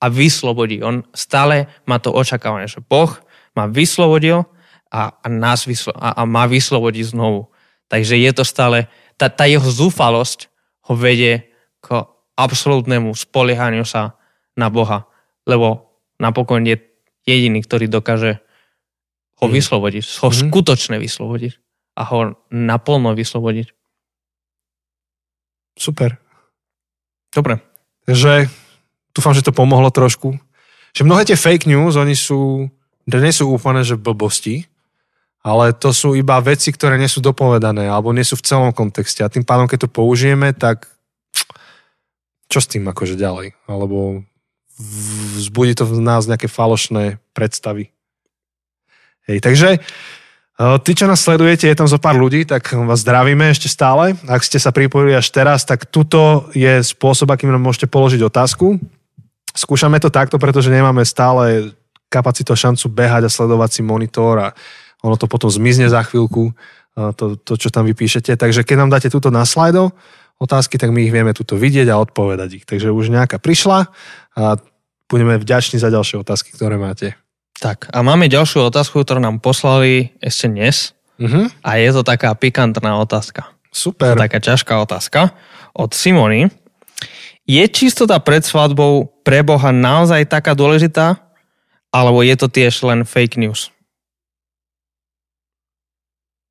a 0.00 0.08
vyslobodí. 0.08 0.80
On 0.80 1.04
stále 1.12 1.68
má 1.84 2.00
to 2.00 2.16
očakávanie, 2.16 2.64
že 2.64 2.80
Boh 2.80 3.12
ma 3.52 3.68
vyslobodil 3.68 4.48
a, 4.88 5.12
a, 5.20 5.28
nás 5.28 5.68
vyslo, 5.68 5.92
a, 6.00 6.16
a 6.16 6.22
má 6.24 6.48
vyslobodiť 6.48 7.12
znovu. 7.12 7.52
Takže 7.92 8.16
je 8.16 8.32
to 8.32 8.40
stále, 8.40 8.88
tá, 9.20 9.28
tá 9.28 9.44
jeho 9.44 9.68
zúfalosť 9.68 10.48
ho 10.88 10.96
vedie 10.96 11.52
k 11.84 12.08
absolútnemu 12.40 13.12
spoliehaniu 13.12 13.84
sa 13.84 14.16
na 14.56 14.72
Boha, 14.72 15.12
lebo 15.44 15.92
napokon 16.16 16.64
je 16.64 16.80
jediný, 17.28 17.60
ktorý 17.60 17.84
dokáže 17.92 18.40
ho 19.36 19.44
mm. 19.44 19.52
vyslobodiť, 19.52 20.24
ho 20.24 20.28
mm. 20.32 20.36
skutočne 20.40 20.96
vyslobodiť 20.96 21.65
a 21.96 22.02
ho 22.04 22.36
naplno 22.52 23.16
vyslobodiť. 23.16 23.72
Super. 25.76 26.20
Dobre. 27.32 27.60
Takže 28.04 28.48
dúfam, 29.16 29.32
že 29.32 29.44
to 29.44 29.56
pomohlo 29.56 29.88
trošku. 29.88 30.36
Že 30.92 31.02
mnohé 31.04 31.28
tie 31.28 31.36
fake 31.36 31.68
news, 31.68 31.96
oni 31.96 32.16
sú, 32.16 32.68
nie 33.08 33.34
sú 33.34 33.48
úplne, 33.52 33.84
že 33.84 34.00
blbosti, 34.00 34.68
ale 35.46 35.72
to 35.76 35.92
sú 35.92 36.16
iba 36.16 36.36
veci, 36.40 36.72
ktoré 36.72 36.96
nie 37.00 37.08
sú 37.08 37.20
dopovedané 37.24 37.86
alebo 37.86 38.10
nie 38.10 38.24
sú 38.24 38.36
v 38.40 38.46
celom 38.46 38.72
kontexte. 38.72 39.24
A 39.24 39.32
tým 39.32 39.44
pádom, 39.44 39.68
keď 39.68 39.86
to 39.86 39.94
použijeme, 39.94 40.52
tak 40.56 40.88
čo 42.46 42.58
s 42.62 42.70
tým 42.70 42.86
akože 42.88 43.18
ďalej? 43.18 43.54
Alebo 43.66 44.24
vzbudí 45.36 45.76
to 45.76 45.88
v 45.88 46.02
nás 46.04 46.28
nejaké 46.28 46.48
falošné 46.50 47.22
predstavy. 47.32 47.90
Hej, 49.26 49.42
takže 49.42 49.68
Tí, 50.56 50.96
čo 50.96 51.04
nás 51.04 51.20
sledujete, 51.20 51.68
je 51.68 51.76
tam 51.76 51.84
zo 51.84 52.00
pár 52.00 52.16
ľudí, 52.16 52.48
tak 52.48 52.72
vás 52.72 53.04
zdravíme 53.04 53.52
ešte 53.52 53.68
stále. 53.68 54.16
Ak 54.24 54.40
ste 54.40 54.56
sa 54.56 54.72
pripojili 54.72 55.12
až 55.12 55.28
teraz, 55.28 55.68
tak 55.68 55.84
tuto 55.84 56.48
je 56.56 56.80
spôsob, 56.80 57.28
akým 57.28 57.52
nám 57.52 57.60
môžete 57.60 57.84
položiť 57.92 58.24
otázku. 58.24 58.80
Skúšame 59.52 60.00
to 60.00 60.08
takto, 60.08 60.40
pretože 60.40 60.72
nemáme 60.72 61.04
stále 61.04 61.76
kapacitu 62.08 62.56
šancu 62.56 62.88
behať 62.88 63.28
a 63.28 63.30
sledovať 63.32 63.70
si 63.76 63.82
monitor 63.84 64.40
a 64.40 64.48
ono 65.04 65.20
to 65.20 65.28
potom 65.28 65.52
zmizne 65.52 65.92
za 65.92 66.00
chvíľku, 66.00 66.56
to, 66.96 67.36
to 67.36 67.52
čo 67.60 67.68
tam 67.68 67.84
vypíšete. 67.84 68.32
Takže 68.32 68.64
keď 68.64 68.76
nám 68.80 68.96
dáte 68.96 69.12
túto 69.12 69.28
na 69.28 69.44
slajdo 69.44 69.92
otázky, 70.40 70.80
tak 70.80 70.88
my 70.88 71.04
ich 71.04 71.12
vieme 71.12 71.36
tuto 71.36 71.60
vidieť 71.60 71.92
a 71.92 72.00
odpovedať 72.00 72.48
ich. 72.56 72.64
Takže 72.64 72.96
už 72.96 73.12
nejaká 73.12 73.36
prišla 73.36 73.92
a 74.40 74.56
budeme 75.04 75.36
vďační 75.36 75.76
za 75.76 75.92
ďalšie 75.92 76.16
otázky, 76.16 76.56
ktoré 76.56 76.80
máte. 76.80 77.12
Tak 77.56 77.88
a 77.88 78.04
máme 78.04 78.28
ďalšiu 78.28 78.68
otázku, 78.68 79.00
ktorú 79.00 79.20
nám 79.20 79.40
poslali 79.40 80.12
ešte 80.20 80.52
dnes. 80.52 80.92
Uh-huh. 81.16 81.48
A 81.64 81.80
je 81.80 81.90
to 81.96 82.04
taká 82.04 82.36
pikantná 82.36 83.00
otázka. 83.00 83.48
Super. 83.72 84.16
To 84.16 84.24
taká 84.28 84.40
ťažká 84.40 84.76
otázka 84.76 85.32
od 85.72 85.96
Simony. 85.96 86.52
Je 87.48 87.64
čistota 87.68 88.20
pred 88.20 88.44
svadbou 88.44 89.08
pre 89.24 89.40
Boha 89.40 89.72
naozaj 89.72 90.28
taká 90.28 90.52
dôležitá? 90.52 91.16
Alebo 91.88 92.20
je 92.20 92.36
to 92.36 92.52
tiež 92.52 92.84
len 92.84 93.08
fake 93.08 93.40
news? 93.40 93.72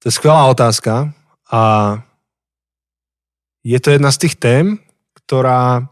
To 0.01 0.09
je 0.09 0.13
skvelá 0.13 0.49
otázka 0.49 1.13
a 1.49 1.61
je 3.65 3.77
to 3.81 3.93
jedna 3.93 4.13
z 4.13 4.21
tých 4.25 4.35
tém, 4.37 4.65
ktorá 5.25 5.89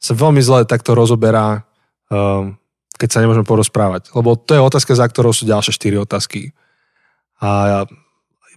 sa 0.00 0.12
veľmi 0.16 0.40
zle 0.40 0.64
takto 0.64 0.96
rozoberá 0.96 1.64
um, 2.08 2.56
keď 2.94 3.08
sa 3.10 3.22
nemôžeme 3.22 3.46
porozprávať. 3.46 4.14
Lebo 4.14 4.38
to 4.38 4.54
je 4.54 4.62
otázka, 4.62 4.94
za 4.94 5.06
ktorou 5.06 5.34
sú 5.34 5.44
ďalšie 5.44 5.72
štyri 5.74 5.96
otázky. 5.98 6.54
A 7.42 7.48
ja, 7.66 7.80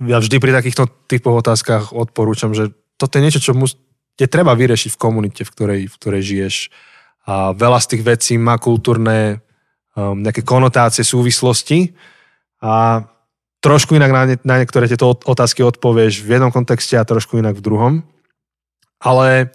ja 0.06 0.18
vždy 0.22 0.38
pri 0.38 0.54
takýchto 0.54 0.86
typoch 1.10 1.42
otázkach 1.42 1.92
odporúčam, 1.92 2.54
že 2.54 2.70
toto 2.98 3.18
je 3.18 3.26
niečo, 3.26 3.42
čo 3.42 3.58
mus, 3.58 3.78
je 4.18 4.26
treba 4.26 4.58
vyriešiť 4.58 4.98
v 4.98 5.02
komunite, 5.02 5.42
v 5.46 5.54
ktorej, 5.54 5.82
v 5.90 5.96
ktorej 5.98 6.22
žiješ. 6.26 6.56
A 7.30 7.54
veľa 7.54 7.80
z 7.82 7.88
tých 7.94 8.04
vecí 8.06 8.34
má 8.42 8.58
kultúrne 8.58 9.42
um, 9.94 10.18
nejaké 10.22 10.42
konotácie, 10.42 11.06
súvislosti 11.06 11.94
a 12.62 13.06
trošku 13.62 13.94
inak 13.98 14.12
na, 14.14 14.22
ne, 14.26 14.36
na 14.42 14.56
niektoré 14.62 14.90
tieto 14.90 15.12
otázky 15.14 15.62
odpovieš 15.62 16.26
v 16.26 16.38
jednom 16.38 16.54
kontexte 16.54 16.98
a 16.98 17.06
trošku 17.06 17.38
inak 17.38 17.58
v 17.58 17.66
druhom. 17.66 17.94
Ale 18.98 19.54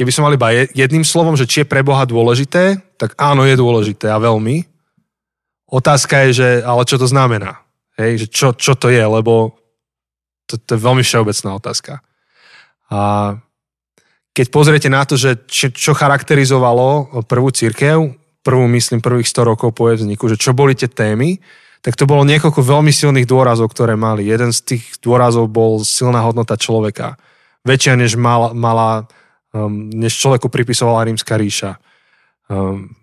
keby 0.00 0.16
som 0.16 0.24
mal 0.24 0.32
iba 0.32 0.48
jedným 0.72 1.04
slovom, 1.04 1.36
že 1.36 1.44
či 1.44 1.60
je 1.60 1.68
pre 1.68 1.84
Boha 1.84 2.08
dôležité, 2.08 2.80
tak 2.96 3.12
áno, 3.20 3.44
je 3.44 3.52
dôležité 3.52 4.08
a 4.08 4.16
veľmi. 4.16 4.64
Otázka 5.68 6.24
je, 6.24 6.40
že 6.40 6.48
ale 6.64 6.88
čo 6.88 6.96
to 6.96 7.04
znamená? 7.04 7.60
Hej, 8.00 8.24
že 8.24 8.26
čo, 8.32 8.48
čo 8.56 8.72
to 8.80 8.88
je, 8.88 9.04
lebo 9.04 9.60
to, 10.48 10.56
to 10.56 10.72
je 10.72 10.80
veľmi 10.80 11.04
všeobecná 11.04 11.52
otázka. 11.52 11.92
A 12.88 13.00
keď 14.32 14.46
pozriete 14.48 14.88
na 14.88 15.04
to, 15.04 15.20
že 15.20 15.44
čo, 15.44 15.68
čo 15.68 15.92
charakterizovalo 15.92 17.20
prvú 17.28 17.52
církev, 17.52 18.16
prvú, 18.40 18.64
myslím, 18.72 19.04
prvých 19.04 19.28
100 19.28 19.52
rokov 19.52 19.76
po 19.76 19.92
jej 19.92 20.00
vzniku, 20.00 20.32
že 20.32 20.40
čo 20.40 20.56
boli 20.56 20.72
tie 20.72 20.88
témy, 20.88 21.36
tak 21.84 21.92
to 21.92 22.08
bolo 22.08 22.24
niekoľko 22.24 22.64
veľmi 22.64 22.88
silných 22.88 23.28
dôrazov, 23.28 23.68
ktoré 23.68 24.00
mali. 24.00 24.24
Jeden 24.24 24.48
z 24.56 24.64
tých 24.64 24.96
dôrazov 25.04 25.52
bol 25.52 25.84
silná 25.84 26.24
hodnota 26.24 26.56
človeka. 26.56 27.20
Väčšia, 27.68 28.00
než 28.00 28.16
mala, 28.16 28.56
mala 28.56 29.04
než 29.90 30.12
človeku 30.14 30.46
pripisovala 30.46 31.10
rímska 31.10 31.34
ríša. 31.34 31.82
Um, 32.46 32.94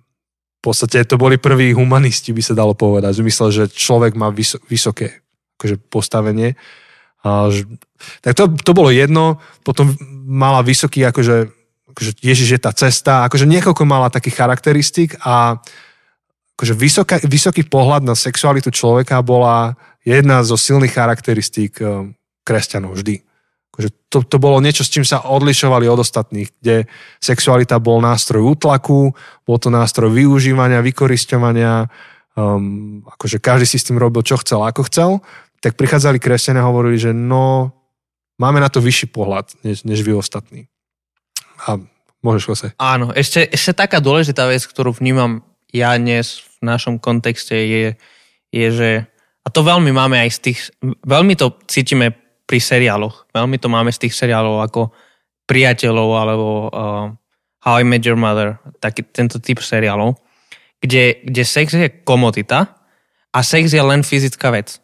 v 0.57 0.62
podstate 0.63 1.03
to 1.05 1.19
boli 1.19 1.38
prví 1.38 1.75
humanisti, 1.75 2.33
by 2.33 2.41
sa 2.43 2.57
dalo 2.57 2.73
povedať. 2.73 3.19
Myslel, 3.21 3.49
že 3.51 3.63
človek 3.69 4.15
má 4.15 4.31
vys- 4.33 4.60
vysoké 4.67 5.21
akože 5.60 5.75
postavenie. 5.91 6.55
Tak 8.23 8.33
to, 8.33 8.43
to 8.62 8.71
bolo 8.71 8.93
jedno. 8.93 9.43
Potom 9.62 9.93
mala 10.27 10.63
vysoký, 10.63 11.03
akože, 11.05 11.49
akože 11.93 12.12
Ježiš 12.23 12.57
je 12.57 12.60
tá 12.62 12.71
cesta. 12.71 13.27
Akože 13.27 13.49
niekoľko 13.49 13.83
mala 13.83 14.07
takých 14.07 14.39
charakteristik 14.39 15.19
a 15.25 15.60
akože 16.57 16.73
vysoká, 16.73 17.15
vysoký 17.21 17.67
pohľad 17.67 18.07
na 18.07 18.15
sexualitu 18.15 18.74
človeka 18.74 19.22
bola 19.22 19.76
jedna 20.07 20.41
zo 20.41 20.55
silných 20.55 20.95
charakteristík 20.95 21.84
um, 21.84 22.15
kresťanov 22.47 22.95
vždy. 22.95 23.26
Akože 23.78 23.93
to, 24.09 24.25
to 24.25 24.38
bolo 24.41 24.57
niečo, 24.57 24.82
s 24.82 24.89
čím 24.89 25.05
sa 25.05 25.21
odlišovali 25.21 25.86
od 25.86 26.01
ostatných, 26.01 26.49
kde 26.57 26.89
sexualita 27.21 27.78
bol 27.78 28.01
nástroj 28.01 28.57
útlaku, 28.57 29.13
bol 29.45 29.57
to 29.61 29.69
nástroj 29.69 30.09
využívania, 30.09 30.82
vykoristovania, 30.82 31.86
um, 32.34 33.05
akože 33.05 33.38
každý 33.38 33.69
si 33.69 33.78
s 33.78 33.86
tým 33.86 34.01
robil, 34.01 34.25
čo 34.25 34.41
chcel, 34.41 34.65
ako 34.65 34.82
chcel, 34.89 35.09
tak 35.61 35.78
prichádzali 35.78 36.17
kresťania 36.17 36.65
a 36.65 36.69
hovorili, 36.73 36.97
že 36.97 37.13
no, 37.13 37.69
máme 38.41 38.57
na 38.57 38.73
to 38.73 38.82
vyšší 38.82 39.13
pohľad, 39.13 39.53
než, 39.61 39.86
než 39.86 40.01
vy 40.01 40.17
ostatní. 40.17 40.65
A 41.69 41.78
Môžeš, 42.25 42.43
Jose. 42.49 42.67
Áno, 42.82 43.13
ešte, 43.13 43.45
ešte 43.45 43.78
taká 43.78 44.01
dôležitá 44.01 44.49
vec, 44.49 44.65
ktorú 44.65 44.89
vnímam 44.97 45.45
ja 45.69 45.93
dnes 45.95 46.41
v 46.59 46.65
našom 46.65 46.97
kontexte 46.97 47.53
je, 47.53 47.86
je, 48.49 48.67
že 48.73 48.89
a 49.45 49.47
to 49.47 49.63
veľmi 49.63 49.95
máme 49.95 50.17
aj 50.19 50.30
z 50.36 50.39
tých, 50.49 50.59
veľmi 51.05 51.38
to 51.39 51.55
cítime 51.69 52.11
pri 52.48 52.60
seriáloch, 52.64 53.28
veľmi 53.36 53.60
to 53.60 53.68
máme 53.68 53.91
z 53.91 54.08
tých 54.08 54.16
seriálov 54.16 54.64
ako 54.64 54.95
priateľov 55.48 56.10
alebo 56.16 56.48
uh, 56.72 57.06
How 57.68 57.84
I 57.84 57.86
Met 57.88 58.08
Your 58.08 58.16
Mother, 58.16 58.64
taký, 58.80 59.04
tento 59.04 59.43
typ 59.43 59.60
seriálov, 59.60 60.16
kde, 60.80 61.20
kde 61.28 61.43
sex 61.43 61.76
je 61.76 61.91
komodita 62.08 62.80
a 63.36 63.39
sex 63.43 63.76
je 63.76 63.84
len 63.84 64.08
fyzická 64.08 64.56
vec. 64.56 64.80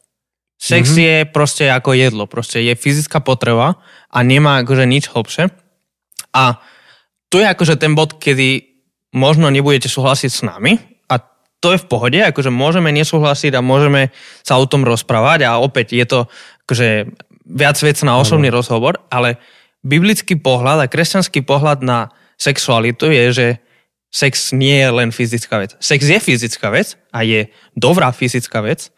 Sex 0.60 0.92
mm-hmm. 0.92 1.04
je 1.08 1.16
proste 1.32 1.66
ako 1.68 1.96
jedlo, 1.96 2.24
proste 2.28 2.64
je 2.64 2.76
fyzická 2.76 3.20
potreba 3.20 3.80
a 4.08 4.18
nemá 4.24 4.64
akože 4.64 4.84
nič 4.88 5.12
hlbšie. 5.12 5.52
A 6.36 6.44
tu 7.28 7.40
je 7.40 7.48
akože 7.48 7.76
ten 7.76 7.96
bod, 7.96 8.20
kedy 8.20 8.64
možno 9.14 9.52
nebudete 9.52 9.92
súhlasiť 9.92 10.32
s 10.32 10.42
nami 10.48 10.80
a 11.12 11.20
to 11.60 11.76
je 11.76 11.82
v 11.84 11.88
pohode, 11.88 12.20
akože 12.20 12.50
môžeme 12.50 12.90
nesúhlasiť 12.96 13.54
a 13.56 13.66
môžeme 13.66 14.12
sa 14.42 14.56
o 14.56 14.66
tom 14.66 14.88
rozprávať 14.88 15.48
a 15.48 15.60
opäť 15.60 15.96
je 15.96 16.06
to 16.08 16.20
akože 16.66 17.12
viac 17.46 17.78
vec 17.84 18.00
na 18.04 18.18
osobný 18.18 18.48
ano. 18.50 18.64
rozhovor, 18.64 19.00
ale 19.12 19.38
biblický 19.84 20.40
pohľad 20.40 20.84
a 20.84 20.92
kresťanský 20.92 21.44
pohľad 21.44 21.84
na 21.84 22.10
sexualitu 22.40 23.12
je, 23.12 23.26
že 23.32 23.48
sex 24.14 24.54
nie 24.54 24.80
je 24.80 24.90
len 24.90 25.10
fyzická 25.10 25.60
vec. 25.60 25.76
Sex 25.82 26.06
je 26.06 26.20
fyzická 26.20 26.70
vec 26.70 26.96
a 27.12 27.26
je 27.26 27.50
dobrá 27.74 28.14
fyzická 28.14 28.62
vec, 28.62 28.94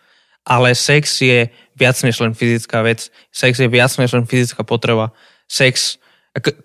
ale 0.45 0.75
sex 0.75 1.21
je 1.21 1.49
viac 1.73 1.97
než 2.03 2.19
len 2.19 2.33
fyzická 2.35 2.81
vec. 2.85 3.09
Sex 3.31 3.59
je 3.59 3.67
viac 3.67 3.91
než 3.97 4.13
len 4.13 4.25
fyzická 4.27 4.63
potreba. 4.63 5.15
Sex, 5.47 5.97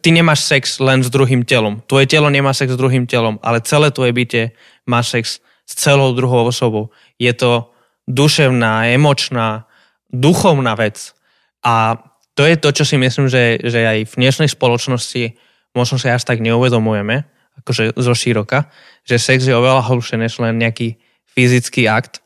ty 0.00 0.10
nemáš 0.10 0.44
sex 0.44 0.82
len 0.82 1.00
s 1.00 1.08
druhým 1.08 1.46
telom. 1.46 1.80
Tvoje 1.86 2.10
telo 2.10 2.28
nemá 2.28 2.52
sex 2.52 2.74
s 2.74 2.80
druhým 2.80 3.06
telom, 3.06 3.38
ale 3.40 3.64
celé 3.64 3.90
tvoje 3.90 4.12
bytie 4.12 4.44
má 4.84 5.00
sex 5.02 5.40
s 5.64 5.72
celou 5.74 6.12
druhou 6.12 6.44
osobou. 6.44 6.90
Je 7.18 7.32
to 7.32 7.70
duševná, 8.10 8.90
emočná, 8.90 9.70
duchovná 10.10 10.74
vec. 10.74 11.14
A 11.60 11.98
to 12.34 12.48
je 12.48 12.56
to, 12.56 12.72
čo 12.72 12.84
si 12.88 12.96
myslím, 12.96 13.28
že, 13.28 13.60
že 13.60 13.84
aj 13.84 13.98
v 14.08 14.14
dnešnej 14.16 14.48
spoločnosti 14.48 15.36
možno 15.76 16.00
sa 16.00 16.16
až 16.16 16.24
tak 16.24 16.40
neuvedomujeme, 16.40 17.28
akože 17.62 17.94
zo 18.00 18.14
široka, 18.16 18.72
že 19.04 19.20
sex 19.20 19.44
je 19.44 19.54
oveľa 19.54 19.86
hlbšie 19.86 20.16
než 20.16 20.40
len 20.40 20.56
nejaký 20.56 20.96
fyzický 21.28 21.86
akt. 21.86 22.24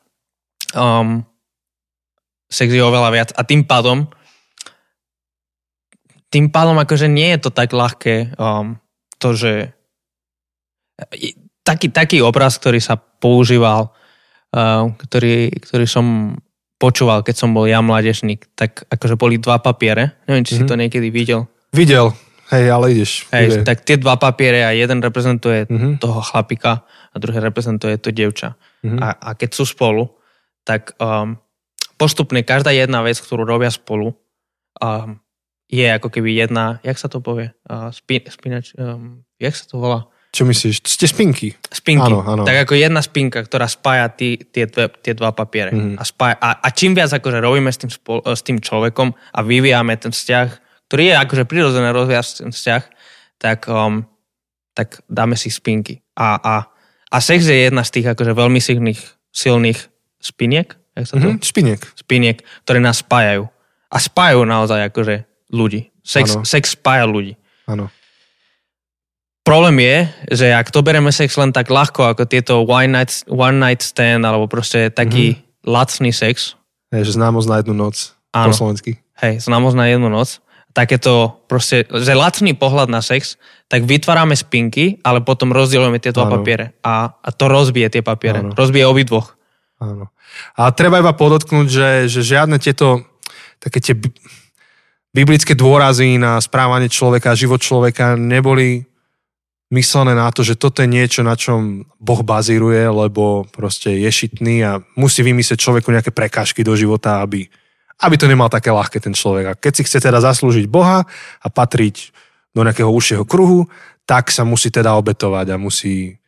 Um, 0.73 1.27
sex 2.47 2.71
je 2.71 2.83
oveľa 2.83 3.11
viac 3.11 3.31
a 3.35 3.43
tým 3.43 3.67
pádom 3.67 4.07
tým 6.35 6.51
pádom 6.51 6.75
akože 6.83 7.07
nie 7.07 7.31
je 7.31 7.47
to 7.47 7.51
tak 7.55 7.71
ľahké 7.71 8.35
um, 8.35 8.83
to, 9.23 9.39
že 9.39 9.71
taký, 11.63 11.95
taký 11.95 12.19
obraz, 12.27 12.59
ktorý 12.59 12.83
sa 12.83 12.99
používal, 12.99 13.95
uh, 14.51 14.91
ktorý, 14.99 15.55
ktorý 15.63 15.87
som 15.87 16.35
počúval, 16.85 17.25
keď 17.25 17.37
som 17.41 17.57
bol 17.57 17.65
ja 17.65 17.81
mládežník, 17.81 18.45
tak 18.53 18.85
akože 18.93 19.17
boli 19.17 19.41
dva 19.41 19.57
papiere. 19.57 20.21
Neviem, 20.29 20.45
či 20.45 20.61
mm-hmm. 20.61 20.61
si 20.61 20.65
mhm. 20.69 20.71
to 20.71 20.81
niekedy 20.85 21.09
videl. 21.09 21.41
Videl, 21.73 22.13
hej, 22.53 22.65
ale 22.69 22.93
ideš. 22.93 23.25
Hej, 23.33 23.65
tak 23.65 23.89
tie 23.89 23.97
dva 23.97 24.21
papiere 24.21 24.69
a 24.69 24.77
jeden 24.77 25.01
reprezentuje 25.01 25.65
mm-hmm. 25.65 25.97
toho 25.97 26.21
chlapika 26.21 26.85
a 26.85 27.17
druhý 27.17 27.41
reprezentuje 27.41 27.97
to 27.97 28.13
devča. 28.13 28.61
Mm-hmm. 28.85 29.01
A, 29.01 29.09
a 29.17 29.29
keď 29.33 29.51
sú 29.57 29.65
spolu, 29.65 30.13
tak 30.69 30.93
um, 31.01 31.41
postupne 31.97 32.45
každá 32.45 32.69
jedna 32.77 33.01
vec, 33.01 33.17
ktorú 33.17 33.49
robia 33.49 33.73
spolu, 33.73 34.13
um, 34.79 35.19
je 35.73 35.89
ako 35.89 36.13
keby 36.13 36.37
jedna, 36.37 36.85
jak 36.85 37.01
sa 37.01 37.09
to 37.09 37.25
povie? 37.25 37.49
Uh, 37.65 37.89
spin, 37.91 38.29
spinač, 38.29 38.77
um, 38.77 39.25
jak 39.41 39.57
sa 39.57 39.65
to 39.65 39.81
volá? 39.81 40.07
Čo 40.35 40.43
myslíš? 40.51 40.83
Ste 40.83 41.07
spinky. 41.07 41.55
Spinky. 41.71 42.11
Áno, 42.11 42.27
áno. 42.27 42.43
Tak 42.43 42.67
ako 42.67 42.75
jedna 42.75 42.99
spinka, 43.07 43.47
ktorá 43.47 43.71
spája 43.71 44.11
tí, 44.11 44.35
tie, 44.51 44.67
dve, 44.67 44.91
tie 44.99 45.15
dva 45.15 45.31
papiere. 45.31 45.71
Mm-hmm. 45.71 45.95
A, 45.95 46.03
spája, 46.03 46.37
a, 46.43 46.51
a 46.59 46.69
čím 46.75 46.99
viac 46.99 47.15
akože 47.15 47.39
robíme 47.39 47.71
s 47.71 47.79
tým, 47.79 47.91
spol, 47.95 48.19
s 48.27 48.43
tým 48.43 48.59
človekom 48.59 49.15
a 49.15 49.39
vyvíjame 49.47 49.95
ten 49.95 50.11
vzťah, 50.11 50.49
ktorý 50.91 51.03
je 51.07 51.15
akože 51.23 51.45
prirodzené 51.47 51.95
rozvíjať 51.95 52.43
ten 52.43 52.51
vzťah, 52.51 52.83
tak, 53.39 53.71
um, 53.71 54.11
tak 54.75 55.07
dáme 55.07 55.39
si 55.39 55.55
spinky. 55.55 56.03
A, 56.19 56.35
a, 56.43 56.55
a 57.15 57.17
sex 57.23 57.47
je 57.47 57.71
jedna 57.71 57.87
z 57.87 57.95
tých 57.95 58.11
akože 58.11 58.35
veľmi 58.35 58.59
silných, 58.59 59.01
silných 59.31 59.79
spiniek, 60.19 60.75
Jak 60.95 61.05
sa 61.11 61.15
to? 61.19 61.27
Mm-hmm, 61.27 61.43
špiniek. 61.43 61.81
Špiniek, 61.99 62.39
ktoré 62.63 62.79
nás 62.79 63.03
spájajú. 63.03 63.51
A 63.91 63.97
spájajú 63.99 64.47
naozaj 64.47 64.81
akože 64.95 65.27
ľudí. 65.51 65.91
Sex, 66.07 66.39
sex 66.47 66.79
spája 66.79 67.07
ľudí. 67.07 67.35
Áno. 67.67 67.91
Problém 69.45 69.77
je, 69.85 69.97
že 70.41 70.47
ak 70.57 70.73
to 70.73 70.81
bereme 70.81 71.13
sex 71.13 71.37
len 71.37 71.53
tak 71.53 71.69
ľahko, 71.69 72.17
ako 72.17 72.25
tieto 72.25 72.65
one 72.65 72.89
night, 72.89 73.29
one 73.29 73.61
night 73.61 73.85
stand, 73.85 74.25
alebo 74.25 74.49
proste 74.49 74.89
taký 74.89 75.37
mm-hmm. 75.37 75.69
lacný 75.69 76.11
sex. 76.17 76.57
Je, 76.89 77.05
že 77.05 77.21
známosť 77.21 77.49
na 77.53 77.57
jednu 77.61 77.77
noc. 77.77 78.17
Áno. 78.33 78.57
Po 78.57 78.65
slovensky. 78.65 79.05
Hej, 79.21 79.45
známosť 79.45 79.77
na 79.77 79.87
jednu 79.93 80.09
noc. 80.09 80.41
Takéto 80.73 81.45
proste, 81.47 81.85
že 81.87 82.17
lacný 82.17 82.57
pohľad 82.57 82.89
na 82.89 83.05
sex, 83.05 83.37
tak 83.69 83.85
vytvárame 83.85 84.33
spinky, 84.33 84.99
ale 85.05 85.21
potom 85.21 85.53
rozdielujeme 85.53 86.01
tie 86.01 86.11
dva 86.11 86.27
papiere. 86.27 86.75
A, 86.81 87.13
a 87.13 87.29
to 87.31 87.45
rozbije 87.47 88.01
tie 88.01 88.03
papiere. 88.03 88.41
Áno. 88.41 88.57
Rozbije 88.57 88.89
obidvoch. 88.89 89.37
Áno. 89.79 90.09
A 90.57 90.73
treba 90.73 91.05
iba 91.05 91.13
podotknúť, 91.13 91.67
že, 91.69 91.91
že 92.09 92.21
žiadne 92.25 92.57
tieto 92.59 93.05
také 93.61 93.79
tie 93.79 93.95
biblické 95.15 95.55
dôrazy 95.55 96.19
na 96.19 96.43
správanie 96.43 96.91
človeka, 96.91 97.39
život 97.39 97.63
človeka 97.63 98.19
neboli 98.19 98.89
myslené 99.73 100.13
na 100.13 100.29
to, 100.29 100.45
že 100.45 100.61
toto 100.61 100.85
je 100.85 100.89
niečo, 100.89 101.25
na 101.25 101.39
čom 101.39 101.89
Boh 101.97 102.21
bazíruje, 102.21 102.85
lebo 102.85 103.49
proste 103.49 103.97
je 103.97 104.11
šitný 104.11 104.61
a 104.65 104.83
musí 104.99 105.25
vymyslieť 105.25 105.61
človeku 105.61 105.89
nejaké 105.89 106.13
prekážky 106.13 106.61
do 106.61 106.77
života, 106.77 107.25
aby, 107.25 107.49
aby 108.05 108.15
to 108.21 108.29
nemal 108.29 108.53
také 108.53 108.69
ľahké 108.69 109.01
ten 109.01 109.17
človek. 109.17 109.45
A 109.49 109.57
keď 109.57 109.73
si 109.81 109.85
chce 109.89 109.99
teda 110.05 110.21
zaslúžiť 110.21 110.69
Boha 110.69 111.09
a 111.41 111.47
patriť 111.49 112.13
do 112.55 112.61
nejakého 112.63 112.91
užšieho 112.93 113.25
kruhu, 113.25 113.67
tak 114.05 114.29
sa 114.29 114.45
musí 114.45 114.69
teda 114.69 114.93
obetovať 115.01 115.57
a 115.57 115.61
musí 115.61 116.21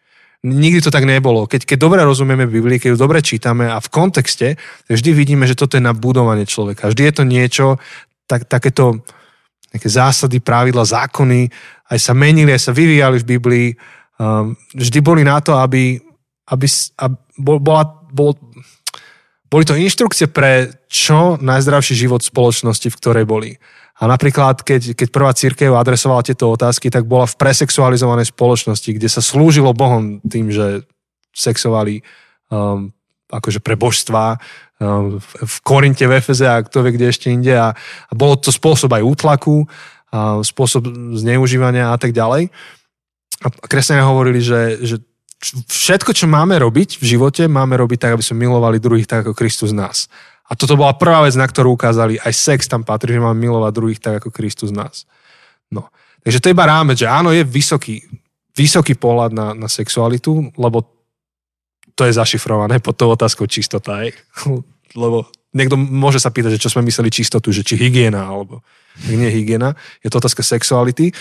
Nikdy 0.46 0.78
to 0.78 0.94
tak 0.94 1.02
nebolo. 1.10 1.50
Keď, 1.50 1.66
keď 1.66 1.78
dobre 1.80 2.00
rozumieme 2.06 2.46
Biblii, 2.46 2.78
keď 2.78 2.94
ju 2.94 2.98
dobre 3.02 3.18
čítame 3.18 3.66
a 3.66 3.82
v 3.82 3.88
kontexte, 3.90 4.54
vždy 4.86 5.10
vidíme, 5.10 5.42
že 5.42 5.58
toto 5.58 5.74
je 5.74 5.82
na 5.82 5.90
budovanie 5.90 6.46
človeka. 6.46 6.86
Vždy 6.86 7.02
je 7.02 7.14
to 7.18 7.24
niečo, 7.26 7.66
tak, 8.30 8.46
takéto 8.46 9.02
nejaké 9.74 9.90
zásady, 9.90 10.38
pravidla, 10.38 10.86
zákony, 10.86 11.50
aj 11.86 11.98
sa 12.02 12.12
menili, 12.12 12.50
aj 12.50 12.70
sa 12.70 12.72
vyvíjali 12.74 13.22
v 13.22 13.28
Biblii. 13.38 13.68
Um, 14.16 14.56
vždy 14.74 14.98
boli 15.04 15.22
na 15.22 15.38
to, 15.38 15.54
aby, 15.54 16.00
aby, 16.50 16.66
aby 16.98 17.16
bola, 17.38 17.84
bol, 18.10 18.34
boli 19.46 19.64
to 19.64 19.78
inštrukcie 19.78 20.26
pre 20.26 20.72
čo 20.90 21.38
najzdravší 21.38 21.94
život 21.94 22.24
spoločnosti, 22.24 22.88
v 22.90 22.98
ktorej 22.98 23.24
boli. 23.28 23.54
A 23.96 24.04
napríklad, 24.04 24.60
keď, 24.60 24.92
keď 24.92 25.08
prvá 25.08 25.32
církev 25.32 25.72
adresovala 25.72 26.20
tieto 26.20 26.52
otázky, 26.52 26.92
tak 26.92 27.08
bola 27.08 27.24
v 27.24 27.38
presexualizovanej 27.40 28.28
spoločnosti, 28.28 28.90
kde 28.92 29.08
sa 29.08 29.24
slúžilo 29.24 29.72
Bohom 29.72 30.20
tým, 30.20 30.52
že 30.52 30.84
sexovali 31.32 32.04
um, 32.52 32.92
akože 33.32 33.64
pre 33.64 33.72
božstva 33.72 34.36
um, 34.80 35.16
v 35.24 35.56
Korinte, 35.64 36.04
v 36.04 36.20
Efeze 36.20 36.44
a 36.44 36.60
kto 36.60 36.84
vie, 36.84 36.92
kde 36.92 37.08
ešte 37.08 37.32
inde. 37.32 37.56
A, 37.56 37.72
a 38.08 38.12
bolo 38.12 38.36
to 38.36 38.52
spôsob 38.52 38.92
aj 38.92 39.02
útlaku, 39.04 39.64
spôsob 40.42 40.86
zneužívania 41.18 41.92
a 41.92 41.98
tak 41.98 42.14
ďalej. 42.14 42.48
A 43.44 43.46
kresťania 43.52 44.08
hovorili, 44.08 44.40
že, 44.40 44.80
že 44.80 44.96
všetko, 45.68 46.16
čo 46.16 46.26
máme 46.30 46.56
robiť 46.56 47.02
v 47.02 47.04
živote, 47.04 47.44
máme 47.44 47.76
robiť 47.76 48.08
tak, 48.08 48.12
aby 48.16 48.24
sme 48.24 48.48
milovali 48.48 48.80
druhých 48.80 49.04
tak, 49.04 49.26
ako 49.26 49.36
Kristus 49.36 49.76
nás. 49.76 50.08
A 50.46 50.54
toto 50.54 50.78
bola 50.78 50.94
prvá 50.94 51.26
vec, 51.26 51.34
na 51.34 51.44
ktorú 51.44 51.74
ukázali. 51.74 52.22
Aj 52.22 52.30
sex 52.30 52.70
tam 52.70 52.86
patrí, 52.86 53.18
že 53.18 53.20
máme 53.20 53.36
milovať 53.36 53.72
druhých 53.74 54.00
tak, 54.00 54.22
ako 54.22 54.30
Kristus 54.30 54.70
nás. 54.70 55.04
No. 55.68 55.90
Takže 56.22 56.38
to 56.38 56.48
je 56.48 56.54
iba 56.54 56.70
rámec, 56.70 56.96
že 57.02 57.10
áno, 57.10 57.34
je 57.34 57.42
vysoký, 57.42 58.06
vysoký 58.54 58.94
pohľad 58.94 59.34
na, 59.34 59.46
na 59.58 59.68
sexualitu, 59.68 60.54
lebo 60.54 60.86
to 61.98 62.06
je 62.06 62.14
zašifrované 62.14 62.78
pod 62.78 62.94
tou 62.94 63.10
otázkou 63.10 63.50
čistota. 63.50 64.06
Aj. 64.06 64.10
lebo 65.02 65.26
niekto 65.50 65.74
môže 65.76 66.22
sa 66.22 66.30
pýtať, 66.30 66.56
že 66.56 66.62
čo 66.62 66.72
sme 66.72 66.86
mysleli 66.86 67.10
čistotu, 67.10 67.50
že 67.50 67.66
či 67.66 67.74
hygiena, 67.74 68.30
alebo 68.30 68.62
nie 69.04 69.28
hygiena. 69.28 69.76
Je 70.00 70.08
to 70.08 70.18
otázka 70.18 70.40
sexuality. 70.40 71.12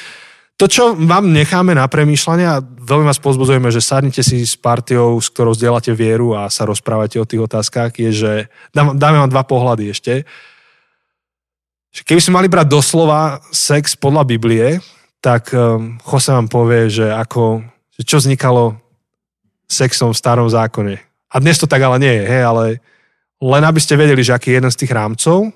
To, 0.56 0.72
čo 0.72 0.96
vám 0.96 1.36
necháme 1.36 1.76
na 1.76 1.84
premýšľanie 1.84 2.46
a 2.48 2.64
veľmi 2.64 3.04
vás 3.04 3.20
pozbudzujeme, 3.20 3.68
že 3.76 3.84
sadnite 3.84 4.24
si 4.24 4.40
s 4.40 4.56
partiou, 4.56 5.20
s 5.20 5.28
ktorou 5.28 5.52
zdieľate 5.52 5.92
vieru 5.92 6.32
a 6.32 6.48
sa 6.48 6.64
rozprávate 6.64 7.20
o 7.20 7.28
tých 7.28 7.44
otázkach, 7.44 7.92
je, 8.00 8.12
že 8.16 8.34
dám, 8.72 8.96
dáme 8.96 9.20
vám 9.20 9.32
dva 9.36 9.44
pohľady 9.44 9.92
ešte. 9.92 10.24
Keby 11.92 12.24
sme 12.24 12.40
mali 12.40 12.48
brať 12.48 12.72
doslova 12.72 13.44
sex 13.52 14.00
podľa 14.00 14.24
Biblie, 14.24 14.80
tak 15.20 15.52
um, 15.52 16.00
Jose 16.08 16.32
vám 16.32 16.48
povie, 16.48 16.88
že 16.88 17.12
ako, 17.12 17.60
že 18.00 18.02
čo 18.08 18.24
vznikalo 18.24 18.80
sexom 19.68 20.16
v 20.16 20.20
starom 20.20 20.48
zákone. 20.48 20.96
A 21.32 21.36
dnes 21.44 21.60
to 21.60 21.68
tak 21.68 21.84
ale 21.84 22.00
nie 22.00 22.16
je, 22.16 22.26
hej, 22.32 22.44
ale 22.48 22.64
len 23.44 23.64
aby 23.68 23.80
ste 23.84 24.00
vedeli, 24.00 24.24
že 24.24 24.32
aký 24.32 24.56
je 24.56 24.58
jeden 24.64 24.72
z 24.72 24.80
tých 24.80 24.96
rámcov, 24.96 25.52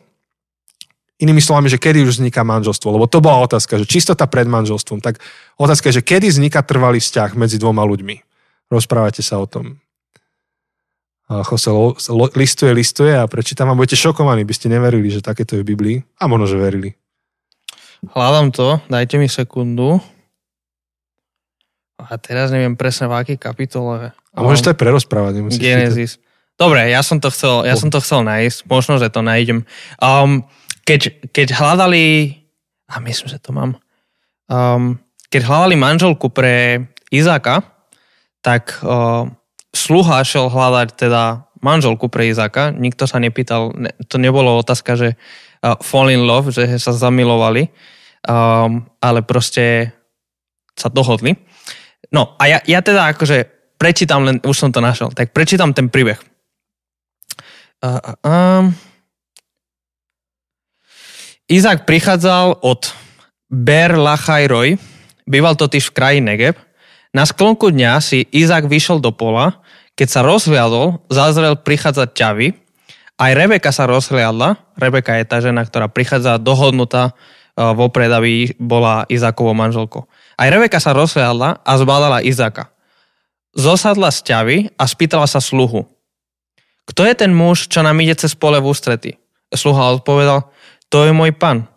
Inými 1.19 1.43
slovami, 1.43 1.67
že 1.67 1.75
kedy 1.75 2.07
už 2.07 2.23
vzniká 2.23 2.47
manželstvo, 2.47 2.95
lebo 2.95 3.03
to 3.03 3.19
bola 3.19 3.43
otázka, 3.43 3.75
že 3.75 3.83
čistota 3.83 4.23
pred 4.23 4.47
manželstvom. 4.47 5.03
Tak 5.03 5.19
otázka 5.59 5.91
je, 5.91 5.99
že 5.99 6.07
kedy 6.07 6.31
vzniká 6.31 6.63
trvalý 6.63 7.03
vzťah 7.03 7.35
medzi 7.35 7.59
dvoma 7.59 7.83
ľuďmi. 7.83 8.23
Rozprávate 8.71 9.19
sa 9.19 9.43
o 9.43 9.47
tom. 9.47 9.83
Jose 11.29 11.69
listuje, 12.33 12.71
listuje 12.73 13.13
a 13.13 13.29
prečítam 13.29 13.69
a 13.69 13.77
budete 13.77 13.99
šokovaní, 13.99 14.41
by 14.47 14.53
ste 14.55 14.71
neverili, 14.71 15.13
že 15.13 15.21
takéto 15.21 15.59
je 15.59 15.61
v 15.61 15.69
Biblii. 15.75 15.97
A 16.17 16.25
možno, 16.25 16.49
že 16.49 16.57
verili. 16.57 16.97
Hľadám 18.15 18.49
to, 18.49 18.79
dajte 18.89 19.19
mi 19.21 19.27
sekundu. 19.29 20.01
A 21.99 22.15
teraz 22.15 22.49
neviem 22.49 22.79
presne 22.79 23.11
v 23.11 23.19
akej 23.19 23.37
kapitole. 23.37 24.15
A 24.15 24.37
môžeš 24.39 24.63
to 24.63 24.71
aj 24.71 24.79
prerozprávať. 24.79 25.43
Genesis. 25.59 26.15
Dobre, 26.55 26.87
ja 26.91 27.03
som 27.03 27.19
to 27.19 27.27
chcel, 27.27 27.67
ja 27.67 27.75
som 27.75 27.91
to 27.91 27.99
chcel 27.99 28.23
nájsť. 28.23 28.65
Možno, 28.71 28.95
že 28.97 29.11
to 29.11 29.19
nájdem. 29.19 29.67
Um, 29.99 30.47
keď, 30.89 31.29
keď 31.29 31.47
hľadali, 31.53 32.33
a 32.89 32.97
myslím, 33.05 33.29
že 33.29 33.37
to 33.37 33.53
mám, 33.53 33.77
um, 34.49 34.97
keď 35.29 35.45
hľadali 35.45 35.77
manželku 35.77 36.33
pre 36.33 36.89
Izáka, 37.13 37.61
tak 38.41 38.81
uh, 38.81 39.29
sluha 39.69 40.25
šel 40.25 40.49
hľadať 40.49 40.97
teda 40.97 41.45
manželku 41.61 42.09
pre 42.09 42.33
Izáka. 42.33 42.73
Nikto 42.73 43.05
sa 43.05 43.21
nepýtal, 43.21 43.69
ne, 43.77 43.93
to 44.09 44.17
nebolo 44.17 44.57
otázka, 44.57 44.97
že 44.97 45.13
uh, 45.13 45.77
fall 45.77 46.09
in 46.09 46.25
love, 46.25 46.49
že 46.49 46.65
sa 46.81 46.89
zamilovali, 46.89 47.69
um, 48.25 48.89
ale 48.97 49.21
proste 49.21 49.93
sa 50.73 50.89
dohodli. 50.89 51.37
No 52.09 52.33
a 52.41 52.49
ja, 52.49 52.57
ja 52.65 52.81
teda 52.81 53.13
akože 53.13 53.45
prečítam 53.77 54.25
len, 54.25 54.41
už 54.41 54.57
som 54.57 54.73
to 54.73 54.81
našiel, 54.81 55.13
tak 55.13 55.37
prečítam 55.37 55.69
ten 55.77 55.93
príbeh. 55.93 56.17
Uh, 57.85 58.01
uh, 58.25 58.25
um, 58.25 58.88
Izák 61.49 61.89
prichádzal 61.89 62.61
od 62.61 62.93
Ber 63.49 63.97
Lachajroj, 63.97 64.77
býval 65.25 65.57
totiž 65.57 65.89
v 65.89 65.95
kraji 65.97 66.19
Negeb. 66.21 66.53
Na 67.09 67.25
sklonku 67.25 67.73
dňa 67.73 67.97
si 68.05 68.21
Izák 68.29 68.69
vyšiel 68.69 69.01
do 69.01 69.09
pola, 69.09 69.57
keď 69.97 70.07
sa 70.13 70.21
rozhliadol, 70.21 71.01
zazrel 71.09 71.57
prichádzať 71.57 72.09
ťavy. 72.13 72.53
Aj 73.17 73.33
Rebeka 73.33 73.73
sa 73.73 73.89
rozhliadla. 73.89 74.61
Rebeka 74.77 75.17
je 75.17 75.25
tá 75.25 75.41
žena, 75.41 75.65
ktorá 75.65 75.89
prichádza 75.89 76.37
dohodnutá 76.37 77.17
e, 77.57 77.65
vopred, 77.73 78.13
aby 78.13 78.53
bola 78.61 79.09
Izákovou 79.09 79.57
manželkou. 79.57 80.05
Aj 80.37 80.47
Rebeka 80.53 80.77
sa 80.77 80.93
rozhliadla 80.93 81.65
a 81.65 81.71
zbadala 81.81 82.21
Izáka. 82.21 82.69
Zosadla 83.57 84.13
z 84.13 84.21
ťavy 84.21 84.57
a 84.77 84.85
spýtala 84.85 85.25
sa 85.25 85.41
sluhu. 85.41 85.89
Kto 86.85 87.09
je 87.09 87.17
ten 87.17 87.33
muž, 87.33 87.65
čo 87.65 87.81
nám 87.81 87.97
ide 88.05 88.13
cez 88.13 88.37
pole 88.37 88.61
v 88.61 88.69
ústrety? 88.69 89.17
Sluha 89.49 89.97
odpovedal, 89.97 90.45
to 90.89 91.05
je 91.05 91.11
môj 91.13 91.33
pan. 91.33 91.69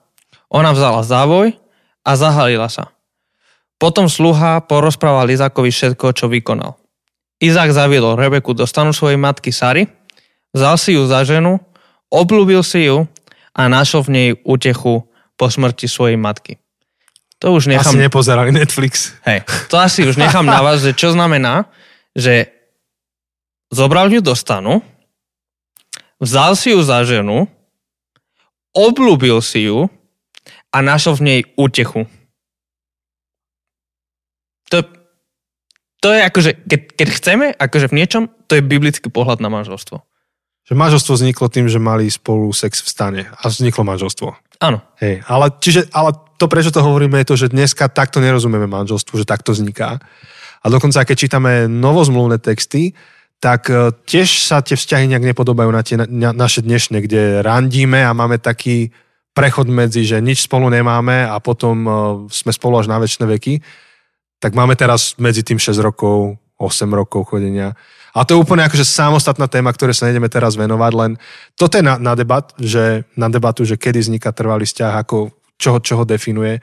Ona 0.53 0.73
vzala 0.73 1.05
závoj 1.05 1.57
a 2.05 2.11
zahalila 2.17 2.69
sa. 2.69 2.93
Potom 3.81 4.07
sluha 4.07 4.63
porozprával 4.65 5.29
Izákovi 5.33 5.73
všetko, 5.73 6.13
čo 6.17 6.29
vykonal. 6.29 6.77
Izák 7.43 7.75
zaviedol 7.75 8.15
Rebeku 8.15 8.55
do 8.55 8.63
stanu 8.63 8.95
svojej 8.95 9.19
matky 9.19 9.51
Sary, 9.51 9.91
vzal 10.55 10.79
si 10.79 10.95
ju 10.95 11.03
za 11.11 11.27
ženu, 11.27 11.59
obľúbil 12.07 12.63
si 12.63 12.87
ju 12.87 13.11
a 13.51 13.67
našiel 13.67 14.07
v 14.07 14.11
nej 14.15 14.29
útechu 14.47 15.03
po 15.35 15.47
smrti 15.51 15.91
svojej 15.91 16.15
matky. 16.15 16.63
To 17.43 17.59
už 17.59 17.67
nechám... 17.67 17.91
Asi 17.91 17.99
nepozerali 17.99 18.55
Netflix. 18.55 19.19
Hej, 19.27 19.43
to 19.67 19.75
asi 19.75 20.07
už 20.07 20.15
nechám 20.15 20.47
na 20.47 20.63
vás, 20.63 20.79
že 20.79 20.95
čo 20.95 21.11
znamená, 21.11 21.67
že 22.15 22.55
zobral 23.75 24.07
ju 24.15 24.23
do 24.23 24.39
stanu, 24.39 24.79
vzal 26.23 26.55
si 26.55 26.71
ju 26.71 26.79
za 26.87 27.03
ženu, 27.03 27.51
obľúbil 28.73 29.41
si 29.45 29.69
ju 29.69 29.89
a 30.73 30.79
našiel 30.81 31.17
v 31.17 31.25
nej 31.25 31.41
útechu. 31.57 32.09
To, 34.73 34.81
to 36.01 36.09
je 36.11 36.21
akože, 36.25 36.51
keď, 36.65 36.81
keď 36.97 37.09
chceme, 37.13 37.47
akože 37.53 37.87
v 37.93 37.97
niečom, 38.01 38.23
to 38.49 38.57
je 38.57 38.65
biblický 38.65 39.13
pohľad 39.13 39.45
na 39.45 39.53
manželstvo. 39.53 40.01
Že 40.63 40.75
manželstvo 40.79 41.13
vzniklo 41.19 41.47
tým, 41.53 41.67
že 41.69 41.83
mali 41.83 42.09
spolu 42.09 42.49
sex 42.55 42.81
v 42.81 42.89
stane 42.89 43.23
a 43.29 43.45
vzniklo 43.51 43.85
manželstvo. 43.85 44.29
Áno. 44.63 44.79
Hej, 45.03 45.27
ale, 45.27 45.51
čiže, 45.59 45.91
ale 45.91 46.15
to, 46.39 46.47
prečo 46.47 46.71
to 46.71 46.81
hovoríme, 46.81 47.19
je 47.21 47.29
to, 47.29 47.37
že 47.37 47.53
dneska 47.53 47.91
takto 47.91 48.23
nerozumieme 48.23 48.71
manželstvu, 48.71 49.21
že 49.21 49.27
takto 49.27 49.53
vzniká. 49.53 49.99
A 50.63 50.67
dokonca, 50.71 51.03
keď 51.03 51.17
čítame 51.19 51.67
novozmluvné 51.67 52.39
texty, 52.39 52.95
tak 53.43 53.67
e, 53.67 53.91
tiež 54.07 54.47
sa 54.47 54.63
tie 54.63 54.79
vzťahy 54.79 55.11
nejak 55.11 55.35
nepodobajú 55.35 55.71
na 55.75 55.83
tie 55.83 55.99
na, 55.99 56.31
naše 56.31 56.63
dnešné, 56.63 57.03
kde 57.03 57.43
randíme 57.43 57.99
a 58.07 58.15
máme 58.15 58.39
taký 58.39 58.95
prechod 59.35 59.67
medzi, 59.67 60.07
že 60.07 60.23
nič 60.23 60.47
spolu 60.47 60.71
nemáme 60.71 61.25
a 61.25 61.41
potom 61.41 61.77
uh, 61.89 61.95
sme 62.29 62.53
spolu 62.53 62.85
až 62.85 62.87
na 62.93 63.01
väčšie 63.01 63.25
veky, 63.25 63.55
tak 64.37 64.53
máme 64.53 64.77
teraz 64.77 65.17
medzi 65.17 65.41
tým 65.41 65.57
6 65.57 65.73
rokov, 65.81 66.37
8 66.61 66.85
rokov 66.93 67.33
chodenia. 67.33 67.73
A 68.13 68.29
to 68.29 68.37
je 68.37 68.43
úplne 68.45 68.61
akože 68.69 68.85
samostatná 68.85 69.49
téma, 69.49 69.73
ktoré 69.73 69.97
sa 69.97 70.05
nejdeme 70.05 70.29
teraz 70.29 70.53
venovať, 70.61 70.93
len 70.93 71.11
toto 71.57 71.81
je 71.81 71.85
na, 71.85 71.97
na, 71.97 72.13
debat, 72.13 72.45
že, 72.61 73.09
na 73.17 73.33
debatu, 73.33 73.65
že 73.65 73.81
kedy 73.81 74.05
vzniká 74.05 74.37
trvalý 74.37 74.69
vzťah, 74.69 74.93
ako, 75.01 75.33
čo, 75.57 75.81
čo 75.81 75.97
ho 75.97 76.05
definuje 76.05 76.61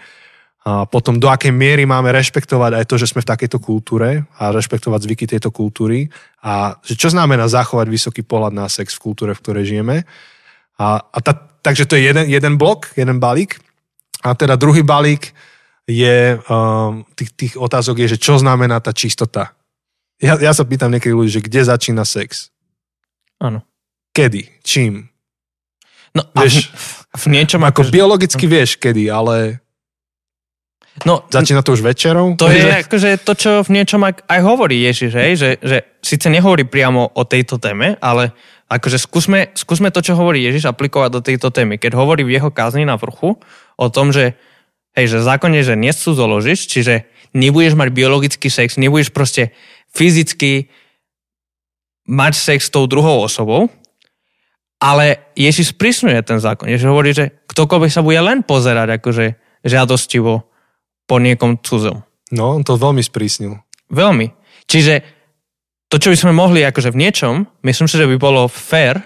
a 0.59 0.83
potom 0.83 1.15
do 1.15 1.31
akej 1.31 1.55
miery 1.55 1.87
máme 1.87 2.11
rešpektovať 2.11 2.83
aj 2.83 2.85
to, 2.85 2.95
že 2.99 3.07
sme 3.15 3.23
v 3.23 3.31
takejto 3.31 3.63
kultúre 3.63 4.27
a 4.35 4.51
rešpektovať 4.51 4.99
zvyky 5.07 5.25
tejto 5.31 5.55
kultúry 5.55 6.11
a 6.43 6.75
že 6.83 6.99
čo 6.99 7.07
znamená 7.07 7.47
zachovať 7.47 7.87
vysoký 7.87 8.27
pohľad 8.27 8.51
na 8.51 8.67
sex 8.67 8.91
v 8.99 9.03
kultúre, 9.07 9.31
v 9.31 9.39
ktorej 9.39 9.63
žijeme. 9.71 10.03
A, 10.75 10.99
a 10.99 11.17
ta, 11.23 11.31
takže 11.63 11.87
to 11.87 11.95
je 11.95 12.11
jeden, 12.11 12.27
jeden 12.27 12.59
blok, 12.59 12.91
jeden 12.99 13.23
balík. 13.23 13.55
A 14.19 14.35
teda 14.35 14.59
druhý 14.59 14.83
balík 14.83 15.31
je, 15.87 16.35
um, 16.51 17.07
tých, 17.15 17.31
tých 17.39 17.53
otázok 17.55 18.03
je, 18.03 18.15
že 18.15 18.21
čo 18.21 18.35
znamená 18.35 18.83
tá 18.83 18.91
čistota. 18.91 19.55
Ja, 20.19 20.35
ja 20.35 20.51
sa 20.51 20.67
pýtam 20.67 20.91
niekedy 20.91 21.15
ľudí, 21.15 21.39
že 21.39 21.45
kde 21.45 21.63
začína 21.63 22.03
sex? 22.03 22.51
Áno. 23.39 23.63
Kedy? 24.11 24.59
Čím? 24.67 25.07
No, 26.11 26.27
vieš, 26.35 26.67
v, 26.67 26.91
v 27.15 27.25
niečom... 27.31 27.63
Ako, 27.63 27.87
ako 27.87 27.95
biologicky 27.95 28.43
vieš 28.43 28.75
kedy, 28.75 29.07
ale 29.07 29.63
No, 31.05 31.23
Začína 31.29 31.63
to 31.63 31.75
už 31.75 31.85
večerou? 31.85 32.35
To 32.35 32.51
je 32.51 32.83
akože 32.83 33.23
to, 33.23 33.33
čo 33.37 33.51
v 33.63 33.69
niečom 33.75 34.03
aj, 34.03 34.25
aj 34.27 34.39
hovorí 34.43 34.83
Ježiš, 34.83 35.11
hej? 35.15 35.31
Že, 35.37 35.49
že 35.63 35.77
síce 36.03 36.27
nehovorí 36.27 36.67
priamo 36.67 37.13
o 37.13 37.23
tejto 37.23 37.61
téme, 37.61 37.95
ale 38.03 38.35
akože 38.69 38.97
skúsme, 39.01 39.53
skúsme 39.57 39.89
to, 39.89 40.03
čo 40.03 40.13
hovorí 40.13 40.43
Ježiš, 40.45 40.69
aplikovať 40.69 41.09
do 41.09 41.21
tejto 41.25 41.49
témy. 41.49 41.81
Keď 41.81 41.97
hovorí 41.97 42.21
v 42.27 42.37
jeho 42.37 42.53
kázni 42.53 42.83
na 42.83 42.99
vrchu 42.99 43.39
o 43.75 43.87
tom, 43.89 44.13
že 44.13 44.37
hej, 44.97 45.05
že 45.07 45.25
zákon 45.25 45.53
je, 45.55 45.73
že 45.73 45.75
zoložiš, 46.03 46.69
čiže 46.69 47.07
nebudeš 47.33 47.77
mať 47.77 47.89
biologický 47.93 48.49
sex, 48.49 48.75
nebudeš 48.75 49.13
proste 49.13 49.53
fyzicky 49.93 50.69
mať 52.09 52.33
sex 52.33 52.69
s 52.69 52.73
tou 52.73 52.89
druhou 52.89 53.21
osobou, 53.21 53.69
ale 54.81 55.29
Ježiš 55.37 55.77
sprísňuje 55.77 56.19
ten 56.25 56.39
zákon. 56.41 56.65
Ježiš 56.65 56.87
hovorí, 56.89 57.13
že 57.13 57.37
ktokoľvek 57.51 57.91
sa 57.91 58.01
bude 58.01 58.17
len 58.17 58.41
pozerať 58.41 58.97
akože 58.97 59.25
žiadostivo 59.67 60.48
po 61.09 61.17
niekom 61.17 61.57
cudzom. 61.65 62.05
No, 62.29 62.53
on 62.53 62.61
to 62.61 62.77
veľmi 62.77 63.01
sprísnil. 63.01 63.57
Veľmi. 63.89 64.29
Čiže 64.69 65.01
to, 65.89 65.97
čo 65.97 66.13
by 66.13 66.17
sme 66.21 66.33
mohli 66.37 66.61
akože 66.61 66.93
v 66.93 67.01
niečom, 67.01 67.49
myslím 67.65 67.89
si, 67.89 67.97
že 67.97 68.05
by 68.05 68.15
bolo 68.21 68.45
fair, 68.45 69.01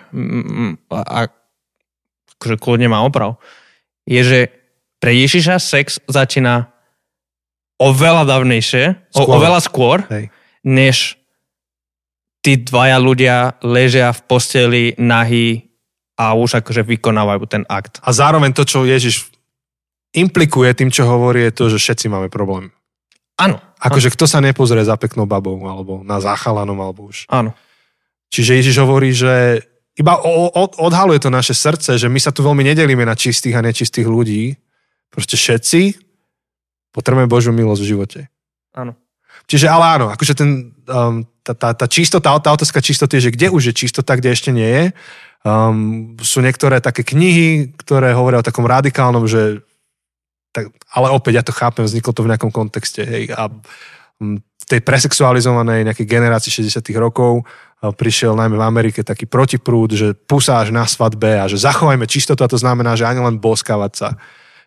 a 0.92 1.32
akože 2.36 2.60
kľudne 2.60 2.92
má 2.92 3.00
oprav, 3.08 3.40
je, 4.04 4.20
že 4.20 4.40
pre 5.00 5.16
Ježiša 5.16 5.64
sex 5.64 6.04
začína 6.12 6.68
oveľa 7.80 8.28
dávnejšie, 8.28 9.16
skôr. 9.16 9.32
O, 9.32 9.40
oveľa 9.40 9.60
skôr, 9.64 9.98
Hej. 10.12 10.28
než 10.68 11.16
tí 12.44 12.60
dvaja 12.60 13.00
ľudia 13.00 13.56
ležia 13.64 14.12
v 14.12 14.22
posteli 14.28 14.84
nahý 15.00 15.72
a 16.20 16.36
už 16.36 16.60
akože 16.60 16.84
vykonávajú 16.84 17.44
ten 17.48 17.64
akt. 17.72 18.04
A 18.04 18.12
zároveň 18.12 18.52
to, 18.52 18.68
čo 18.68 18.84
Ježiš 18.84 19.33
implikuje 20.14 20.72
tým, 20.78 20.94
čo 20.94 21.10
hovorí, 21.10 21.50
je 21.50 21.54
to, 21.54 21.64
že 21.74 21.82
všetci 21.82 22.06
máme 22.08 22.30
problém. 22.30 22.70
Áno. 23.38 23.58
Akože 23.82 24.14
kto 24.14 24.30
sa 24.30 24.40
nepozrie 24.40 24.86
za 24.86 24.96
peknou 24.96 25.26
babou, 25.26 25.58
alebo 25.66 26.06
na 26.06 26.22
záchalanom, 26.22 26.78
alebo 26.78 27.10
už. 27.10 27.26
Áno. 27.34 27.52
Čiže 28.30 28.62
Ježiš 28.62 28.76
hovorí, 28.82 29.12
že 29.12 29.66
iba 29.94 30.18
odhaluje 30.78 31.22
to 31.22 31.30
naše 31.30 31.54
srdce, 31.54 32.02
že 32.02 32.10
my 32.10 32.18
sa 32.18 32.34
tu 32.34 32.42
veľmi 32.42 32.66
nedelíme 32.66 33.06
na 33.06 33.14
čistých 33.14 33.54
a 33.58 33.66
nečistých 33.66 34.10
ľudí. 34.10 34.58
Proste 35.14 35.38
všetci 35.38 35.98
potrebujeme 36.94 37.30
Božiu 37.30 37.54
milosť 37.54 37.82
v 37.82 37.90
živote. 37.90 38.20
Áno. 38.74 38.98
Čiže 39.46 39.70
ale 39.70 39.86
áno, 40.00 40.06
akože 40.10 40.34
ten, 40.34 40.74
um, 40.88 41.26
tá, 41.46 41.54
tá, 41.54 41.70
tá 41.76 41.86
čistota, 41.86 42.34
tá 42.40 42.50
otázka 42.54 42.80
čistoty 42.80 43.20
je, 43.20 43.30
že 43.30 43.34
kde 43.36 43.48
už 43.54 43.64
je 43.70 43.74
čistota, 43.76 44.18
kde 44.18 44.34
ešte 44.34 44.50
nie 44.50 44.66
je. 44.66 44.86
Um, 45.44 46.16
sú 46.24 46.40
niektoré 46.40 46.80
také 46.80 47.04
knihy, 47.04 47.76
ktoré 47.76 48.16
hovoria 48.16 48.40
o 48.40 48.48
takom 48.48 48.64
radikálnom, 48.64 49.28
že 49.28 49.62
tak, 50.54 50.70
ale 50.94 51.10
opäť 51.10 51.34
ja 51.42 51.44
to 51.44 51.52
chápem, 51.52 51.82
vzniklo 51.82 52.14
to 52.14 52.22
v 52.22 52.30
nejakom 52.30 52.54
kontexte. 52.54 53.02
Hej, 53.02 53.34
a 53.34 53.50
v 54.22 54.66
tej 54.70 54.80
presexualizovanej 54.86 55.84
nejakej 55.90 56.08
generácii 56.08 56.64
60 56.64 56.80
rokov 56.96 57.44
prišiel 57.84 58.32
najmä 58.38 58.56
v 58.56 58.64
Amerike 58.64 59.04
taký 59.04 59.28
protiprúd, 59.28 59.92
že 59.92 60.16
pusáš 60.16 60.72
na 60.72 60.88
svadbe 60.88 61.36
a 61.36 61.52
že 61.52 61.60
zachovajme 61.60 62.08
čistotu 62.08 62.46
a 62.46 62.48
to 62.48 62.56
znamená, 62.56 62.96
že 62.96 63.04
ani 63.04 63.20
len 63.20 63.42
boskávať 63.42 63.92
sa. 63.92 64.10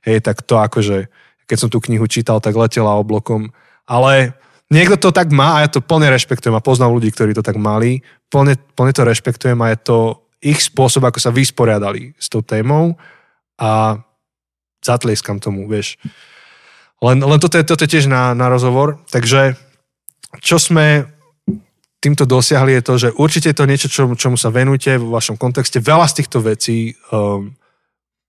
Hej, 0.04 0.20
tak 0.20 0.44
to 0.44 0.60
akože, 0.60 1.08
keď 1.48 1.56
som 1.56 1.72
tú 1.72 1.80
knihu 1.80 2.04
čítal, 2.04 2.44
tak 2.44 2.52
letela 2.52 2.98
oblokom. 3.00 3.48
Ale 3.88 4.36
niekto 4.68 5.00
to 5.00 5.14
tak 5.16 5.32
má 5.32 5.56
a 5.56 5.64
ja 5.64 5.72
to 5.72 5.80
plne 5.80 6.12
rešpektujem 6.12 6.52
a 6.52 6.60
poznám 6.60 6.92
ľudí, 6.92 7.08
ktorí 7.14 7.32
to 7.32 7.40
tak 7.40 7.56
mali. 7.56 8.04
Plne, 8.28 8.60
plne 8.76 8.92
to 8.92 9.06
rešpektujem 9.06 9.56
a 9.64 9.72
je 9.72 9.78
to 9.80 9.98
ich 10.44 10.60
spôsob, 10.60 11.08
ako 11.08 11.16
sa 11.16 11.32
vysporiadali 11.32 12.12
s 12.20 12.28
tou 12.28 12.44
témou 12.44 13.00
a 13.56 13.96
zatlieskam 14.86 15.42
tomu, 15.42 15.66
vieš. 15.66 15.98
Len, 17.02 17.18
len 17.20 17.38
toto, 17.42 17.58
je, 17.58 17.64
toto 17.66 17.82
je 17.82 17.92
tiež 17.92 18.06
na, 18.06 18.32
na 18.32 18.46
rozhovor. 18.46 19.02
Takže 19.10 19.58
čo 20.40 20.56
sme 20.56 21.10
týmto 22.00 22.22
dosiahli 22.22 22.78
je 22.78 22.82
to, 22.86 22.94
že 22.96 23.08
určite 23.18 23.50
je 23.50 23.58
to 23.58 23.66
niečo, 23.66 23.88
čo, 23.90 24.06
čomu 24.14 24.38
sa 24.38 24.54
venujete 24.54 25.00
vo 25.00 25.16
vašom 25.16 25.34
kontexte. 25.34 25.82
Veľa 25.82 26.06
z 26.06 26.16
týchto 26.22 26.38
vecí 26.38 26.94
um, 27.10 27.50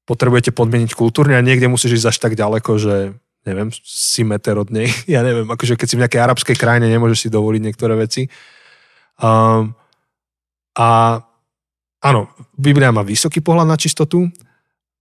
potrebujete 0.08 0.56
podmieniť 0.56 0.98
kultúrne 0.98 1.38
a 1.38 1.46
niekde 1.46 1.70
musíš 1.70 2.02
ísť 2.02 2.08
až 2.10 2.18
tak 2.18 2.34
ďaleko, 2.34 2.72
že 2.80 2.96
neviem, 3.46 3.70
si 3.84 4.26
meter 4.26 4.58
od 4.58 4.74
nej. 4.74 4.90
Ja 5.14 5.22
neviem, 5.22 5.46
akože 5.46 5.78
keď 5.78 5.88
si 5.88 5.96
v 6.00 6.02
nejakej 6.08 6.24
arabskej 6.24 6.56
krajine, 6.58 6.90
nemôžeš 6.90 7.28
si 7.28 7.30
dovoliť 7.30 7.62
niektoré 7.62 7.94
veci. 7.94 8.26
Um, 9.20 9.76
a 10.78 11.20
áno, 12.02 12.22
Biblia 12.56 12.90
má 12.96 13.04
vysoký 13.04 13.44
pohľad 13.44 13.68
na 13.68 13.78
čistotu. 13.78 14.32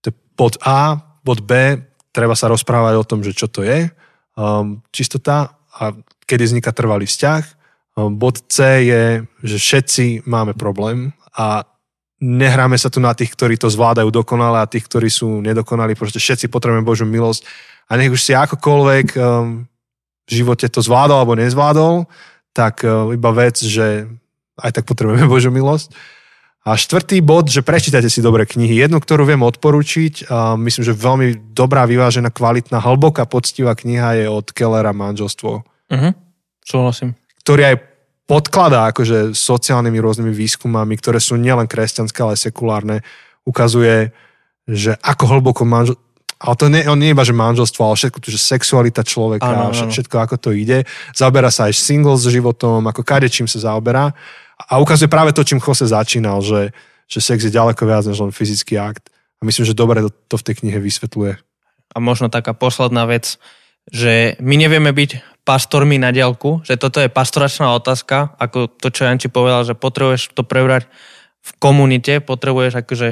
To 0.03 0.07
je 0.11 0.15
bod 0.35 0.59
A. 0.65 1.06
Bod 1.27 1.43
B, 1.43 1.83
treba 2.15 2.39
sa 2.39 2.47
rozprávať 2.47 2.95
o 2.95 3.09
tom, 3.09 3.27
že 3.27 3.35
čo 3.35 3.51
to 3.51 3.67
je. 3.67 3.91
Um, 4.39 4.87
čistota 4.95 5.59
a 5.75 5.91
kedy 6.31 6.55
vzniká 6.55 6.71
trvalý 6.71 7.11
vzťah 7.11 7.57
Ehm, 7.97 8.21
bod 8.21 8.45
C 8.53 8.85
je, 8.85 9.05
že 9.43 9.57
všetci 9.57 10.29
máme 10.29 10.53
problém 10.53 11.17
a 11.33 11.65
nehráme 12.21 12.77
sa 12.77 12.93
tu 12.93 13.01
na 13.01 13.13
tých, 13.13 13.33
ktorí 13.33 13.61
to 13.61 13.73
zvládajú 13.73 14.09
dokonale 14.09 14.61
a 14.61 14.69
tých, 14.69 14.89
ktorí 14.89 15.09
sú 15.09 15.41
nedokonali. 15.41 15.97
Proste 15.97 16.21
všetci 16.21 16.49
potrebujeme 16.49 16.85
Božiu 16.85 17.09
milosť 17.09 17.45
a 17.89 17.97
nech 17.97 18.13
už 18.13 18.21
si 18.21 18.33
akokoľvek 18.33 19.07
um, 19.17 19.65
v 20.29 20.31
živote 20.31 20.69
to 20.69 20.81
zvládol 20.81 21.25
alebo 21.25 21.39
nezvládol, 21.39 22.09
tak 22.57 22.85
uh, 22.85 23.13
iba 23.13 23.31
vec, 23.37 23.61
že 23.61 24.09
aj 24.57 24.81
tak 24.81 24.85
potrebujeme 24.89 25.29
Božiu 25.29 25.53
milosť. 25.53 25.93
A 26.67 26.75
štvrtý 26.75 27.23
bod, 27.23 27.47
že 27.47 27.63
prečítajte 27.63 28.11
si 28.11 28.19
dobré 28.19 28.43
knihy. 28.43 28.83
Jednu, 28.83 28.99
ktorú 28.99 29.23
viem 29.23 29.47
odporučiť, 29.47 30.27
a 30.27 30.59
myslím, 30.59 30.83
že 30.83 30.99
veľmi 30.99 31.55
dobrá, 31.55 31.87
vyvážená, 31.87 32.35
kvalitná, 32.35 32.83
hlboká, 32.83 33.23
poctivá 33.31 33.79
kniha 33.79 34.19
je 34.19 34.27
od 34.27 34.51
Kellera 34.51 34.91
Manželstvo. 34.91 35.63
Mhm, 35.95 36.11
súhlasím 36.67 37.15
ktorý 37.47 37.63
aj 37.63 37.77
podkladá 38.27 38.91
akože 38.91 39.31
sociálnymi 39.31 40.03
rôznymi 40.03 40.35
výskumami, 40.35 40.99
ktoré 40.99 41.23
sú 41.23 41.39
nielen 41.39 41.71
kresťanské, 41.71 42.19
ale 42.27 42.35
aj 42.35 42.51
sekulárne, 42.51 43.07
ukazuje, 43.47 44.11
že 44.67 44.99
ako 44.99 45.39
hlboko 45.39 45.63
manžel... 45.63 45.95
Ale 46.43 46.59
to 46.59 46.67
nie, 46.67 46.83
on 46.91 46.99
nie 46.99 47.15
iba, 47.15 47.23
že 47.23 47.33
manželstvo, 47.33 47.81
ale 47.87 47.97
všetko, 47.97 48.19
že 48.27 48.37
sexualita 48.43 49.07
človeka, 49.07 49.47
ano, 49.47 49.71
ano. 49.71 49.89
všetko, 49.89 50.17
ako 50.19 50.37
to 50.43 50.51
ide. 50.59 50.83
Zaoberá 51.15 51.55
sa 51.55 51.71
aj 51.71 51.79
single 51.79 52.19
s 52.19 52.27
životom, 52.27 52.83
ako 52.83 53.07
kade 53.07 53.31
čím 53.31 53.47
sa 53.47 53.63
zaoberá. 53.63 54.11
A 54.57 54.81
ukazuje 54.81 55.13
práve 55.13 55.37
to, 55.37 55.45
čím 55.45 55.61
Jose 55.61 55.85
začínal, 55.85 56.41
že, 56.41 56.73
že 57.05 57.21
sex 57.21 57.45
je 57.45 57.53
ďaleko 57.53 57.85
viac 57.85 58.09
než 58.09 58.19
len 58.21 58.33
fyzický 58.33 58.81
akt. 58.81 59.13
A 59.37 59.45
myslím, 59.45 59.69
že 59.69 59.77
dobre 59.77 60.01
to, 60.01 60.11
to 60.33 60.37
v 60.41 60.47
tej 60.49 60.55
knihe 60.65 60.81
vysvetľuje. 60.81 61.33
A 61.93 61.97
možno 62.01 62.33
taká 62.33 62.57
posledná 62.57 63.05
vec, 63.05 63.37
že 63.93 64.35
my 64.41 64.57
nevieme 64.57 64.91
byť 64.91 65.45
pastormi 65.47 66.01
na 66.01 66.11
diálku, 66.11 66.67
že 66.67 66.75
toto 66.75 66.99
je 66.99 67.13
pastoračná 67.13 67.71
otázka, 67.77 68.35
ako 68.41 68.67
to, 68.67 68.91
čo 68.91 69.07
Janči 69.07 69.31
povedal, 69.31 69.63
že 69.63 69.79
potrebuješ 69.79 70.35
to 70.35 70.43
prebrať 70.43 70.91
v 71.47 71.51
komunite, 71.63 72.19
potrebuješ 72.19 72.83
akože 72.83 73.09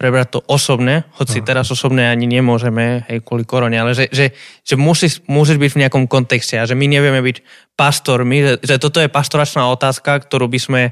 prebrať 0.00 0.26
to 0.32 0.40
osobne, 0.48 1.04
hoci 1.20 1.44
no. 1.44 1.46
teraz 1.46 1.68
osobne 1.68 2.08
ani 2.08 2.24
nemôžeme, 2.24 3.04
hej, 3.04 3.20
kvôli 3.20 3.44
korone, 3.44 3.76
ale 3.76 3.92
že, 3.92 4.08
že, 4.08 4.32
že 4.64 4.80
musíš, 4.80 5.20
musíš 5.28 5.60
byť 5.60 5.70
v 5.76 5.80
nejakom 5.84 6.04
kontexte 6.08 6.56
a 6.56 6.64
že 6.64 6.72
my 6.72 6.88
nevieme 6.88 7.20
byť 7.20 7.44
pastormi, 7.76 8.40
že, 8.40 8.52
že 8.64 8.80
toto 8.80 8.96
je 9.04 9.12
pastoračná 9.12 9.68
otázka, 9.68 10.24
ktorú 10.24 10.48
by 10.48 10.56
sme 10.56 10.82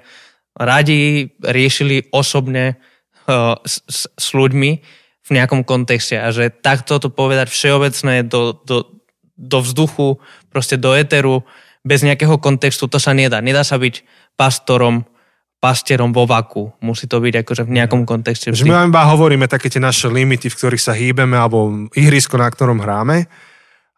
radi 0.53 1.33
riešili 1.41 2.13
osobne 2.13 2.77
uh, 3.25 3.57
s, 3.65 3.81
s, 3.89 4.13
s 4.13 4.27
ľuďmi 4.37 4.71
v 5.25 5.31
nejakom 5.33 5.65
kontexte 5.65 6.21
a 6.21 6.29
že 6.29 6.53
takto 6.53 7.01
to 7.01 7.09
povedať 7.09 7.49
všeobecné 7.49 8.29
do, 8.29 8.61
do, 8.61 8.93
do 9.41 9.59
vzduchu, 9.65 10.21
proste 10.53 10.77
do 10.77 10.93
éteru, 10.93 11.49
bez 11.81 12.05
nejakého 12.05 12.37
kontextu, 12.37 12.85
to 12.93 13.01
sa 13.01 13.17
nedá. 13.17 13.41
Nedá 13.41 13.65
sa 13.65 13.81
byť 13.81 14.05
pastorom, 14.37 15.09
pastierom 15.59 16.15
vo 16.15 16.25
vaku. 16.25 16.71
Musí 16.79 17.11
to 17.11 17.19
byť 17.19 17.43
akože 17.43 17.63
v 17.67 17.75
nejakom 17.83 18.07
kontexte. 18.07 18.55
Že 18.55 18.71
my 18.71 18.95
iba 18.95 19.03
hovoríme 19.11 19.51
také 19.51 19.67
tie 19.67 19.83
naše 19.83 20.07
limity, 20.07 20.47
v 20.47 20.57
ktorých 20.59 20.83
sa 20.83 20.95
hýbeme, 20.95 21.35
alebo 21.35 21.91
ihrisko, 21.99 22.39
na 22.39 22.47
ktorom 22.47 22.79
hráme. 22.79 23.27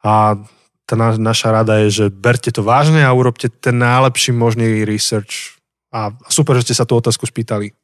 A 0.00 0.40
tá 0.88 0.94
na, 0.96 1.14
naša 1.14 1.52
rada 1.52 1.78
je, 1.86 1.88
že 1.92 2.04
berte 2.08 2.48
to 2.50 2.64
vážne 2.64 3.04
a 3.04 3.12
urobte 3.12 3.52
ten 3.52 3.76
najlepší 3.76 4.32
možný 4.32 4.88
research. 4.88 5.60
A 5.92 6.16
super, 6.32 6.56
že 6.56 6.72
ste 6.72 6.74
sa 6.80 6.88
tú 6.88 6.96
otázku 6.96 7.28
spýtali. 7.28 7.76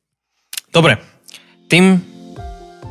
Dobre, 0.72 0.96
tým 1.68 2.00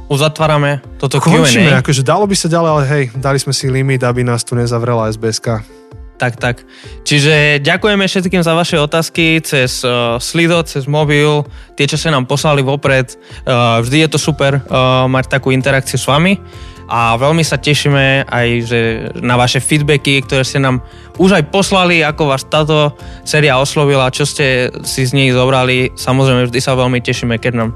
uzatvárame 0.05 0.85
toto 1.01 1.17
Končíme, 1.17 1.73
Q&A. 1.73 1.81
akože 1.81 2.05
dalo 2.05 2.29
by 2.29 2.35
sa 2.37 2.47
ďalej, 2.47 2.69
ale 2.69 2.83
hej, 2.85 3.03
dali 3.17 3.41
sme 3.41 3.53
si 3.57 3.65
limit, 3.67 4.05
aby 4.05 4.21
nás 4.21 4.45
tu 4.45 4.53
nezavrela 4.53 5.09
SBSK. 5.09 5.74
Tak, 6.15 6.39
tak. 6.39 6.63
Čiže 7.03 7.59
ďakujeme 7.59 8.07
všetkým 8.07 8.39
za 8.39 8.55
vaše 8.55 8.79
otázky 8.79 9.43
cez 9.43 9.83
uh, 9.83 10.15
Slido, 10.15 10.63
cez 10.63 10.87
mobil, 10.87 11.43
tie, 11.75 11.83
čo 11.91 11.99
sa 11.99 12.07
nám 12.07 12.23
poslali 12.23 12.63
vopred. 12.63 13.19
Uh, 13.43 13.83
vždy 13.83 14.07
je 14.07 14.09
to 14.15 14.19
super 14.19 14.63
uh, 14.63 15.05
mať 15.11 15.27
takú 15.27 15.51
interakciu 15.51 15.99
s 15.99 16.07
vami 16.07 16.39
a 16.85 17.17
veľmi 17.17 17.41
sa 17.41 17.57
tešíme 17.57 18.29
aj 18.29 18.47
že 18.61 18.79
na 19.25 19.33
vaše 19.35 19.57
feedbacky, 19.57 20.21
ktoré 20.21 20.45
ste 20.45 20.61
nám 20.61 20.85
už 21.17 21.41
aj 21.41 21.43
poslali, 21.49 22.05
ako 22.05 22.29
vás 22.29 22.45
táto 22.45 22.93
séria 23.25 23.57
oslovila, 23.57 24.13
čo 24.13 24.23
ste 24.23 24.69
si 24.85 25.01
z 25.01 25.11
nej 25.17 25.33
zobrali. 25.33 25.97
Samozrejme, 25.97 26.45
vždy 26.45 26.59
sa 26.61 26.77
veľmi 26.77 27.01
tešíme, 27.01 27.41
keď 27.41 27.53
nám 27.57 27.69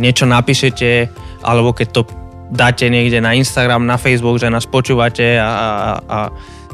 niečo 0.00 0.24
napíšete, 0.24 1.12
alebo 1.44 1.76
keď 1.76 1.88
to 1.92 2.02
dáte 2.48 2.86
niekde 2.88 3.20
na 3.20 3.36
Instagram, 3.36 3.84
na 3.84 4.00
Facebook, 4.00 4.38
že 4.40 4.48
nás 4.48 4.64
počúvate 4.64 5.36
a, 5.36 5.50
a, 5.50 5.80
a, 6.00 6.18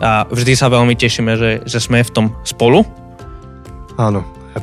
a 0.02 0.26
vždy 0.26 0.52
sa 0.58 0.66
veľmi 0.66 0.98
tešíme, 0.98 1.32
že, 1.38 1.50
že 1.62 1.78
sme 1.78 2.02
v 2.02 2.10
tom 2.10 2.26
spolu. 2.42 2.82
Áno, 3.94 4.26
ja 4.52 4.60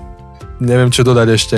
neviem 0.59 0.91
čo 0.91 1.07
dodať 1.07 1.27
ešte. 1.31 1.57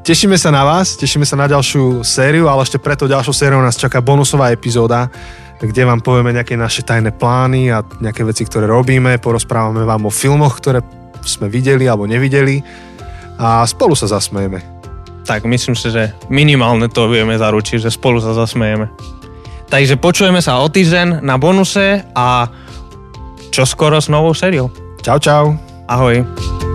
Tešíme 0.00 0.40
sa 0.40 0.48
na 0.48 0.64
vás, 0.64 0.96
tešíme 0.96 1.28
sa 1.28 1.36
na 1.36 1.44
ďalšiu 1.44 2.00
sériu, 2.00 2.48
ale 2.48 2.64
ešte 2.64 2.80
preto 2.80 3.04
ďalšou 3.04 3.36
sériou 3.36 3.60
nás 3.60 3.76
čaká 3.76 4.00
bonusová 4.00 4.48
epizóda, 4.48 5.12
kde 5.60 5.84
vám 5.84 6.00
povieme 6.00 6.32
nejaké 6.32 6.56
naše 6.56 6.80
tajné 6.80 7.12
plány 7.12 7.68
a 7.68 7.84
nejaké 8.00 8.24
veci, 8.24 8.48
ktoré 8.48 8.64
robíme, 8.64 9.20
porozprávame 9.20 9.84
vám 9.84 10.08
o 10.08 10.12
filmoch, 10.12 10.56
ktoré 10.56 10.80
sme 11.20 11.52
videli 11.52 11.84
alebo 11.84 12.08
nevideli 12.08 12.64
a 13.36 13.60
spolu 13.68 13.92
sa 13.92 14.08
zasmejeme 14.08 14.80
tak 15.30 15.46
myslím 15.46 15.78
si, 15.78 15.94
že 15.94 16.10
minimálne 16.26 16.90
to 16.90 17.06
vieme 17.06 17.38
zaručiť, 17.38 17.86
že 17.86 17.94
spolu 17.94 18.18
sa 18.18 18.34
zasmejeme. 18.34 18.90
Takže 19.70 19.94
počujeme 20.02 20.42
sa 20.42 20.58
o 20.58 20.66
týždeň 20.66 21.22
na 21.22 21.38
bonuse 21.38 22.02
a 22.10 22.50
čo 23.50 23.66
skoro 23.66 23.98
s 23.98 24.06
novou 24.06 24.32
sériou. 24.32 24.70
Čau, 25.02 25.18
čau. 25.18 25.44
Ahoj. 25.90 26.69